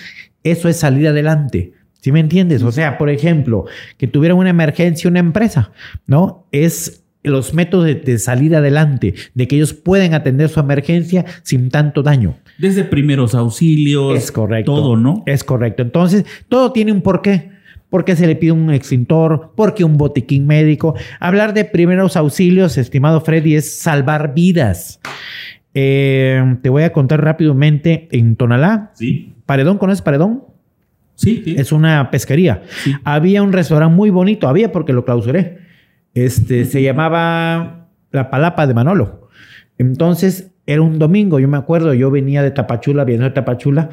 Eso 0.43 0.67
es 0.67 0.77
salir 0.77 1.07
adelante. 1.07 1.73
¿Sí 2.01 2.11
me 2.11 2.21
entiendes? 2.21 2.63
O 2.63 2.71
sea, 2.71 2.97
por 2.97 3.11
ejemplo, 3.11 3.65
que 3.99 4.07
tuviera 4.07 4.33
una 4.33 4.49
emergencia 4.49 5.07
una 5.11 5.19
empresa, 5.19 5.71
¿no? 6.07 6.47
Es 6.51 7.02
los 7.23 7.53
métodos 7.53 7.85
de, 7.85 8.19
salir 8.19 8.55
adelante, 8.55 9.15
de 9.33 9.47
que 9.47 9.55
ellos 9.55 9.73
pueden 9.73 10.13
atender 10.13 10.49
su 10.49 10.59
emergencia 10.59 11.25
sin 11.43 11.69
tanto 11.69 12.03
daño. 12.03 12.37
Desde 12.57 12.83
primeros 12.83 13.33
auxilios. 13.33 14.17
Es 14.17 14.31
correcto. 14.31 14.75
Todo, 14.75 14.97
¿no? 14.97 15.23
Es 15.25 15.43
correcto. 15.43 15.81
Entonces, 15.81 16.25
todo 16.49 16.71
tiene 16.71 16.91
un 16.91 17.01
porqué. 17.01 17.51
¿Por 17.89 18.05
qué 18.05 18.15
se 18.15 18.27
le 18.27 18.35
pide 18.35 18.51
un 18.51 18.71
extintor? 18.71 19.51
¿Por 19.55 19.75
qué 19.75 19.83
un 19.83 19.97
botiquín 19.97 20.47
médico? 20.47 20.95
Hablar 21.19 21.53
de 21.53 21.63
primeros 21.63 22.17
auxilios, 22.17 22.77
estimado 22.77 23.21
Freddy, 23.21 23.55
es 23.55 23.79
salvar 23.79 24.33
vidas. 24.33 24.99
Eh, 25.75 26.57
te 26.61 26.69
voy 26.69 26.83
a 26.83 26.91
contar 26.91 27.23
rápidamente 27.23 28.07
en 28.11 28.35
Tonalá. 28.35 28.91
Sí. 28.95 29.33
¿Paredón? 29.45 29.77
¿Conoces 29.77 30.01
Paredón? 30.01 30.43
Sí, 31.15 31.43
sí. 31.45 31.55
Es 31.57 31.71
una 31.71 32.09
pesquería. 32.09 32.63
Había 33.03 33.43
un 33.43 33.53
restaurante 33.53 33.95
muy 33.95 34.09
bonito, 34.09 34.47
había 34.47 34.71
porque 34.71 34.93
lo 34.93 35.05
clausuré 35.05 35.62
este, 36.13 36.65
se 36.65 36.81
llamaba 36.81 37.87
La 38.11 38.29
Palapa 38.29 38.67
de 38.67 38.73
Manolo. 38.73 39.29
Entonces, 39.77 40.51
era 40.65 40.81
un 40.81 40.99
domingo, 40.99 41.39
yo 41.39 41.47
me 41.47 41.57
acuerdo, 41.57 41.93
yo 41.93 42.11
venía 42.11 42.41
de 42.43 42.51
Tapachula, 42.51 43.03
viendo 43.03 43.25
de 43.25 43.31
Tapachula, 43.31 43.89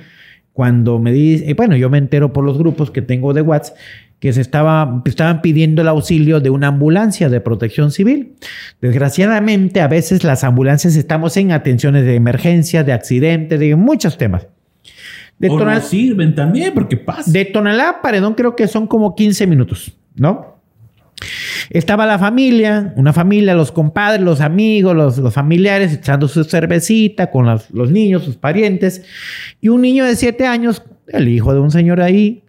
cuando 0.52 0.98
me 0.98 1.12
di, 1.12 1.52
bueno, 1.54 1.76
yo 1.76 1.90
me 1.90 1.98
entero 1.98 2.33
por 2.33 2.44
los 2.44 2.59
grupos 2.59 2.90
que 2.90 3.02
tengo 3.02 3.33
de 3.33 3.42
WhatsApp 3.42 3.76
que 4.20 4.35
se 4.35 4.42
estaba, 4.42 5.02
estaban 5.06 5.40
pidiendo 5.40 5.80
el 5.80 5.88
auxilio 5.88 6.40
de 6.40 6.50
una 6.50 6.68
ambulancia 6.68 7.30
de 7.30 7.40
protección 7.40 7.90
civil. 7.90 8.35
Desgraciadamente, 8.83 9.80
a 9.80 9.88
veces 9.88 10.24
las 10.24 10.44
ambulancias 10.44 10.94
estamos 10.94 11.37
en 11.38 11.52
atenciones 11.52 12.04
de 12.04 12.16
emergencia, 12.16 12.85
de 12.85 12.92
accidentes, 12.92 13.59
de 13.59 13.74
muchos 13.76 14.18
temas. 14.18 14.46
De 15.38 15.48
o 15.48 15.59
no 15.59 15.80
sirven 15.80 16.35
también 16.35 16.74
porque 16.74 16.98
pasa. 16.98 17.30
De 17.30 17.46
Tonalá 17.46 18.00
Paredón 18.02 18.35
creo 18.35 18.54
que 18.54 18.68
son 18.68 18.87
como 18.87 19.14
15 19.14 19.46
minutos, 19.46 19.96
¿no? 20.14 20.49
Estaba 21.70 22.06
la 22.06 22.18
familia, 22.18 22.92
una 22.96 23.12
familia, 23.12 23.54
los 23.54 23.72
compadres, 23.72 24.22
los 24.22 24.40
amigos, 24.40 24.96
los, 24.96 25.35
familiares, 25.35 25.92
echando 25.92 26.28
su 26.28 26.44
cervecita 26.44 27.30
con 27.30 27.46
los, 27.46 27.90
niños, 27.90 28.24
sus 28.24 28.37
parientes, 28.37 29.04
y 29.61 29.68
un 29.68 29.83
niño 29.83 30.04
de 30.04 30.16
siete 30.16 30.46
años, 30.46 30.83
el 31.09 31.28
hijo 31.28 31.52
de 31.52 31.61
un 31.61 31.70
señor 31.70 32.00
ahí, 32.00 32.44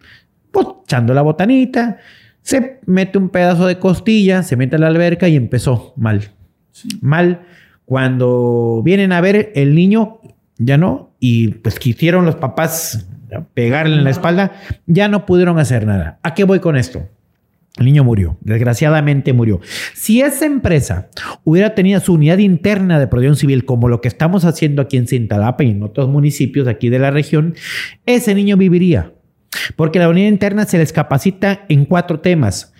pues, 0.50 0.66
echando 0.84 1.14
la 1.14 1.22
botanita, 1.22 1.98
se 2.42 2.80
mete 2.86 3.18
un 3.18 3.28
pedazo 3.28 3.66
de 3.66 3.78
costilla, 3.78 4.42
se 4.42 4.56
mete 4.56 4.76
a 4.76 4.78
la 4.78 4.88
alberca 4.88 5.28
y 5.28 5.36
empezó 5.36 5.94
mal. 5.96 6.30
Mal. 7.00 7.42
Cuando 7.84 8.82
vienen 8.84 9.12
a 9.12 9.20
ver 9.20 9.52
el 9.54 9.74
niño, 9.74 10.20
ya 10.58 10.78
no, 10.78 11.14
y 11.20 11.48
pues 11.48 11.78
quisieron 11.78 12.24
los 12.24 12.36
papás 12.36 13.06
pegarle 13.54 13.96
en 13.96 14.04
la 14.04 14.10
espalda, 14.10 14.52
ya 14.86 15.08
no 15.08 15.26
pudieron 15.26 15.58
hacer 15.58 15.86
nada. 15.86 16.18
¿A 16.22 16.34
qué 16.34 16.44
voy 16.44 16.60
con 16.60 16.76
esto? 16.76 17.08
El 17.78 17.86
niño 17.86 18.04
murió, 18.04 18.36
desgraciadamente 18.42 19.32
murió. 19.32 19.60
Si 19.94 20.20
esa 20.20 20.44
empresa 20.44 21.08
hubiera 21.42 21.74
tenido 21.74 22.00
su 22.00 22.12
unidad 22.12 22.38
interna 22.38 22.98
de 22.98 23.06
protección 23.06 23.36
civil, 23.36 23.64
como 23.64 23.88
lo 23.88 24.02
que 24.02 24.08
estamos 24.08 24.44
haciendo 24.44 24.82
aquí 24.82 24.98
en 24.98 25.06
Cintalapa 25.06 25.64
y 25.64 25.70
en 25.70 25.82
otros 25.82 26.08
municipios 26.08 26.68
aquí 26.68 26.90
de 26.90 26.98
la 26.98 27.10
región, 27.10 27.54
ese 28.04 28.34
niño 28.34 28.58
viviría. 28.58 29.14
Porque 29.76 29.98
la 29.98 30.08
unidad 30.08 30.28
interna 30.28 30.66
se 30.66 30.78
les 30.78 30.92
capacita 30.92 31.64
en 31.68 31.86
cuatro 31.86 32.20
temas. 32.20 32.74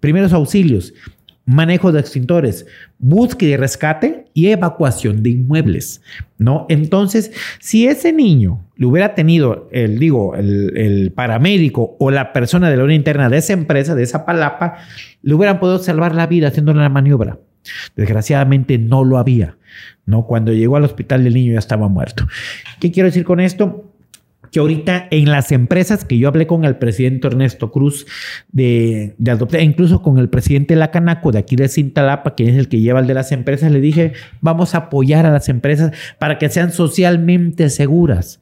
Primeros 0.00 0.32
auxilios, 0.32 0.94
manejo 1.48 1.92
de 1.92 2.00
extintores, 2.00 2.66
búsqueda 2.98 3.52
y 3.52 3.56
rescate 3.56 4.26
y 4.34 4.48
evacuación 4.48 5.22
de 5.22 5.30
inmuebles, 5.30 6.02
¿no? 6.36 6.66
Entonces, 6.68 7.32
si 7.58 7.86
ese 7.86 8.12
niño 8.12 8.66
le 8.76 8.84
hubiera 8.84 9.14
tenido, 9.14 9.66
el, 9.72 9.98
digo, 9.98 10.34
el, 10.36 11.10
paramédico 11.16 11.96
o 11.98 12.10
la 12.10 12.34
persona 12.34 12.68
de 12.68 12.76
la 12.76 12.84
unidad 12.84 12.98
interna 12.98 13.30
de 13.30 13.38
esa 13.38 13.54
empresa, 13.54 13.94
de 13.94 14.02
esa 14.02 14.26
palapa, 14.26 14.76
le 15.22 15.32
hubieran 15.32 15.58
podido 15.58 15.78
salvar 15.78 16.14
la 16.14 16.26
vida 16.26 16.48
haciendo 16.48 16.74
la 16.74 16.90
maniobra. 16.90 17.38
Desgraciadamente 17.96 18.76
no 18.76 19.02
lo 19.02 19.16
había, 19.16 19.56
¿no? 20.04 20.26
Cuando 20.26 20.52
llegó 20.52 20.76
al 20.76 20.84
hospital 20.84 21.26
el 21.26 21.32
niño 21.32 21.54
ya 21.54 21.60
estaba 21.60 21.88
muerto. 21.88 22.26
¿Qué 22.78 22.92
quiero 22.92 23.06
decir 23.08 23.24
con 23.24 23.40
esto? 23.40 23.87
Que 24.50 24.60
ahorita 24.60 25.08
en 25.10 25.30
las 25.30 25.52
empresas 25.52 26.04
que 26.04 26.18
yo 26.18 26.28
hablé 26.28 26.46
con 26.46 26.64
el 26.64 26.76
presidente 26.76 27.28
Ernesto 27.28 27.70
Cruz 27.70 28.06
de, 28.52 29.14
de 29.18 29.62
incluso 29.62 30.02
con 30.02 30.18
el 30.18 30.28
presidente 30.28 30.76
Lacanaco 30.76 31.32
de 31.32 31.38
aquí 31.38 31.56
de 31.56 31.68
Cintalapa, 31.68 32.34
que 32.34 32.48
es 32.48 32.56
el 32.56 32.68
que 32.68 32.80
lleva 32.80 33.00
el 33.00 33.06
de 33.06 33.14
las 33.14 33.32
empresas, 33.32 33.70
le 33.70 33.80
dije, 33.80 34.12
vamos 34.40 34.74
a 34.74 34.78
apoyar 34.78 35.26
a 35.26 35.30
las 35.30 35.48
empresas 35.48 35.92
para 36.18 36.38
que 36.38 36.48
sean 36.48 36.72
socialmente 36.72 37.70
seguras. 37.70 38.40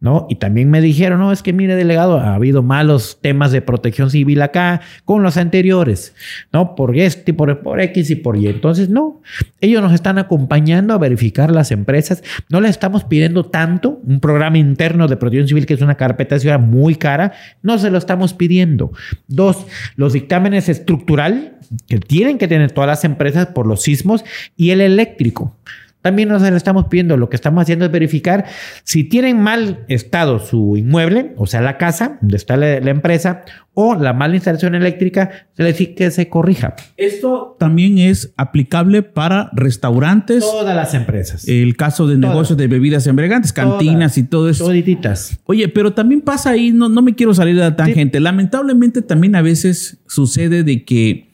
¿No? 0.00 0.26
Y 0.30 0.36
también 0.36 0.70
me 0.70 0.80
dijeron, 0.80 1.18
no, 1.18 1.32
es 1.32 1.42
que 1.42 1.52
mire, 1.52 1.74
delegado, 1.74 2.18
ha 2.18 2.34
habido 2.34 2.62
malos 2.62 3.18
temas 3.20 3.50
de 3.50 3.62
protección 3.62 4.10
civil 4.10 4.40
acá 4.42 4.80
con 5.04 5.22
los 5.22 5.36
anteriores, 5.36 6.14
¿no? 6.52 6.76
Por 6.76 6.96
este, 6.96 7.34
por, 7.34 7.60
por 7.62 7.80
X 7.80 8.10
y 8.10 8.16
por 8.16 8.36
Y. 8.36 8.46
Entonces, 8.46 8.88
no, 8.88 9.20
ellos 9.60 9.82
nos 9.82 9.92
están 9.92 10.18
acompañando 10.18 10.94
a 10.94 10.98
verificar 10.98 11.50
las 11.50 11.72
empresas. 11.72 12.22
No 12.48 12.60
les 12.60 12.70
estamos 12.70 13.04
pidiendo 13.04 13.44
tanto, 13.44 14.00
un 14.04 14.20
programa 14.20 14.58
interno 14.58 15.08
de 15.08 15.16
protección 15.16 15.48
civil 15.48 15.66
que 15.66 15.74
es 15.74 15.82
una 15.82 15.96
carpeta 15.96 16.36
de 16.36 16.40
ciudad 16.40 16.60
muy 16.60 16.94
cara, 16.94 17.32
no 17.62 17.78
se 17.78 17.90
lo 17.90 17.98
estamos 17.98 18.34
pidiendo. 18.34 18.92
Dos, 19.26 19.66
los 19.96 20.12
dictámenes 20.12 20.68
estructural 20.68 21.58
que 21.88 21.98
tienen 21.98 22.38
que 22.38 22.48
tener 22.48 22.70
todas 22.70 22.88
las 22.88 23.04
empresas 23.04 23.48
por 23.48 23.66
los 23.66 23.82
sismos 23.82 24.24
y 24.56 24.70
el 24.70 24.80
eléctrico. 24.80 25.56
También 26.02 26.28
nos 26.28 26.42
estamos 26.42 26.86
pidiendo, 26.86 27.16
lo 27.16 27.28
que 27.28 27.36
estamos 27.36 27.62
haciendo 27.62 27.84
es 27.84 27.90
verificar 27.90 28.46
si 28.84 29.04
tienen 29.04 29.40
mal 29.40 29.84
estado 29.88 30.38
su 30.38 30.76
inmueble, 30.76 31.34
o 31.36 31.46
sea, 31.46 31.60
la 31.60 31.76
casa 31.76 32.18
donde 32.20 32.36
está 32.36 32.56
la, 32.56 32.80
la 32.80 32.90
empresa, 32.90 33.44
o 33.80 33.94
la 33.94 34.12
mala 34.12 34.34
instalación 34.34 34.74
eléctrica, 34.74 35.46
dice 35.56 35.94
que 35.94 36.10
se 36.10 36.28
corrija. 36.28 36.74
Esto 36.96 37.54
también 37.60 37.98
es 37.98 38.32
aplicable 38.36 39.02
para 39.02 39.50
restaurantes. 39.52 40.40
Todas 40.40 40.74
las 40.74 40.94
empresas. 40.94 41.46
El 41.46 41.76
caso 41.76 42.08
de 42.08 42.16
Todas. 42.16 42.30
negocios 42.30 42.58
de 42.58 42.66
bebidas 42.66 43.06
embriagantes, 43.06 43.52
cantinas 43.52 44.14
Todas. 44.14 44.18
y 44.18 44.22
todo 44.24 44.48
eso. 44.48 44.64
Todititas. 44.64 45.38
Oye, 45.44 45.68
pero 45.68 45.92
también 45.92 46.22
pasa 46.22 46.50
ahí, 46.50 46.72
no, 46.72 46.88
no 46.88 47.02
me 47.02 47.14
quiero 47.14 47.32
salir 47.34 47.54
de 47.54 47.60
la 47.60 47.76
tangente. 47.76 48.18
Lamentablemente 48.18 49.00
también 49.00 49.36
a 49.36 49.42
veces 49.42 49.98
sucede 50.08 50.64
de 50.64 50.84
que, 50.84 51.28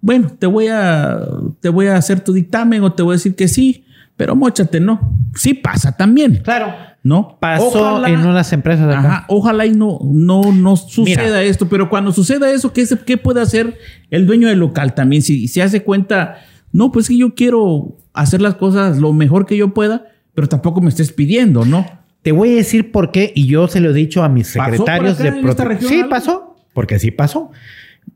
bueno, 0.00 0.30
te 0.38 0.46
voy 0.46 0.68
a, 0.68 1.18
te 1.58 1.70
voy 1.70 1.88
a 1.88 1.96
hacer 1.96 2.20
tu 2.20 2.32
dictamen 2.32 2.84
o 2.84 2.92
te 2.92 3.02
voy 3.02 3.14
a 3.14 3.16
decir 3.16 3.34
que 3.34 3.48
sí, 3.48 3.84
pero 4.20 4.36
mochate, 4.36 4.80
no. 4.80 5.16
Sí 5.34 5.54
pasa 5.54 5.96
también, 5.96 6.42
Claro. 6.44 6.74
¿no? 7.02 7.38
Pasó 7.40 7.68
Ojalá- 7.94 8.10
en 8.10 8.20
unas 8.26 8.52
empresas 8.52 8.86
de 8.86 8.92
acá. 8.94 9.08
Ajá, 9.08 9.24
ojalá 9.28 9.64
y 9.64 9.70
no, 9.70 9.98
no, 10.04 10.52
no 10.52 10.76
suceda 10.76 11.22
Mira. 11.24 11.42
esto, 11.42 11.70
pero 11.70 11.88
cuando 11.88 12.12
suceda 12.12 12.50
eso, 12.50 12.70
¿qué, 12.74 12.84
¿qué 13.06 13.16
puede 13.16 13.40
hacer 13.40 13.78
el 14.10 14.26
dueño 14.26 14.48
del 14.48 14.58
local 14.58 14.92
también? 14.94 15.22
Si 15.22 15.48
se 15.48 15.62
hace 15.62 15.82
cuenta, 15.84 16.36
no, 16.70 16.92
pues 16.92 17.08
que 17.08 17.16
yo 17.16 17.34
quiero 17.34 17.96
hacer 18.12 18.42
las 18.42 18.56
cosas 18.56 18.98
lo 18.98 19.14
mejor 19.14 19.46
que 19.46 19.56
yo 19.56 19.72
pueda, 19.72 20.04
pero 20.34 20.46
tampoco 20.50 20.82
me 20.82 20.90
estés 20.90 21.10
pidiendo, 21.10 21.64
¿no? 21.64 21.86
Te 22.20 22.32
voy 22.32 22.52
a 22.52 22.56
decir 22.56 22.92
por 22.92 23.12
qué, 23.12 23.32
y 23.34 23.46
yo 23.46 23.68
se 23.68 23.80
lo 23.80 23.88
he 23.88 23.94
dicho 23.94 24.22
a 24.22 24.28
mis 24.28 24.52
¿Pasó 24.54 24.70
secretarios 24.72 25.16
de 25.16 25.28
en 25.28 25.48
esta 25.48 25.64
prote- 25.64 25.68
región 25.68 25.88
Sí, 25.90 25.96
algo? 26.00 26.10
pasó, 26.10 26.56
porque 26.74 26.98
sí 26.98 27.10
pasó 27.10 27.52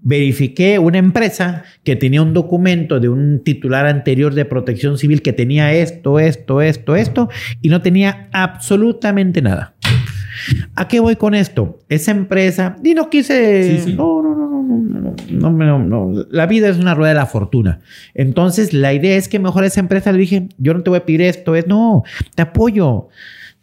verifiqué 0.04 0.78
una 0.78 0.98
empresa 0.98 1.64
que 1.82 1.96
tenía 1.96 2.22
un 2.22 2.34
documento 2.34 3.00
de 3.00 3.08
un 3.08 3.42
titular 3.42 3.86
anterior 3.86 4.34
de 4.34 4.44
protección 4.44 4.98
civil 4.98 5.22
que 5.22 5.32
tenía 5.32 5.72
esto, 5.72 6.20
esto, 6.20 6.60
esto, 6.60 6.94
esto, 6.94 7.28
y 7.62 7.70
no 7.70 7.80
tenía 7.80 8.28
absolutamente 8.32 9.40
nada. 9.40 9.74
¿A 10.74 10.88
qué 10.88 11.00
voy 11.00 11.16
con 11.16 11.34
esto? 11.34 11.78
Esa 11.88 12.10
empresa, 12.10 12.76
y 12.84 12.94
no 12.94 13.08
quise, 13.08 13.82
no, 13.96 14.22
no, 14.22 14.34
no, 14.34 15.14
no, 15.30 15.50
no, 15.50 15.50
no, 15.50 15.78
no, 15.78 16.26
la 16.30 16.46
vida 16.46 16.68
es 16.68 16.78
una 16.78 16.94
rueda 16.94 17.10
de 17.10 17.18
la 17.18 17.26
fortuna. 17.26 17.80
Entonces, 18.14 18.74
la 18.74 18.92
idea 18.92 19.16
es 19.16 19.28
que 19.28 19.38
mejor 19.38 19.64
esa 19.64 19.80
empresa 19.80 20.12
le 20.12 20.18
dije, 20.18 20.48
yo 20.58 20.74
no 20.74 20.82
te 20.82 20.90
voy 20.90 20.98
a 20.98 21.06
pedir 21.06 21.22
esto, 21.22 21.54
es, 21.54 21.66
no, 21.66 22.02
te 22.34 22.42
apoyo. 22.42 23.08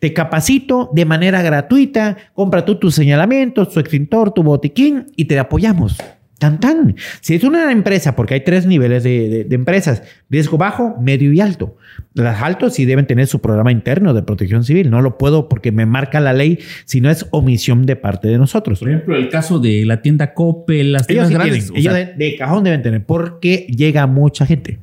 Te 0.01 0.13
capacito 0.13 0.89
de 0.93 1.05
manera 1.05 1.41
gratuita, 1.43 2.17
compra 2.33 2.65
tú 2.65 2.75
tus 2.79 2.95
señalamientos, 2.95 3.69
tu 3.71 3.79
extintor, 3.79 4.33
tu 4.33 4.41
botiquín 4.41 5.07
y 5.15 5.25
te 5.25 5.37
apoyamos. 5.37 5.95
Tan, 6.39 6.59
tan. 6.59 6.95
Si 7.19 7.35
es 7.35 7.43
una 7.43 7.71
empresa, 7.71 8.15
porque 8.15 8.33
hay 8.33 8.39
tres 8.43 8.65
niveles 8.65 9.03
de, 9.03 9.29
de- 9.29 9.43
de 9.43 9.55
empresas, 9.55 10.01
riesgo 10.27 10.57
bajo, 10.57 10.95
medio 10.99 11.31
y 11.31 11.39
alto. 11.39 11.77
Las 12.15 12.41
altos 12.41 12.73
sí 12.73 12.85
deben 12.85 13.05
tener 13.05 13.27
su 13.27 13.41
programa 13.41 13.71
interno 13.71 14.15
de 14.15 14.23
protección 14.23 14.63
civil. 14.63 14.89
No 14.89 15.03
lo 15.03 15.19
puedo 15.19 15.47
porque 15.47 15.71
me 15.71 15.85
marca 15.85 16.19
la 16.19 16.33
ley, 16.33 16.57
si 16.85 16.99
no 16.99 17.11
es 17.11 17.27
omisión 17.29 17.85
de 17.85 17.95
parte 17.95 18.27
de 18.27 18.39
nosotros. 18.39 18.79
Por 18.79 18.89
ejemplo, 18.89 19.15
el 19.15 19.29
caso 19.29 19.59
de 19.59 19.85
la 19.85 20.01
tienda 20.01 20.33
Coppel, 20.33 20.93
las 20.93 21.07
Ellos 21.07 21.27
tiendas 21.27 21.27
sí 21.27 21.33
grandes. 21.35 21.63
tienen, 21.65 21.79
ellos 21.79 21.93
sea, 21.93 22.05
de, 22.17 22.31
de 22.31 22.35
cajón 22.37 22.63
deben 22.63 22.81
tener, 22.81 23.05
porque 23.05 23.67
llega 23.69 24.07
mucha 24.07 24.47
gente. 24.47 24.79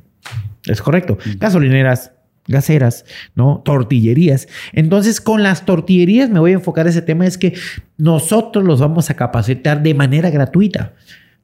Es 0.65 0.81
correcto. 0.81 1.17
Gasolineras, 1.39 2.13
gaseras, 2.49 3.05
¿no? 3.35 3.61
Tortillerías. 3.63 4.47
Entonces, 4.73 5.21
con 5.21 5.43
las 5.43 5.65
tortillerías 5.65 6.29
me 6.29 6.39
voy 6.39 6.51
a 6.51 6.55
enfocar 6.55 6.87
ese 6.87 7.01
tema, 7.01 7.25
es 7.25 7.37
que 7.37 7.53
nosotros 7.97 8.65
los 8.65 8.81
vamos 8.81 9.09
a 9.09 9.15
capacitar 9.15 9.81
de 9.81 9.93
manera 9.93 10.29
gratuita. 10.29 10.93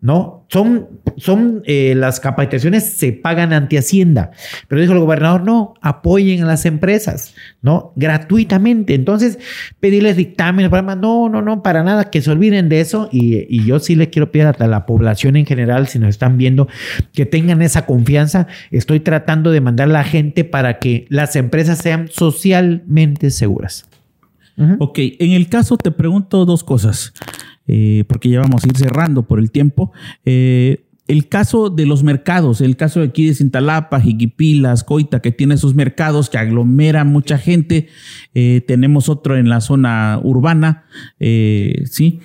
¿No? 0.01 0.45
Son, 0.49 0.87
son 1.17 1.63
eh, 1.65 1.95
las 1.95 2.19
capacitaciones 2.19 2.93
se 2.93 3.11
pagan 3.11 3.53
ante 3.53 3.79
Hacienda. 3.79 4.29
Pero 4.67 4.79
dijo 4.81 4.93
el 4.93 4.99
gobernador, 4.99 5.43
no, 5.43 5.73
apoyen 5.81 6.43
a 6.43 6.45
las 6.45 6.65
empresas, 6.65 7.33
¿no? 7.63 7.91
Gratuitamente. 7.95 8.93
Entonces, 8.93 9.39
pedirles 9.79 10.15
dictámenes, 10.15 10.69
programas, 10.69 10.97
no, 10.97 11.27
no, 11.29 11.41
no, 11.41 11.63
para 11.63 11.83
nada, 11.83 12.11
que 12.11 12.21
se 12.21 12.29
olviden 12.29 12.69
de 12.69 12.81
eso. 12.81 13.09
Y, 13.11 13.47
y 13.49 13.65
yo 13.65 13.79
sí 13.79 13.95
le 13.95 14.11
quiero 14.11 14.31
pedir 14.31 14.45
a 14.47 14.67
la 14.67 14.85
población 14.85 15.37
en 15.37 15.47
general, 15.47 15.87
si 15.87 15.97
nos 15.97 16.09
están 16.09 16.37
viendo, 16.37 16.67
que 17.13 17.25
tengan 17.25 17.63
esa 17.63 17.87
confianza. 17.87 18.45
Estoy 18.69 18.99
tratando 18.99 19.51
de 19.51 19.61
mandar 19.61 19.89
a 19.89 19.91
la 19.91 20.03
gente 20.03 20.43
para 20.43 20.77
que 20.77 21.07
las 21.09 21.35
empresas 21.35 21.79
sean 21.79 22.09
socialmente 22.11 23.31
seguras. 23.31 23.89
Ok, 24.79 24.99
en 25.19 25.31
el 25.31 25.49
caso 25.49 25.75
te 25.75 25.91
pregunto 25.91 26.45
dos 26.45 26.63
cosas, 26.63 27.13
eh, 27.67 28.03
porque 28.07 28.29
ya 28.29 28.39
vamos 28.39 28.63
a 28.63 28.67
ir 28.67 28.77
cerrando 28.77 29.23
por 29.23 29.39
el 29.39 29.51
tiempo. 29.51 29.91
Eh, 30.25 30.85
el 31.07 31.27
caso 31.27 31.69
de 31.69 31.85
los 31.85 32.03
mercados, 32.03 32.61
el 32.61 32.77
caso 32.77 32.99
de 32.99 33.07
aquí 33.07 33.27
de 33.27 33.35
Cintalapa, 33.35 34.01
Jiquipilas, 34.01 34.83
Coita, 34.83 35.21
que 35.21 35.31
tiene 35.31 35.53
esos 35.53 35.75
mercados 35.75 36.31
que 36.31 36.39
aglomeran 36.39 37.07
mucha 37.07 37.37
gente. 37.37 37.89
Eh, 38.33 38.63
tenemos 38.67 39.07
otro 39.07 39.37
en 39.37 39.47
la 39.47 39.61
zona 39.61 40.19
urbana, 40.23 40.85
sí. 41.19 42.21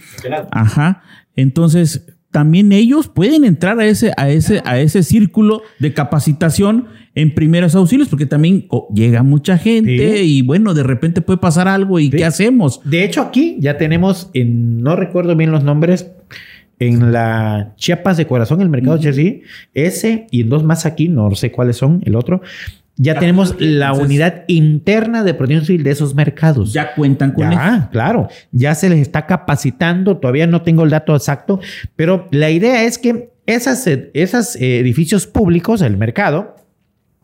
Ajá. 0.51 1.03
Entonces, 1.37 2.07
también 2.31 2.73
ellos 2.73 3.09
pueden 3.09 3.45
entrar 3.45 3.79
a 3.81 3.87
ese, 3.87 4.13
a 4.17 4.31
ese, 4.31 4.63
a 4.65 4.79
ese 4.79 5.03
círculo 5.03 5.63
de 5.79 5.93
capacitación 5.93 6.87
en 7.17 7.35
primeros 7.35 7.75
auxilios, 7.75 8.09
porque 8.09 8.27
también 8.27 8.67
oh, 8.69 8.89
llega 8.95 9.23
mucha 9.25 9.59
gente 9.59 10.19
Sí. 10.19 10.39
y 10.39 10.43
bueno, 10.43 10.75
de 10.75 10.85
repente 10.85 11.21
puede 11.23 11.39
pasar 11.39 11.67
algo 11.67 11.99
y 11.99 12.05
Sí. 12.11 12.17
¿qué 12.19 12.25
hacemos? 12.25 12.81
De 12.85 13.05
hecho, 13.05 13.21
aquí 13.23 13.57
ya 13.59 13.77
tenemos, 13.79 14.31
en, 14.33 14.81
no 14.83 14.95
recuerdo 14.95 15.35
bien 15.35 15.51
los 15.51 15.65
nombres, 15.65 16.11
en 16.79 17.13
la 17.13 17.75
Chiapas 17.77 18.17
de 18.17 18.27
Corazón, 18.27 18.63
el 18.63 18.71
mercado 18.71 18.97
Chelsea, 18.97 19.41
ese 19.75 20.27
y 20.31 20.43
en 20.43 20.49
dos 20.49 20.65
más 20.65 20.87
aquí, 20.87 21.09
no 21.09 21.35
sé 21.35 21.51
cuáles 21.53 21.77
son, 21.77 22.01
el 22.07 22.15
otro, 22.17 22.41
ya 23.03 23.15
Ya, 23.15 23.21
tenemos 23.21 23.55
la 23.59 23.87
entonces- 23.87 24.05
unidad 24.07 24.45
interna 24.47 25.25
de 25.25 25.33
protección 25.33 25.65
civil 25.65 25.85
de 25.85 25.91
esos 25.91 26.15
mercados. 26.15 26.73
Ya 26.75 26.95
cuentan 26.95 27.33
con 27.33 27.51
eso. 27.51 27.61
Ya, 27.61 27.89
claro, 27.91 28.29
ya 28.53 28.75
se 28.75 28.91
les 28.91 28.99
está 29.01 29.27
capacitando, 29.27 30.19
todavía 30.19 30.47
no 30.47 30.61
tengo 30.63 30.85
el 30.85 30.91
dato 30.91 31.15
exacto, 31.17 31.61
pero 31.97 32.29
la 32.31 32.51
idea 32.51 32.85
es 32.85 32.99
que 32.99 33.31
esas, 33.47 33.87
eh, 33.87 34.11
esos 34.13 34.55
edificios 34.57 35.27
públicos, 35.27 35.81
el 35.83 35.97
mercado, 35.97 36.57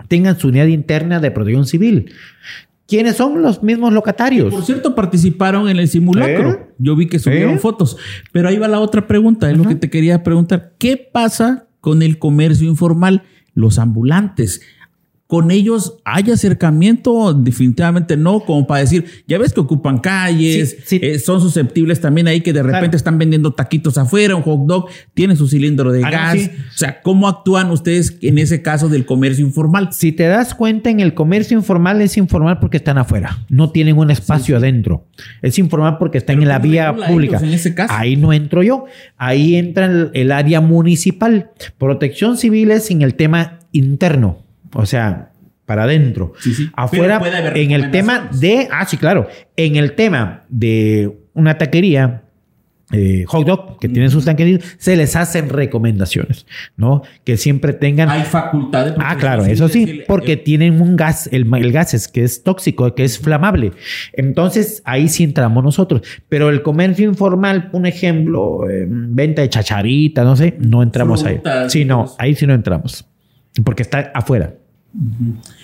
tengan 0.09 0.39
su 0.39 0.49
unidad 0.49 0.67
interna 0.67 1.21
de 1.21 1.31
protección 1.31 1.67
civil. 1.67 2.13
¿Quiénes 2.89 3.17
son 3.17 3.43
los 3.43 3.63
mismos 3.63 3.93
locatarios? 3.93 4.55
Por 4.55 4.65
cierto, 4.65 4.95
participaron 4.95 5.69
en 5.69 5.77
el 5.79 5.89
simulacro. 5.89 6.51
¿Eh? 6.53 6.67
Yo 6.79 6.95
vi 6.97 7.07
que 7.09 7.19
subieron 7.19 7.55
¿Eh? 7.57 7.59
fotos. 7.59 7.97
Pero 8.33 8.49
ahí 8.49 8.57
va 8.59 8.69
la 8.69 8.79
otra 8.81 9.07
pregunta, 9.09 9.51
es 9.51 9.59
lo 9.59 9.65
que 9.65 9.75
te 9.75 9.91
quería 9.91 10.23
preguntar. 10.23 10.73
¿Qué 10.79 10.97
pasa 10.97 11.67
con 11.81 12.03
el 12.03 12.19
comercio 12.19 12.69
informal? 12.69 13.23
Los 13.55 13.79
ambulantes. 13.81 14.61
¿Con 15.27 15.51
ellos 15.51 15.95
hay 16.05 16.31
acercamiento? 16.31 17.35
Definitivamente 17.35 18.17
no, 18.17 18.41
como 18.41 18.67
para 18.67 18.81
decir, 18.83 19.05
ya 19.27 19.39
ves 19.39 19.53
que 19.53 19.59
ocupan 19.61 19.99
calles, 19.99 20.77
Sí, 20.85 20.99
sí. 20.99 21.01
eh, 21.03 21.19
son 21.19 21.41
susceptibles 21.41 22.01
también 22.01 22.29
ahí 22.29 22.43
que 22.43 22.53
de 22.53 22.63
repente 22.63 22.83
Claro. 22.91 22.97
están 22.97 23.19
vendiendo 23.19 23.53
taquitos 23.53 23.99
afuera, 23.99 24.37
un 24.37 24.43
hot 24.43 24.67
dog, 24.67 24.87
tiene 25.15 25.35
su 25.35 25.49
cilindro 25.49 25.91
de 25.91 26.05
Ah, 26.05 26.11
no, 26.11 26.13
gas. 26.13 26.33
sí. 26.39 26.51
O 26.55 26.77
sea, 26.79 27.03
¿cómo 27.03 27.27
actúan 27.29 27.71
ustedes 27.73 28.19
en 28.23 28.39
ese 28.39 28.63
caso 28.63 28.89
del 28.89 29.05
comercio 29.05 29.45
informal? 29.45 29.89
Si 29.93 30.13
te 30.13 30.25
das 30.29 30.55
cuenta, 30.55 30.91
en 30.91 31.01
el 31.01 31.15
comercio 31.15 31.57
informal 31.59 32.01
es 32.03 32.17
informal 32.17 32.61
porque 32.61 32.77
están 32.77 32.97
afuera, 32.99 33.45
no 33.49 33.71
tienen 33.71 33.99
un 33.99 34.11
espacio 34.13 34.57
adentro. 34.57 35.07
Es 35.43 35.59
informal 35.59 35.97
porque 35.99 36.19
están 36.19 36.37
Pero 36.37 36.43
en 36.45 36.49
la 36.49 36.61
¿cómo 36.61 36.71
vía 36.71 36.95
pública. 37.09 37.37
ellos 37.39 37.49
en 37.49 37.55
ese 37.55 37.75
caso? 37.75 37.93
Ahí 37.97 38.17
no 38.17 38.33
entro 38.33 38.63
yo. 38.63 38.85
Ahí 39.17 39.57
entra 39.57 39.87
el, 39.87 40.11
el 40.15 40.31
área 40.31 40.61
municipal. 40.61 41.51
Protección 41.79 42.37
civil 42.37 42.71
es 42.71 42.91
en 42.91 43.03
el 43.03 43.15
tema 43.15 43.59
interno, 43.73 44.39
o 44.73 44.87
sea, 44.87 45.31
para 45.67 45.83
adentro. 45.85 46.33
Sí, 46.41 46.55
sí. 46.55 46.71
Afuera, 46.75 47.21
en 47.55 47.73
el 47.73 47.91
tema 47.91 48.31
de, 48.33 48.69
ah, 48.71 48.87
sí, 48.87 48.97
claro, 48.97 49.29
en 49.57 49.77
el 49.77 49.95
tema 49.95 50.45
de 50.49 51.19
una 51.35 51.59
taquería, 51.59 52.23
eh, 52.93 53.25
hot 53.27 53.45
dog, 53.45 53.81
que 53.81 53.89
tienen 53.89 54.11
sus 54.11 54.25
tanquerías, 54.25 54.63
se 54.79 54.95
les 54.95 55.17
hacen 55.17 55.49
recomendaciones, 55.49 56.47
¿no? 56.77 57.03
Que 57.25 57.37
siempre 57.37 57.73
tengan 57.73 58.09
Hay 58.09 58.23
facultad 58.23 58.87
de 58.87 58.95
Ah, 58.99 59.17
claro, 59.17 59.45
eso 59.45 59.69
sí, 59.69 60.03
porque 60.07 60.37
tienen 60.37 60.81
un 60.81 60.95
gas, 60.95 61.29
el, 61.33 61.53
el 61.57 61.73
gas 61.73 61.95
es 61.95 62.07
que 62.07 62.23
es 62.23 62.45
tóxico, 62.45 62.95
que 62.95 63.03
es 63.03 63.19
flamable. 63.19 63.73
Entonces, 64.13 64.83
ahí 64.85 65.09
sí 65.09 65.25
entramos 65.25 65.65
nosotros. 65.65 66.03
Pero 66.29 66.49
el 66.49 66.63
comercio 66.63 67.09
informal, 67.09 67.71
un 67.73 67.87
ejemplo, 67.87 68.71
eh, 68.71 68.87
venta 68.89 69.43
de 69.43 69.49
chacharita, 69.49 70.23
no 70.23 70.37
sé, 70.37 70.57
no 70.61 70.81
entramos 70.81 71.25
Frutas, 71.25 71.65
ahí. 71.65 71.71
Sí, 71.71 71.85
no, 71.85 72.15
ahí 72.19 72.37
sí 72.37 72.47
no 72.47 72.55
entramos. 72.55 73.05
Porque 73.65 73.83
está 73.83 74.11
afuera. 74.15 74.55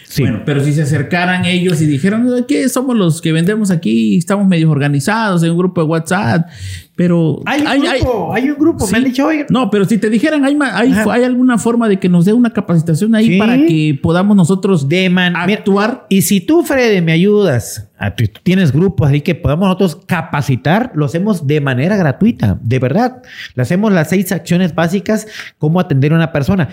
Sí. 0.09 0.23
Bueno, 0.23 0.43
pero 0.45 0.63
si 0.63 0.75
se 0.75 0.83
acercaran 0.83 1.47
ellos 1.47 1.81
y 1.81 1.87
dijeran, 1.87 2.27
¿qué 2.47 2.69
somos 2.69 2.95
los 2.97 3.23
que 3.23 3.33
vendemos 3.33 3.71
aquí? 3.71 4.19
Estamos 4.19 4.47
medio 4.47 4.71
organizados 4.71 5.43
en 5.43 5.53
un 5.53 5.57
grupo 5.57 5.81
de 5.81 5.87
WhatsApp, 5.87 6.49
pero... 6.97 7.41
hay 7.47 7.63
un 7.63 7.83
grupo, 7.99 8.35
hay, 8.35 8.51
un 8.51 8.59
grupo, 8.59 8.85
Sí. 8.87 8.93
me 8.93 8.99
han 8.99 9.05
dicho, 9.05 9.27
oigan. 9.27 9.47
No, 9.49 9.71
pero 9.71 9.87
si 9.87 9.97
te 9.97 10.11
dijeran, 10.11 10.45
¿hay, 10.45 10.59
hay, 10.61 10.93
hay 11.11 11.25
alguna 11.25 11.57
forma 11.57 11.89
de 11.89 11.99
que 11.99 12.11
nos 12.11 12.27
dé 12.27 12.35
una 12.35 12.51
capacitación 12.51 13.15
ahí 13.15 13.27
Sí. 13.29 13.39
para 13.39 13.57
que 13.57 13.99
podamos 14.03 14.37
nosotros 14.37 14.87
De 14.87 15.09
man, 15.09 15.35
actuar? 15.35 16.05
Y 16.11 16.21
si 16.23 16.43
tú, 16.43 16.63
Freddy, 16.63 17.01
me 17.01 17.13
ayudas, 17.13 17.89
a- 17.99 18.15
tú 18.15 18.25
tienes 18.43 18.71
grupos 18.71 19.09
ahí 19.09 19.23
que 19.23 19.35
podamos 19.35 19.65
nosotros 19.67 19.99
capacitar, 20.05 20.93
lo 20.95 21.07
hacemos 21.07 21.47
de 21.47 21.63
manera 21.63 21.97
gratuita, 21.97 22.59
de 22.63 22.79
verdad. 22.79 23.23
Le 23.55 23.63
hacemos 23.63 23.91
las 23.95 24.11
seis 24.11 24.31
acciones 24.31 24.75
básicas, 24.75 25.27
cómo 25.57 25.81
atender 25.81 26.13
a 26.13 26.17
una 26.17 26.33
persona. 26.33 26.69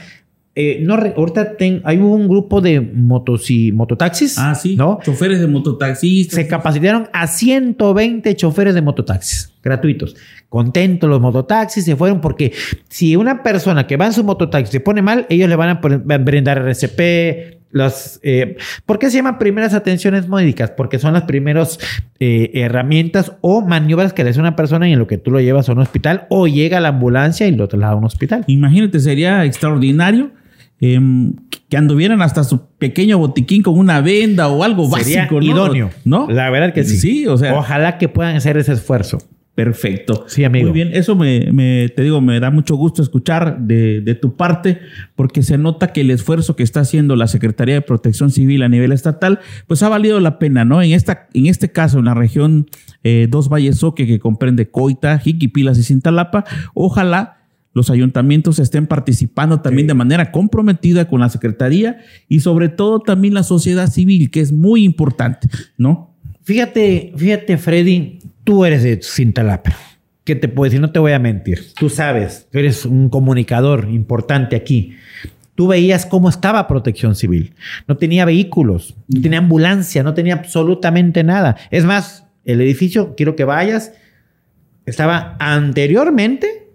Eh, 0.55 0.79
no, 0.81 0.95
ahorita 0.95 1.55
ten- 1.57 1.81
hay 1.85 1.97
un 1.97 2.27
grupo 2.27 2.59
de 2.59 2.81
motos 2.81 3.49
y 3.49 3.71
mototaxis. 3.71 4.37
Ah, 4.37 4.55
sí. 4.55 4.75
¿No? 4.75 4.99
Choferes 5.03 5.39
de 5.39 5.47
mototaxistas. 5.47 6.35
Se 6.35 6.47
capacitaron 6.47 7.07
a 7.13 7.27
120 7.27 8.35
choferes 8.35 8.73
de 8.75 8.81
mototaxis 8.81 9.53
gratuitos. 9.63 10.15
Contentos 10.49 11.09
los 11.09 11.21
mototaxis 11.21 11.85
se 11.85 11.95
fueron 11.95 12.19
porque 12.21 12.51
si 12.89 13.15
una 13.15 13.43
persona 13.43 13.85
que 13.87 13.95
va 13.97 14.07
en 14.07 14.13
su 14.13 14.23
mototaxi 14.23 14.71
se 14.71 14.79
pone 14.79 15.01
mal, 15.01 15.25
ellos 15.29 15.47
le 15.49 15.55
van 15.55 15.69
a 15.69 16.17
brindar 16.17 16.57
RCP. 16.57 17.59
Los, 17.71 18.19
eh, 18.23 18.57
¿Por 18.87 18.97
qué 18.97 19.11
se 19.11 19.17
llaman 19.17 19.37
primeras 19.37 19.75
atenciones 19.75 20.27
médicas? 20.27 20.71
Porque 20.71 20.97
son 20.97 21.13
las 21.13 21.23
primeras 21.25 21.77
eh, 22.19 22.49
herramientas 22.55 23.33
o 23.41 23.61
maniobras 23.61 24.11
que 24.11 24.23
le 24.23 24.31
hace 24.31 24.39
una 24.39 24.55
persona 24.55 24.89
y 24.89 24.93
en 24.93 24.97
lo 24.99 25.05
que 25.05 25.19
tú 25.19 25.29
lo 25.29 25.39
llevas 25.39 25.69
a 25.69 25.73
un 25.73 25.77
hospital 25.79 26.25
o 26.31 26.47
llega 26.47 26.79
a 26.79 26.81
la 26.81 26.87
ambulancia 26.89 27.45
y 27.47 27.55
lo 27.55 27.67
traslada 27.67 27.93
a 27.93 27.95
un 27.95 28.05
hospital. 28.05 28.43
Imagínate, 28.47 28.99
sería 28.99 29.45
extraordinario 29.45 30.31
em, 30.81 31.33
que 31.69 31.77
anduvieran 31.77 32.21
hasta 32.21 32.43
su 32.43 32.61
pequeño 32.77 33.17
botiquín 33.17 33.61
con 33.63 33.77
una 33.77 34.01
venda 34.01 34.47
o 34.47 34.63
algo 34.63 34.89
Sería 34.97 35.21
básico, 35.21 35.35
¿no? 35.39 35.45
idóneo. 35.45 35.89
¿No? 36.05 36.27
La 36.29 36.49
verdad 36.49 36.73
que 36.73 36.83
sí. 36.83 36.97
Sí, 36.97 37.27
o 37.27 37.37
sea, 37.37 37.53
Ojalá 37.55 37.97
que 37.97 38.07
puedan 38.09 38.35
hacer 38.35 38.57
ese 38.57 38.73
esfuerzo. 38.73 39.19
perfecto. 39.55 40.23
Sí, 40.27 40.45
amigo. 40.45 40.67
Muy 40.69 40.73
bien, 40.73 40.91
eso 40.93 41.15
me, 41.17 41.51
me- 41.51 41.89
te 41.93 42.01
digo, 42.03 42.21
me 42.21 42.39
da 42.39 42.49
mucho 42.49 42.75
gusto 42.77 43.01
escuchar 43.01 43.59
de, 43.59 43.99
de 43.99 44.15
tu 44.15 44.37
parte, 44.37 44.79
porque 45.15 45.43
se 45.43 45.57
nota 45.57 45.87
que 45.91 45.99
el 46.01 46.11
esfuerzo 46.11 46.55
que 46.55 46.63
está 46.63 46.79
haciendo 46.79 47.17
la 47.17 47.27
Secretaría 47.27 47.75
de 47.75 47.81
Protección 47.81 48.31
Civil 48.31 48.63
a 48.63 48.69
nivel 48.69 48.93
estatal, 48.93 49.39
pues 49.67 49.83
ha 49.83 49.89
valido 49.89 50.19
la 50.21 50.39
pena, 50.39 50.63
¿no? 50.63 50.81
En, 50.81 50.93
esta, 50.93 51.27
en 51.33 51.47
este 51.47 51.71
caso, 51.73 51.99
en 51.99 52.05
la 52.05 52.13
región 52.13 52.67
eh, 53.03 53.27
Dos 53.29 53.49
Valles 53.49 53.79
Soque, 53.79 54.07
que 54.07 54.17
comprende 54.19 54.69
Coita, 54.71 55.19
Jiquipilas 55.19 55.77
y 55.77 55.83
Cintalapa, 55.83 56.45
ojalá 56.73 57.38
los 57.73 57.89
ayuntamientos 57.89 58.59
estén 58.59 58.87
participando 58.87 59.61
también 59.61 59.87
de 59.87 59.93
manera 59.93 60.31
comprometida 60.31 61.07
con 61.07 61.21
la 61.21 61.29
Secretaría 61.29 61.99
y 62.27 62.39
sobre 62.39 62.69
todo 62.69 62.99
también 62.99 63.33
la 63.33 63.43
sociedad 63.43 63.89
civil, 63.89 64.31
que 64.31 64.41
es 64.41 64.51
muy 64.51 64.83
importante, 64.83 65.47
¿no? 65.77 66.15
Fíjate, 66.43 67.13
fíjate, 67.15 67.57
Freddy, 67.57 68.19
tú 68.43 68.65
eres 68.65 68.83
de 68.83 68.99
Cintalapa. 69.03 69.75
¿Qué 70.23 70.35
te 70.35 70.47
puedo 70.47 70.65
decir? 70.65 70.81
No 70.81 70.91
te 70.91 70.99
voy 70.99 71.11
a 71.11 71.19
mentir. 71.19 71.73
Tú 71.73 71.89
sabes, 71.89 72.47
eres 72.53 72.85
un 72.85 73.09
comunicador 73.09 73.87
importante 73.89 74.55
aquí. 74.55 74.95
Tú 75.55 75.67
veías 75.67 76.05
cómo 76.05 76.29
estaba 76.29 76.67
Protección 76.67 77.15
Civil. 77.15 77.53
No 77.87 77.97
tenía 77.97 78.25
vehículos, 78.25 78.95
no 79.07 79.21
tenía 79.21 79.39
ambulancia, 79.39 80.03
no 80.03 80.13
tenía 80.13 80.35
absolutamente 80.35 81.23
nada. 81.23 81.57
Es 81.69 81.83
más, 81.83 82.25
el 82.45 82.61
edificio, 82.61 83.15
quiero 83.15 83.35
que 83.35 83.43
vayas, 83.43 83.91
estaba 84.85 85.35
anteriormente, 85.39 86.68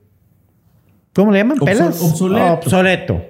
¿cómo 1.14 1.32
le 1.32 1.38
llaman? 1.38 1.58
¿Pelas? 1.58 2.00
obsoleto. 2.00 2.52
Obsoleto. 2.52 3.24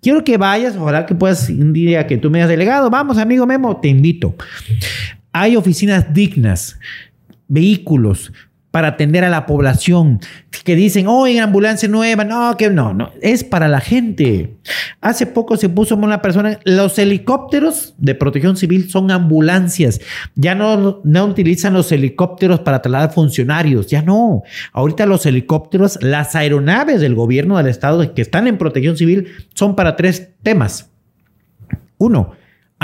Quiero 0.00 0.24
que 0.24 0.36
vayas, 0.36 0.76
ojalá 0.76 1.06
que 1.06 1.14
puedas 1.14 1.48
un 1.48 1.72
día 1.72 2.06
que 2.06 2.18
tú 2.18 2.30
me 2.30 2.38
hayas 2.38 2.48
delegado. 2.48 2.90
Vamos, 2.90 3.18
amigo 3.18 3.46
Memo, 3.46 3.76
te 3.76 3.88
invito. 3.88 4.34
Hay 5.32 5.56
oficinas 5.56 6.12
dignas, 6.12 6.78
vehículos 7.46 8.32
para 8.72 8.88
atender 8.88 9.22
a 9.22 9.28
la 9.28 9.46
población 9.46 10.18
que 10.64 10.74
dicen, 10.74 11.06
oye, 11.06 11.38
ambulancia 11.38 11.88
nueva, 11.88 12.24
no, 12.24 12.56
que 12.56 12.70
no, 12.70 12.94
no, 12.94 13.12
es 13.20 13.44
para 13.44 13.68
la 13.68 13.80
gente. 13.80 14.56
Hace 15.00 15.26
poco 15.26 15.56
se 15.56 15.68
puso 15.68 15.94
una 15.94 16.22
persona, 16.22 16.58
los 16.64 16.98
helicópteros 16.98 17.94
de 17.98 18.14
protección 18.14 18.56
civil 18.56 18.90
son 18.90 19.10
ambulancias, 19.10 20.00
ya 20.34 20.54
no, 20.54 21.00
no 21.04 21.24
utilizan 21.26 21.74
los 21.74 21.92
helicópteros 21.92 22.60
para 22.60 22.80
trasladar 22.80 23.12
funcionarios, 23.12 23.88
ya 23.88 24.02
no. 24.02 24.42
Ahorita 24.72 25.04
los 25.04 25.26
helicópteros, 25.26 25.98
las 26.00 26.34
aeronaves 26.34 27.00
del 27.02 27.14
gobierno 27.14 27.58
del 27.58 27.66
estado 27.66 28.14
que 28.14 28.22
están 28.22 28.46
en 28.46 28.56
protección 28.56 28.96
civil 28.96 29.28
son 29.54 29.76
para 29.76 29.96
tres 29.96 30.30
temas. 30.42 30.90
Uno, 31.98 32.32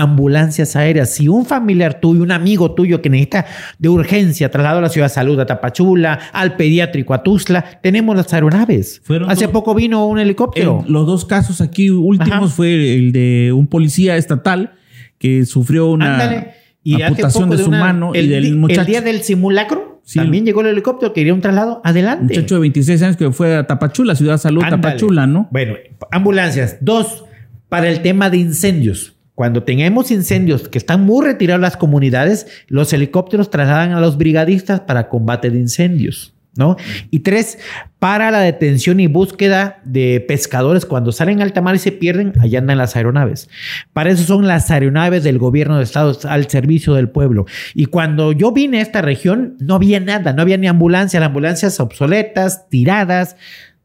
ambulancias 0.02 0.76
aéreas. 0.76 1.10
Si 1.14 1.28
un 1.28 1.44
familiar 1.46 2.00
tuyo, 2.00 2.22
un 2.22 2.32
amigo 2.32 2.74
tuyo 2.74 3.02
que 3.02 3.10
necesita 3.10 3.46
de 3.78 3.88
urgencia 3.88 4.50
traslado 4.50 4.78
a 4.78 4.82
la 4.82 4.88
ciudad 4.88 5.06
de 5.06 5.14
salud, 5.14 5.38
a 5.40 5.46
Tapachula, 5.46 6.18
al 6.32 6.56
pediátrico, 6.56 7.14
a 7.14 7.22
Tuzla, 7.22 7.64
tenemos 7.82 8.16
las 8.16 8.32
aeronaves. 8.32 9.00
Fueron 9.04 9.30
Hace 9.30 9.44
dos- 9.44 9.52
poco 9.52 9.74
vino 9.74 10.06
un 10.06 10.18
helicóptero. 10.18 10.84
Los 10.88 11.06
dos 11.06 11.24
casos 11.24 11.60
aquí 11.60 11.90
últimos 11.90 12.32
Ajá. 12.38 12.48
fue 12.48 12.94
el 12.94 13.12
de 13.12 13.52
un 13.54 13.66
policía 13.66 14.16
estatal 14.16 14.72
que 15.18 15.44
sufrió 15.46 15.86
una 15.90 16.12
Ándale. 16.14 16.52
Y 16.84 16.94
hace 16.94 17.04
amputación 17.04 17.50
de 17.50 17.58
su 17.58 17.68
una- 17.68 17.80
mano 17.80 18.14
el, 18.14 18.26
y 18.26 18.28
del 18.28 18.56
muchacho. 18.56 18.80
el 18.82 18.86
día 18.86 19.00
del 19.02 19.20
simulacro, 19.22 20.00
Sí. 20.04 20.18
también 20.20 20.46
llegó 20.46 20.62
el 20.62 20.68
helicóptero, 20.68 21.12
quería 21.12 21.34
un 21.34 21.40
traslado. 21.42 21.82
Adelante. 21.84 22.34
muchacho 22.34 22.54
de 22.54 22.60
26 22.62 23.02
años 23.02 23.16
que 23.18 23.30
fue 23.30 23.56
a 23.56 23.66
Tapachula, 23.66 24.14
Ciudad 24.14 24.34
de 24.34 24.38
Salud, 24.38 24.62
Ándale. 24.62 24.80
Tapachula, 24.82 25.26
¿no? 25.26 25.48
Bueno, 25.50 25.74
ambulancias. 26.10 26.78
Dos, 26.80 27.24
para 27.68 27.88
el 27.90 28.00
tema 28.00 28.30
de 28.30 28.38
incendios. 28.38 29.16
Cuando 29.38 29.62
tengamos 29.62 30.10
incendios 30.10 30.68
que 30.68 30.78
están 30.78 31.02
muy 31.02 31.24
retirados 31.24 31.60
las 31.60 31.76
comunidades, 31.76 32.48
los 32.66 32.92
helicópteros 32.92 33.50
trasladan 33.50 33.92
a 33.92 34.00
los 34.00 34.18
brigadistas 34.18 34.80
para 34.80 35.08
combate 35.08 35.48
de 35.48 35.60
incendios. 35.60 36.34
¿No? 36.56 36.76
Y 37.12 37.20
tres, 37.20 37.56
para 38.00 38.32
la 38.32 38.40
detención 38.40 38.98
y 38.98 39.06
búsqueda 39.06 39.80
de 39.84 40.24
pescadores 40.26 40.86
cuando 40.86 41.12
salen 41.12 41.40
al 41.40 41.52
mar 41.62 41.76
y 41.76 41.78
se 41.78 41.92
pierden, 41.92 42.32
allá 42.40 42.58
andan 42.58 42.78
las 42.78 42.96
aeronaves. 42.96 43.48
Para 43.92 44.10
eso 44.10 44.24
son 44.24 44.48
las 44.48 44.72
aeronaves 44.72 45.22
del 45.22 45.38
gobierno 45.38 45.78
de 45.78 45.84
Estados 45.84 46.24
al 46.24 46.48
servicio 46.48 46.94
del 46.94 47.08
pueblo. 47.08 47.46
Y 47.76 47.84
cuando 47.84 48.32
yo 48.32 48.50
vine 48.50 48.80
a 48.80 48.82
esta 48.82 49.02
región, 49.02 49.56
no 49.60 49.76
había 49.76 50.00
nada, 50.00 50.32
no 50.32 50.42
había 50.42 50.56
ni 50.56 50.66
ambulancia, 50.66 51.20
las 51.20 51.28
ambulancias 51.28 51.78
obsoletas, 51.78 52.68
tiradas, 52.70 53.36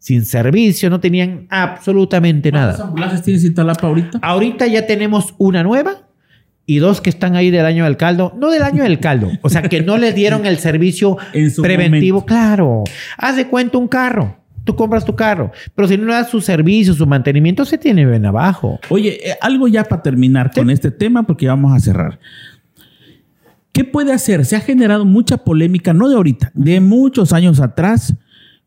sin 0.04 0.26
servicio, 0.26 0.90
no 0.90 1.00
tenían 1.00 1.48
absolutamente 1.50 2.52
¿Cuántas 2.52 2.78
nada. 2.78 2.90
ambulancias 2.90 3.24
tiene 3.24 3.40
Citalapa 3.40 3.88
ahorita? 3.88 4.20
Ahorita 4.22 4.68
ya 4.68 4.86
tenemos 4.86 5.34
una 5.38 5.64
nueva 5.64 6.10
y 6.66 6.80
dos 6.80 7.00
que 7.00 7.10
están 7.10 7.38
ahí 7.38 7.52
del 7.52 7.66
año 7.66 7.86
del 7.86 7.96
caldo. 7.96 8.34
No 8.38 8.50
del 8.52 8.64
año 8.64 8.84
del 8.84 9.00
caldo, 9.00 9.32
o 9.42 9.48
sea, 9.50 9.62
que 9.62 9.82
no 9.82 9.98
les 9.98 10.14
dieron 10.14 10.46
el 10.46 10.58
servicio 10.58 11.16
En 11.34 11.50
su 11.52 11.62
preventivo. 11.62 12.18
momento. 12.18 12.26
Claro, 12.34 12.84
haz 13.18 13.38
de 13.38 13.48
cuenta 13.48 13.78
un 13.78 13.88
carro. 13.88 14.36
Tú 14.66 14.76
compras 14.76 15.06
tu 15.06 15.16
carro, 15.16 15.54
pero 15.74 15.88
si 15.88 15.98
no 15.98 16.06
le 16.08 16.14
das 16.16 16.30
su 16.30 16.42
servicio, 16.42 16.94
su 16.94 17.08
mantenimiento, 17.08 17.64
se 17.64 17.78
tiene 17.78 18.06
bien 18.06 18.26
abajo. 18.26 18.82
Oye, 18.90 19.20
eh, 19.30 19.38
algo 19.40 19.70
ya 19.70 19.86
para 19.86 20.02
terminar 20.04 20.52
con 20.52 20.70
este 20.70 20.92
tema, 20.92 21.24
porque 21.24 21.48
vamos 21.48 21.74
a 21.74 21.80
cerrar. 21.80 22.20
¿Qué 23.72 23.86
puede 23.86 24.12
hacer? 24.12 24.44
Se 24.46 24.58
ha 24.58 24.60
generado 24.60 25.06
mucha 25.06 25.38
polémica, 25.38 25.94
no 25.94 26.10
de 26.10 26.16
ahorita, 26.16 26.52
de 26.54 26.82
muchos 26.82 27.32
años 27.32 27.62
atrás, 27.62 28.14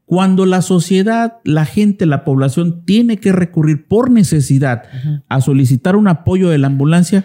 cuando 0.07 0.47
la 0.47 0.63
sociedad, 0.63 1.35
la 1.45 1.65
gente, 1.67 2.07
la 2.07 2.25
población 2.25 2.85
tiene 2.85 3.19
que 3.19 3.33
recurrir 3.33 3.87
por 3.89 4.11
necesidad 4.11 4.85
a 5.29 5.41
solicitar 5.41 5.97
un 5.97 6.07
apoyo 6.09 6.49
de 6.49 6.59
la 6.59 6.69
ambulancia 6.69 7.25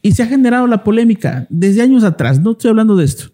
y 0.00 0.12
se 0.12 0.22
ha 0.22 0.26
generado 0.26 0.66
la 0.68 0.82
polémica 0.84 1.46
desde 1.50 1.82
años 1.82 2.04
atrás, 2.04 2.40
no 2.40 2.52
estoy 2.52 2.70
hablando 2.70 2.94
de 2.96 3.04
esto, 3.04 3.32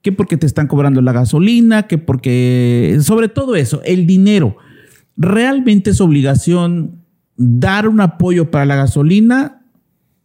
que 0.00 0.12
porque 0.12 0.36
te 0.38 0.46
están 0.46 0.66
cobrando 0.66 1.02
la 1.02 1.12
gasolina, 1.12 1.84
que 1.84 1.98
porque, 1.98 2.96
sobre 3.02 3.28
todo 3.28 3.54
eso, 3.54 3.80
el 3.84 4.06
dinero, 4.06 4.56
realmente 5.16 5.90
es 5.90 6.00
obligación 6.00 7.02
dar 7.36 7.86
un 7.86 8.00
apoyo 8.00 8.50
para 8.50 8.64
la 8.64 8.76
gasolina 8.76 9.60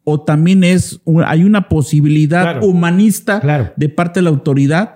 o 0.05 0.21
también 0.21 0.63
es 0.63 1.01
hay 1.25 1.43
una 1.43 1.67
posibilidad 1.69 2.41
Claro. 2.43 2.65
humanista 2.67 3.41
Claro. 3.41 3.73
de 3.75 3.89
parte 3.89 4.19
de 4.19 4.23
la 4.23 4.29
autoridad 4.29 4.95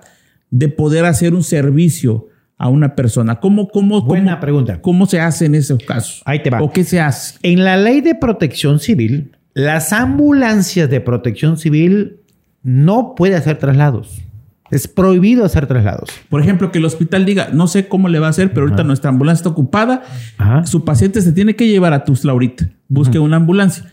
de 0.50 0.68
poder 0.68 1.04
hacer 1.04 1.34
un 1.34 1.42
servicio 1.44 2.28
a 2.58 2.68
una 2.68 2.94
persona. 2.94 3.36
¿Cómo, 3.40 3.68
cómo, 3.68 4.02
Buena 4.02 4.32
cómo- 4.32 4.40
pregunta. 4.40 4.80
¿Cómo 4.80 5.06
se 5.06 5.20
hace 5.20 5.46
en 5.46 5.54
esos 5.54 5.78
casos? 5.84 6.22
Ahí 6.24 6.42
te 6.42 6.50
va. 6.50 6.62
¿O 6.62 6.70
qué 6.72 6.84
se 6.84 7.00
hace? 7.00 7.38
En 7.42 7.64
la 7.64 7.76
ley 7.76 8.00
de 8.00 8.14
protección 8.14 8.78
civil, 8.80 9.32
las 9.54 9.92
ambulancias 9.92 10.88
de 10.90 11.00
protección 11.00 11.56
civil 11.58 12.16
no 12.62 13.14
puede 13.16 13.36
hacer 13.36 13.58
traslados. 13.58 14.20
Es 14.70 14.88
prohibido 14.88 15.44
hacer 15.44 15.66
traslados. 15.66 16.08
Por 16.30 16.40
ejemplo, 16.40 16.72
que 16.72 16.78
el 16.78 16.84
hospital 16.86 17.26
diga, 17.26 17.50
no 17.52 17.66
sé 17.68 17.86
cómo 17.86 18.08
le 18.08 18.18
va 18.18 18.28
a 18.28 18.30
hacer, 18.30 18.52
pero 18.52 18.62
ahorita 18.66 18.82
nuestra 18.82 19.10
ambulancia 19.10 19.40
está 19.40 19.50
ocupada. 19.50 20.02
Ajá. 20.38 20.64
Su 20.66 20.84
paciente 20.84 21.20
se 21.20 21.32
tiene 21.32 21.54
que 21.54 21.68
llevar 21.68 21.92
a 21.92 22.04
Tuzla 22.04 22.32
ahorita. 22.32 22.70
Busque 22.88 23.18
una 23.18 23.36
ambulancia. 23.36 23.92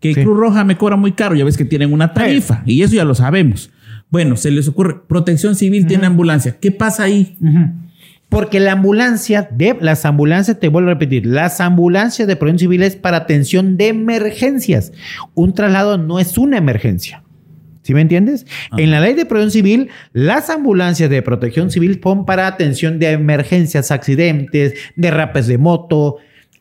Que 0.00 0.14
Sí. 0.14 0.22
Cruz 0.22 0.36
Roja 0.36 0.64
me 0.64 0.76
cobra 0.76 0.96
muy 0.96 1.12
caro. 1.12 1.34
Ya 1.34 1.44
ves 1.44 1.56
que 1.56 1.64
tienen 1.64 1.92
una 1.92 2.12
tarifa. 2.12 2.62
Y 2.66 2.82
eso 2.82 2.94
ya 2.94 3.04
lo 3.04 3.14
sabemos. 3.14 3.70
Bueno, 4.10 4.36
se 4.36 4.50
les 4.50 4.66
ocurre. 4.68 4.96
Protección 5.06 5.54
Civil 5.54 5.86
tiene 5.86 6.06
ambulancia. 6.06 6.56
¿Qué 6.60 6.72
pasa 6.72 7.04
ahí? 7.04 7.36
Porque 8.28 8.60
la 8.60 8.72
ambulancia 8.72 9.48
de 9.50 9.76
las 9.80 10.04
ambulancias, 10.04 10.60
te 10.60 10.68
vuelvo 10.68 10.90
a 10.90 10.94
repetir, 10.94 11.24
las 11.24 11.60
ambulancias 11.60 12.28
de 12.28 12.36
protección 12.36 12.58
civil 12.58 12.82
es 12.82 12.96
para 12.96 13.18
atención 13.18 13.76
de 13.76 13.88
emergencias. 13.88 14.92
Un 15.34 15.54
traslado 15.54 15.96
no 15.96 16.18
es 16.18 16.36
una 16.36 16.58
emergencia. 16.58 17.22
¿Sí 17.82 17.94
me 17.94 18.02
entiendes? 18.02 18.44
En 18.76 18.90
la 18.90 19.00
ley 19.00 19.14
de 19.14 19.24
protección 19.24 19.50
civil, 19.50 19.88
las 20.12 20.50
ambulancias 20.50 21.08
de 21.08 21.22
protección 21.22 21.70
civil 21.70 21.98
son 22.02 22.26
para 22.26 22.46
atención 22.46 22.98
de 22.98 23.12
emergencias, 23.12 23.90
accidentes, 23.90 24.74
derrapes 24.94 25.46
de 25.46 25.56
moto, 25.56 26.18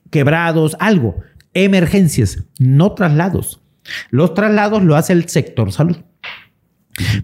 quebrados, 0.09 0.77
algo. 0.79 1.17
Emergencias, 1.53 2.45
no 2.59 2.93
traslados. 2.93 3.61
Los 4.09 4.33
traslados 4.35 4.83
lo 4.83 4.95
hace 4.95 5.11
el 5.11 5.27
sector 5.27 5.73
salud. 5.73 5.97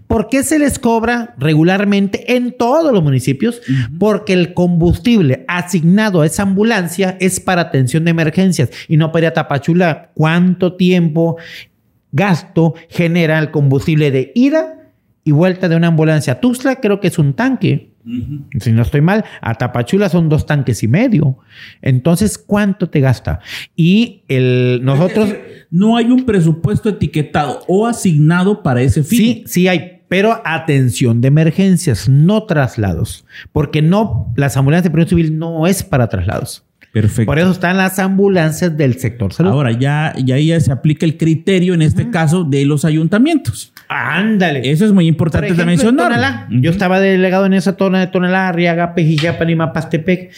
¿Por 0.06 0.28
qué 0.28 0.42
se 0.42 0.58
les 0.58 0.78
cobra 0.78 1.34
regularmente 1.38 2.36
en 2.36 2.56
todos 2.56 2.92
los 2.92 3.02
municipios? 3.02 3.60
Porque 3.98 4.32
el 4.32 4.54
combustible 4.54 5.44
asignado 5.48 6.20
a 6.20 6.26
esa 6.26 6.42
ambulancia 6.44 7.16
es 7.20 7.40
para 7.40 7.62
atención 7.62 8.04
de 8.04 8.12
emergencias 8.12 8.70
y 8.88 8.96
no 8.96 9.10
para 9.12 9.32
Tapachula. 9.32 10.10
¿Cuánto 10.14 10.74
tiempo, 10.74 11.36
gasto 12.12 12.74
genera 12.88 13.38
el 13.38 13.50
combustible 13.50 14.10
de 14.10 14.32
ida 14.34 14.92
y 15.24 15.32
vuelta 15.32 15.68
de 15.68 15.76
una 15.76 15.88
ambulancia 15.88 16.40
Tuxtla? 16.40 16.76
Creo 16.76 17.00
que 17.00 17.08
es 17.08 17.18
un 17.18 17.34
tanque. 17.34 17.93
Si 18.60 18.72
no 18.72 18.82
estoy 18.82 19.00
mal, 19.00 19.24
a 19.40 19.54
Tapachula 19.54 20.08
son 20.08 20.28
dos 20.28 20.46
tanques 20.46 20.82
y 20.82 20.88
medio. 20.88 21.38
Entonces, 21.80 22.38
¿cuánto 22.38 22.90
te 22.90 23.00
gasta? 23.00 23.40
Y 23.74 24.22
el, 24.28 24.80
nosotros 24.82 25.34
no 25.70 25.96
hay 25.96 26.06
un 26.06 26.26
presupuesto 26.26 26.88
etiquetado 26.88 27.60
o 27.66 27.86
asignado 27.86 28.62
para 28.62 28.82
ese 28.82 29.02
fin. 29.02 29.18
Sí, 29.18 29.44
sí 29.46 29.68
hay, 29.68 30.02
pero 30.08 30.42
atención 30.44 31.20
de 31.20 31.28
emergencias, 31.28 32.08
no 32.08 32.44
traslados, 32.44 33.24
porque 33.52 33.82
no 33.82 34.32
las 34.36 34.56
ambulancias 34.56 34.84
de 34.84 34.90
protección 34.90 35.20
civil 35.20 35.38
no 35.38 35.66
es 35.66 35.82
para 35.82 36.08
traslados. 36.08 36.64
Perfecto. 36.94 37.26
Por 37.26 37.40
eso 37.40 37.50
están 37.50 37.76
las 37.76 37.98
ambulancias 37.98 38.76
del 38.76 39.00
sector 39.00 39.32
salud. 39.32 39.50
Ahora 39.50 39.72
ya, 39.72 40.12
ya, 40.16 40.38
ya 40.38 40.60
se 40.60 40.70
aplica 40.70 41.04
el 41.04 41.16
criterio 41.16 41.74
en 41.74 41.82
este 41.82 42.08
caso 42.08 42.44
de 42.44 42.64
los 42.64 42.84
ayuntamientos. 42.84 43.72
Ándale. 43.88 44.70
Eso 44.70 44.84
es 44.84 44.92
muy 44.92 45.08
importante 45.08 45.52
de 45.52 45.64
mencionar. 45.64 46.12
Tonalá, 46.12 46.46
Yo 46.52 46.70
estaba 46.70 47.00
delegado 47.00 47.46
en 47.46 47.54
esa 47.54 47.74
zona 47.76 47.98
de 47.98 48.06
Tonalá, 48.06 48.46
Arriaga, 48.46 48.94
Pejillapan 48.94 49.50
y 49.50 49.56
Mapastepec. 49.56 50.30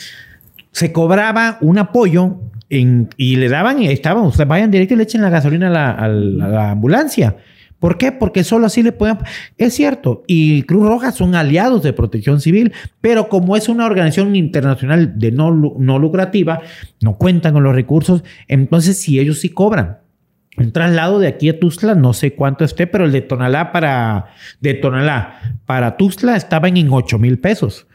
Se 0.73 0.93
cobraba 0.93 1.59
un 1.61 1.77
apoyo 1.77 2.39
y 2.71 3.37
le 3.37 3.49
daban 3.51 3.83
y 3.83 3.89
estaban, 3.89 4.25
ustedes 4.25 4.49
vayan 4.49 4.71
directo 4.71 4.95
y 4.95 4.97
le 4.97 5.03
echen 5.03 5.21
la 5.21 5.29
gasolina 5.29 5.67
a 5.69 6.09
la, 6.09 6.71
ambulancia. 6.71 7.37
¿Por 7.79 7.99
qué? 7.99 8.13
Porque 8.13 8.43
solo 8.43 8.67
así 8.67 8.83
le 8.83 8.93
pueden... 8.93 9.19
Es 9.59 9.75
cierto, 9.75 10.25
y 10.27 10.63
Cruz 10.63 10.87
Roja 10.87 11.13
son 11.13 11.35
aliados 11.35 11.83
de 11.83 11.93
protección 11.93 12.41
civil, 12.41 12.73
pero 13.01 13.29
como 13.29 13.57
es 13.57 13.69
una 13.69 13.87
organización 13.87 14.35
internacional 14.35 15.19
de 15.19 15.31
no, 15.31 15.51
no 15.53 15.99
lucrativa, 15.99 16.63
no 17.03 17.17
cuentan 17.17 17.53
con 17.53 17.63
los 17.63 17.75
recursos, 17.75 18.25
entonces 18.49 18.99
si 18.99 19.19
ellos 19.19 19.41
sí 19.41 19.51
cobran. 19.51 19.99
Un 20.57 20.73
traslado 20.73 21.19
de 21.19 21.29
aquí 21.29 21.51
a 21.51 21.61
Tuzla, 21.61 21.95
no 21.95 22.15
sé 22.15 22.35
cuánto 22.35 22.65
esté, 22.65 22.87
pero 22.87 23.05
el 23.05 23.13
de 23.13 23.21
Tonalá 23.21 23.73
para, 23.73 24.29
de 24.61 24.73
Tonalá 24.73 25.59
para 25.67 25.99
Tuzla 25.99 26.35
estaba 26.35 26.69
en 26.69 26.89
8 26.91 27.19
mil 27.19 27.39
pesos. 27.39 27.87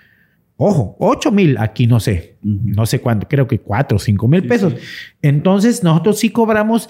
Ojo, 0.58 0.96
8 1.00 1.32
mil, 1.32 1.58
aquí 1.58 1.88
no 1.88 2.00
sé, 2.00 2.38
no 2.44 2.86
sé 2.86 3.02
cuánto, 3.02 3.28
creo 3.28 3.48
que 3.48 3.60
4 3.60 3.96
o 3.96 4.00
5 4.00 4.28
mil 4.28 4.46
pesos. 4.46 4.76
Entonces, 5.24 5.84
nosotros 5.84 6.20
sí 6.20 6.30
cobramos 6.30 6.88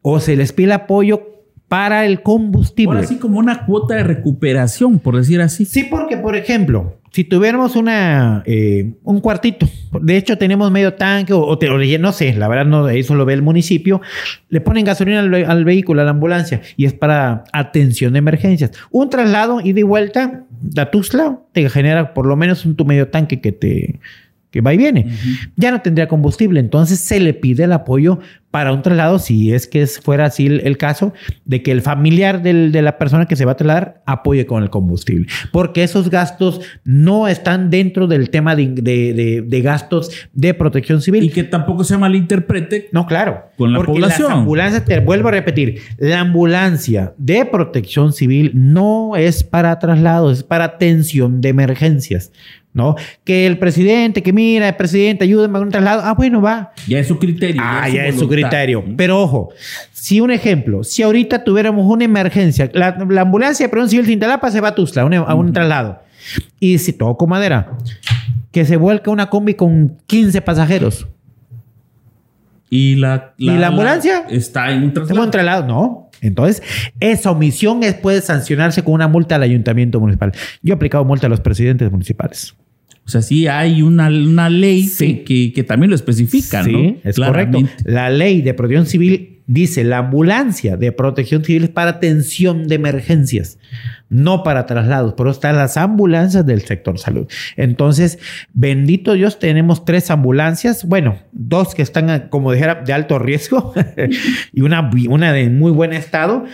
o 0.00 0.20
se 0.20 0.36
les 0.36 0.54
pide 0.54 0.72
apoyo 0.72 1.39
para 1.70 2.04
el 2.04 2.20
combustible. 2.20 2.98
así 2.98 3.18
como 3.18 3.38
una 3.38 3.64
cuota 3.64 3.94
de 3.94 4.02
recuperación, 4.02 4.98
por 4.98 5.16
decir 5.16 5.40
así. 5.40 5.64
Sí, 5.64 5.84
porque, 5.88 6.16
por 6.16 6.34
ejemplo, 6.34 6.96
si 7.12 7.22
tuviéramos 7.22 7.76
una, 7.76 8.42
eh, 8.44 8.94
un 9.04 9.20
cuartito, 9.20 9.68
de 10.02 10.16
hecho 10.16 10.36
tenemos 10.36 10.68
medio 10.72 10.94
tanque 10.94 11.32
o, 11.32 11.56
te, 11.58 11.68
no 12.00 12.10
sé, 12.10 12.34
la 12.34 12.48
verdad 12.48 12.66
no, 12.66 12.88
eso 12.88 13.14
lo 13.14 13.24
ve 13.24 13.34
el 13.34 13.42
municipio, 13.42 14.00
le 14.48 14.60
ponen 14.60 14.84
gasolina 14.84 15.20
al, 15.20 15.64
vehículo, 15.64 16.00
a 16.02 16.04
la 16.04 16.10
ambulancia, 16.10 16.60
y 16.76 16.86
es 16.86 16.92
para 16.92 17.44
atención 17.52 18.14
de 18.14 18.18
emergencias. 18.18 18.72
Un 18.90 19.08
traslado 19.08 19.60
y 19.60 19.72
de 19.72 19.84
vuelta 19.84 20.42
a 20.76 20.86
Tuzla 20.86 21.38
te 21.52 21.70
genera 21.70 22.14
por 22.14 22.26
lo 22.26 22.34
menos 22.34 22.66
un 22.66 22.74
tu 22.74 22.84
medio 22.84 23.06
tanque 23.06 23.40
que 23.40 23.52
te 23.52 24.00
que 24.50 24.60
va 24.60 24.74
y 24.74 24.78
viene. 24.78 25.12
Ya 25.56 25.70
no 25.70 25.80
tendría 25.80 26.08
combustible, 26.08 26.60
entonces 26.60 27.00
se 27.00 27.20
le 27.20 27.34
pide 27.34 27.64
el 27.64 27.72
apoyo 27.72 28.18
para 28.50 28.72
un 28.72 28.82
traslado, 28.82 29.20
si 29.20 29.52
es 29.52 29.68
que 29.68 29.86
fuera 29.86 30.26
así 30.26 30.46
el, 30.46 30.76
caso, 30.76 31.12
de 31.44 31.62
que 31.62 31.70
el 31.70 31.82
familiar 31.82 32.42
de 32.42 32.82
la 32.82 32.98
persona 32.98 33.26
que 33.26 33.36
se 33.36 33.44
va 33.44 33.52
a 33.52 33.56
trasladar 33.56 34.02
apoye 34.06 34.44
con 34.44 34.62
el 34.62 34.70
combustible, 34.70 35.28
porque 35.52 35.84
esos 35.84 36.10
gastos 36.10 36.60
no 36.82 37.28
están 37.28 37.70
dentro 37.70 38.08
del 38.08 38.30
tema 38.30 38.56
de, 38.56 39.60
gastos 39.62 40.10
de 40.32 40.54
protección 40.54 41.00
civil. 41.00 41.22
Y 41.22 41.28
que 41.28 41.44
tampoco 41.44 41.84
se 41.84 41.96
malinterprete. 41.96 42.88
No, 42.92 43.06
claro. 43.06 43.44
Con 43.56 43.72
la 43.72 43.78
porque 43.78 43.92
población. 43.92 44.28
Las 44.28 44.38
ambulancias, 44.38 44.84
te 44.84 44.98
vuelvo 44.98 45.28
a 45.28 45.32
repetir, 45.32 45.80
la 45.98 46.20
ambulancia 46.20 47.14
de 47.18 47.44
protección 47.44 48.12
civil 48.12 48.50
no 48.54 49.14
es 49.16 49.44
para 49.44 49.78
traslados, 49.78 50.38
es 50.38 50.44
para 50.44 50.64
atención 50.64 51.40
de 51.40 51.50
emergencias. 51.50 52.32
¿No? 52.72 52.94
Que 53.24 53.46
el 53.46 53.58
presidente, 53.58 54.22
que 54.22 54.32
mira, 54.32 54.68
el 54.68 54.76
presidente, 54.76 55.24
ayúdame 55.24 55.58
a 55.58 55.60
un 55.62 55.70
traslado. 55.70 56.02
Ah, 56.04 56.14
bueno, 56.14 56.40
va. 56.40 56.72
Ya 56.86 56.98
es 56.98 57.08
su 57.08 57.18
criterio. 57.18 57.60
Ah, 57.64 57.88
ya, 57.88 58.06
es 58.06 58.18
su, 58.18 58.28
criterio. 58.28 58.84
Pero 58.96 59.20
ojo, 59.20 59.50
si 59.92 60.20
un 60.20 60.30
ejemplo, 60.30 60.84
si 60.84 61.02
ahorita 61.02 61.44
tuviéramos 61.44 61.86
una 61.86 62.04
emergencia, 62.04 62.70
la, 62.72 62.88
ambulancia 63.20 63.66
de 63.66 63.70
protección 63.70 63.90
civil 63.90 64.06
de 64.06 64.12
Intalapa 64.12 64.50
se 64.50 64.60
va 64.60 64.68
a 64.68 64.74
Tuzla, 64.74 65.02
a 65.02 65.34
un 65.34 65.52
traslado. 65.52 66.00
Y 66.60 66.78
si 66.78 66.92
toco 66.92 67.26
madera, 67.26 67.72
que 68.52 68.64
se 68.64 68.76
vuelca 68.76 69.10
una 69.10 69.30
combi 69.30 69.54
con 69.54 69.98
15 70.06 70.40
pasajeros. 70.42 71.06
Y 72.68 72.96
la, 72.96 73.34
¿Y 73.36 73.50
la 73.50 73.68
ambulancia 73.68 74.26
está 74.28 74.70
en 74.70 74.84
un 74.84 74.92
traslado. 74.92 75.18
en 75.18 75.24
un 75.24 75.30
traslado, 75.30 75.66
no. 75.66 76.09
Entonces, 76.20 76.62
esa 77.00 77.30
omisión 77.30 77.82
es, 77.82 77.94
puede 77.94 78.20
sancionarse 78.20 78.82
con 78.82 78.94
una 78.94 79.08
multa 79.08 79.36
al 79.36 79.42
ayuntamiento 79.42 80.00
municipal. 80.00 80.32
Yo 80.62 80.74
he 80.74 80.76
aplicado 80.76 81.04
multa 81.04 81.26
a 81.26 81.30
los 81.30 81.40
presidentes 81.40 81.90
municipales. 81.90 82.54
O 83.06 83.08
sea, 83.10 83.22
sí 83.22 83.48
hay 83.48 83.82
una, 83.82 84.08
una 84.08 84.48
ley 84.48 84.88
que, 85.26 85.64
también 85.64 85.90
lo 85.90 85.96
especifica, 85.96 86.62
sí, 86.62 86.98
es 87.02 87.16
correcto. 87.16 87.58
La 87.84 88.08
ley 88.08 88.40
de 88.40 88.54
protección 88.54 88.86
civil 88.86 89.39
dice 89.50 89.82
la 89.82 89.98
ambulancia 89.98 90.76
de 90.76 90.92
protección 90.92 91.44
civil 91.44 91.64
es 91.64 91.70
para 91.70 91.90
atención 91.90 92.68
de 92.68 92.76
emergencias, 92.76 93.58
no 94.08 94.44
para 94.44 94.64
traslados. 94.64 95.14
Por 95.14 95.26
eso 95.26 95.34
están 95.34 95.56
las 95.56 95.76
ambulancias 95.76 96.46
del 96.46 96.60
sector 96.60 97.00
salud. 97.00 97.26
Entonces, 97.56 98.20
bendito 98.52 99.14
Dios, 99.14 99.40
tenemos 99.40 99.84
tres 99.84 100.12
ambulancias. 100.12 100.84
Bueno, 100.84 101.18
dos 101.32 101.74
que 101.74 101.82
están, 101.82 102.28
como 102.28 102.52
dijera, 102.52 102.76
de 102.76 102.92
alto 102.92 103.18
riesgo 103.18 103.74
y 104.52 104.60
una, 104.60 104.88
una 105.08 105.32
de 105.32 105.50
muy 105.50 105.72
buen 105.72 105.92
estado 105.92 106.44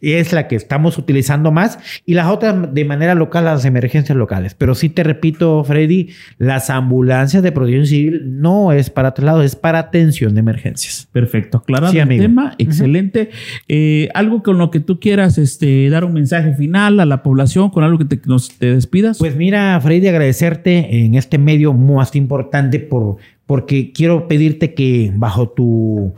es 0.00 0.32
la 0.32 0.48
que 0.48 0.56
estamos 0.56 0.98
utilizando 0.98 1.50
más 1.50 1.78
y 2.06 2.14
las 2.14 2.28
otras 2.30 2.72
de 2.72 2.84
manera 2.84 3.14
local, 3.14 3.44
las 3.44 3.64
emergencias 3.64 4.16
locales. 4.16 4.54
Pero 4.54 4.74
sí 4.74 4.88
te 4.88 5.02
repito, 5.02 5.64
Freddy, 5.64 6.10
las 6.38 6.70
ambulancias 6.70 7.42
de 7.42 7.52
protección 7.52 7.86
civil 7.86 8.40
no 8.40 8.72
es 8.72 8.90
para 8.90 9.14
traslado, 9.14 9.42
es 9.42 9.56
para 9.56 9.78
atención 9.78 10.34
de 10.34 10.40
emergencias. 10.40 11.08
Perfecto, 11.12 11.62
claro. 11.62 11.88
el 11.88 12.08
tema, 12.08 12.54
excelente. 12.58 13.30
Eh, 13.68 14.08
algo 14.14 14.42
con 14.42 14.58
lo 14.58 14.70
que 14.70 14.80
tú 14.80 15.00
quieras 15.00 15.38
este, 15.38 15.88
dar 15.90 16.04
un 16.04 16.12
mensaje 16.12 16.54
final 16.54 17.00
a 17.00 17.04
la 17.04 17.22
población, 17.22 17.70
con 17.70 17.84
algo 17.84 17.98
que 17.98 18.04
te, 18.04 18.20
nos, 18.26 18.50
te 18.50 18.74
despidas. 18.74 19.18
Pues 19.18 19.36
mira, 19.36 19.80
Freddy, 19.80 20.08
agradecerte 20.08 21.04
en 21.04 21.14
este 21.14 21.38
medio 21.38 21.72
más 21.72 22.14
importante 22.14 22.78
por, 22.78 23.16
porque 23.46 23.92
quiero 23.92 24.28
pedirte 24.28 24.74
que 24.74 25.12
bajo 25.14 25.48
tu, 25.48 26.14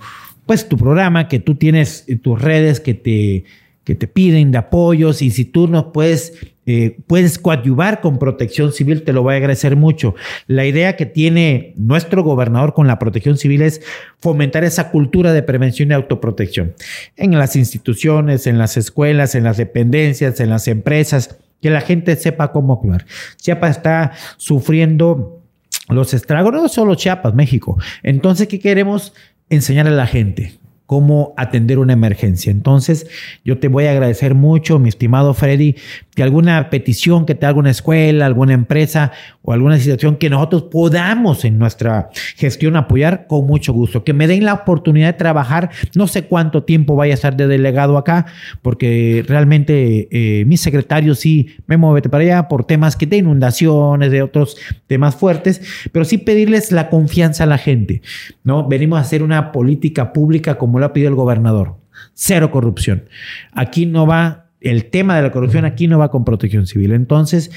pues, 0.47 0.69
tu 0.69 0.77
programa, 0.77 1.29
que 1.29 1.39
tú 1.39 1.55
tienes 1.55 2.07
tus 2.23 2.41
redes, 2.41 2.81
que 2.81 2.95
te 2.95 3.45
que 3.91 3.97
te 3.97 4.07
piden 4.07 4.53
de 4.53 4.59
apoyos 4.59 5.21
y 5.21 5.33
si 5.33 5.45
tú 5.45 5.67
nos 5.67 5.87
puedes, 5.87 6.35
eh, 6.65 6.99
puedes 7.09 7.41
coadyuvar 7.41 8.01
con 8.01 8.21
protección 8.21 8.73
civil, 8.73 9.03
te 9.03 9.13
lo 9.13 9.25
voy 9.25 9.35
a 9.35 9.39
agradecer 9.39 9.75
mucho. 9.75 10.15
La 10.47 10.65
idea 10.65 10.95
que 10.95 11.07
tiene 11.07 11.75
nuestro 11.77 12.23
gobernador 12.23 12.73
con 12.73 12.87
la 12.87 13.01
protección 13.01 13.37
civil 13.37 13.63
es 13.63 13.83
fomentar 14.21 14.63
esa 14.63 14.93
cultura 14.93 15.33
de 15.33 15.43
prevención 15.43 15.91
y 15.91 15.95
autoprotección 15.95 16.75
en 17.17 17.37
las 17.37 17.57
instituciones, 17.57 18.47
en 18.47 18.59
las 18.59 18.77
escuelas, 18.77 19.35
en 19.35 19.43
las 19.43 19.57
dependencias, 19.57 20.39
en 20.39 20.51
las 20.51 20.69
empresas, 20.69 21.37
que 21.61 21.71
la 21.71 21.81
gente 21.81 22.15
sepa 22.15 22.53
cómo 22.53 22.75
actuar. 22.75 23.07
Chiapas 23.39 23.79
está 23.79 24.13
sufriendo 24.37 25.43
los 25.89 26.15
estragos, 26.15 26.53
no 26.53 26.69
solo 26.69 26.95
Chiapas, 26.95 27.35
México. 27.35 27.77
Entonces, 28.05 28.47
¿qué 28.47 28.61
queremos? 28.61 29.15
Enseñar 29.49 29.89
a 29.89 29.91
la 29.91 30.07
gente 30.07 30.60
cómo 30.91 31.35
atender 31.37 31.79
una 31.79 31.93
emergencia. 31.93 32.51
Entonces, 32.51 33.07
yo 33.45 33.61
te 33.61 33.69
voy 33.69 33.85
a 33.85 33.93
agradecer 33.93 34.35
mucho, 34.35 34.81
mi 34.81 34.89
estimado 34.89 35.35
Freddy, 35.35 35.77
que 36.17 36.25
alguna 36.25 36.69
petición 36.69 37.27
que 37.27 37.37
te 37.37 37.47
haga 37.47 37.61
una 37.61 37.71
escuela, 37.71 38.27
alguna 38.27 38.55
empresa 38.55 39.13
o 39.43 39.53
alguna 39.53 39.79
situación 39.79 40.17
que 40.17 40.29
nosotros 40.29 40.65
podamos 40.65 41.45
en 41.45 41.61
nuestra 41.61 42.11
gestión 42.35 42.75
apoyar, 42.75 43.29
con 43.29 43.47
mucho 43.47 43.73
gusto. 43.73 44.03
Que 44.03 44.13
me 44.13 44.27
den 44.27 44.45
la 44.45 44.53
oportunidad 44.53 45.07
de 45.07 45.13
trabajar, 45.13 45.71
no 45.95 46.09
sé 46.09 46.25
cuánto 46.25 46.65
tiempo 46.65 46.97
vaya 46.97 47.13
a 47.13 47.15
estar 47.15 47.37
de 47.37 47.47
delegado 47.47 47.97
acá, 47.97 48.27
porque 48.61 49.25
realmente 49.29 50.09
eh, 50.11 50.45
mi 50.47 50.57
secretario 50.57 51.15
sí 51.15 51.55
me 51.69 51.77
mueve 51.77 52.09
para 52.09 52.25
allá 52.25 52.49
por 52.49 52.65
temas 52.65 52.97
que 52.97 53.07
de 53.07 53.19
inundaciones, 53.19 54.11
de 54.11 54.23
otros 54.23 54.57
temas 54.89 55.15
fuertes, 55.15 55.61
pero 55.93 56.05
sí 56.05 56.19
pedirles 56.19 56.73
la 56.73 56.91
confianza 56.91 57.45
a 57.45 57.47
la 57.47 57.59
gente. 57.59 58.03
¿no? 58.43 58.67
Venimos 58.67 58.99
a 58.99 59.03
hacer 59.03 59.23
una 59.23 59.53
política 59.53 60.13
pública 60.13 60.59
como 60.59 60.80
lo 60.81 60.87
ha 60.87 60.93
pedido 60.93 61.11
el 61.11 61.15
gobernador. 61.15 61.77
Cero 62.15 62.51
corrupción. 62.51 63.05
Aquí 63.53 63.87
no 63.87 64.07
va, 64.07 64.47
el 64.61 64.87
tema 64.87 65.17
de 65.17 65.23
la 65.23 65.33
corrupción 65.33 65.65
aquí 65.65 65.87
no 65.87 65.99
va 65.99 66.11
con 66.11 66.25
protección 66.25 66.67
civil. 66.67 66.93
Entonces, 66.93 67.51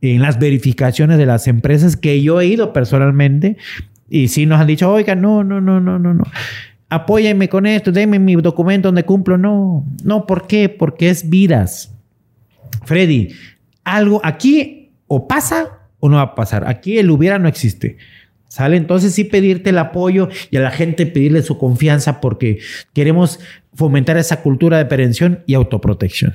en 0.00 0.22
las 0.22 0.38
verificaciones 0.38 1.18
de 1.18 1.26
las 1.26 1.46
empresas 1.46 1.96
que 1.96 2.22
yo 2.22 2.40
he 2.40 2.46
ido 2.46 2.72
personalmente, 2.72 3.56
y 4.08 4.28
sí 4.28 4.46
nos 4.46 4.60
han 4.60 4.66
dicho, 4.66 4.90
oiga, 4.90 5.14
no, 5.14 5.44
no, 5.44 5.60
no, 5.60 5.80
no, 5.80 5.98
no, 5.98 6.14
no. 6.14 6.24
Apóyenme 6.88 7.48
con 7.48 7.66
esto, 7.66 7.92
denme 7.92 8.18
mi 8.18 8.34
documento 8.34 8.88
donde 8.88 9.04
cumplo. 9.04 9.38
No, 9.38 9.86
no, 10.02 10.26
¿por 10.26 10.48
qué? 10.48 10.68
Porque 10.68 11.08
es 11.08 11.30
vidas. 11.30 11.94
Freddy, 12.84 13.28
algo 13.84 14.20
aquí 14.24 14.90
o 15.06 15.28
pasa 15.28 15.78
o 16.00 16.08
no 16.08 16.16
va 16.16 16.22
a 16.22 16.34
pasar. 16.34 16.66
Aquí 16.66 16.98
el 16.98 17.10
hubiera 17.10 17.38
no 17.38 17.48
existe. 17.48 17.96
¿Sale? 18.50 18.76
Entonces 18.76 19.14
sí 19.14 19.22
pedirte 19.22 19.70
el 19.70 19.78
apoyo 19.78 20.28
y 20.50 20.56
a 20.56 20.60
la 20.60 20.72
gente 20.72 21.06
pedirle 21.06 21.42
su 21.42 21.56
confianza 21.56 22.20
porque 22.20 22.58
queremos 22.92 23.38
fomentar 23.74 24.16
esa 24.16 24.42
cultura 24.42 24.76
de 24.76 24.86
prevención 24.86 25.44
y 25.46 25.54
autoprotección. 25.54 26.34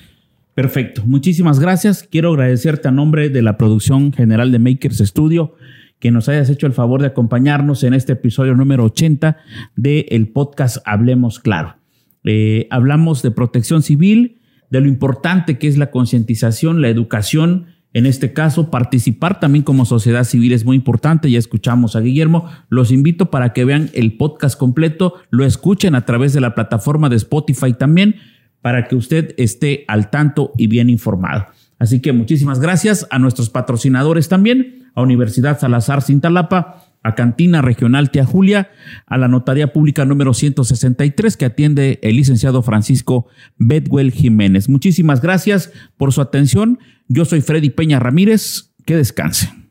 Perfecto, 0.53 1.03
muchísimas 1.05 1.59
gracias. 1.59 2.07
Quiero 2.09 2.29
agradecerte 2.29 2.87
a 2.87 2.91
nombre 2.91 3.27
de 3.27 3.41
la 3.41 3.57
producción 3.57 4.13
general 4.13 4.53
de 4.53 4.59
Makers 4.59 4.99
Studio 4.99 5.55
que 5.99 6.09
nos 6.09 6.29
hayas 6.29 6.49
hecho 6.49 6.67
el 6.67 6.71
favor 6.71 7.01
de 7.01 7.07
acompañarnos 7.07 7.83
en 7.83 7.93
este 7.93 8.13
episodio 8.13 8.55
número 8.55 8.85
80 8.85 9.35
del 9.75 10.29
podcast 10.29 10.77
Hablemos 10.85 11.41
Claro. 11.41 11.75
Eh, 12.23 12.67
hablamos 12.71 13.23
de 13.23 13.31
protección 13.31 13.83
civil, 13.83 14.39
de 14.69 14.79
lo 14.79 14.87
importante 14.87 15.57
que 15.57 15.67
es 15.67 15.77
la 15.77 15.91
concientización, 15.91 16.81
la 16.81 16.87
educación 16.87 17.74
en 17.95 18.05
este 18.05 18.33
caso, 18.33 18.69
participar 18.69 19.39
también 19.39 19.63
como 19.63 19.85
sociedad 19.85 20.25
civil 20.25 20.51
es 20.51 20.65
muy 20.65 20.75
importante. 20.75 21.31
Ya 21.31 21.39
escuchamos 21.39 21.95
a 21.95 22.01
Guillermo. 22.01 22.49
Los 22.67 22.91
invito 22.91 23.31
para 23.31 23.53
que 23.53 23.63
vean 23.63 23.89
el 23.93 24.17
podcast 24.17 24.59
completo, 24.59 25.13
lo 25.29 25.45
escuchen 25.45 25.95
a 25.95 26.05
través 26.05 26.33
de 26.33 26.41
la 26.41 26.55
plataforma 26.55 27.07
de 27.07 27.15
Spotify 27.15 27.71
también, 27.71 28.17
para 28.61 28.89
que 28.89 28.97
usted 28.97 29.33
esté 29.37 29.85
al 29.87 30.09
tanto 30.09 30.51
y 30.57 30.67
bien 30.67 30.89
informado. 30.89 31.47
Así 31.79 32.01
que 32.01 32.11
muchísimas 32.11 32.59
gracias 32.59 33.07
a 33.11 33.17
nuestros 33.17 33.49
patrocinadores 33.49 34.27
también, 34.27 34.89
a 34.93 35.01
Universidad 35.01 35.57
Salazar 35.57 36.01
Cintalapa, 36.01 36.84
a 37.05 37.13
Cantina 37.13 37.61
Regional 37.61 38.09
Tía 38.09 38.25
Julia, 38.25 38.71
a 39.05 39.19
la 39.19 39.27
Notaría 39.27 39.71
Pública 39.71 40.05
número 40.05 40.33
163 40.33 41.37
que 41.37 41.45
atiende 41.45 41.99
el 42.01 42.15
licenciado 42.15 42.63
Francisco 42.63 43.27
Bedwell 43.57 44.11
Jiménez. 44.11 44.69
Muchísimas 44.69 45.21
gracias 45.21 45.71
por 45.97 46.13
su 46.13 46.21
atención. 46.21 46.79
Yo 47.07 47.23
soy 47.25 47.41
Freddy 47.41 47.69
Peña 47.69 47.99
Ramírez. 47.99 48.73
Que 48.85 48.95
descanse. 48.95 49.64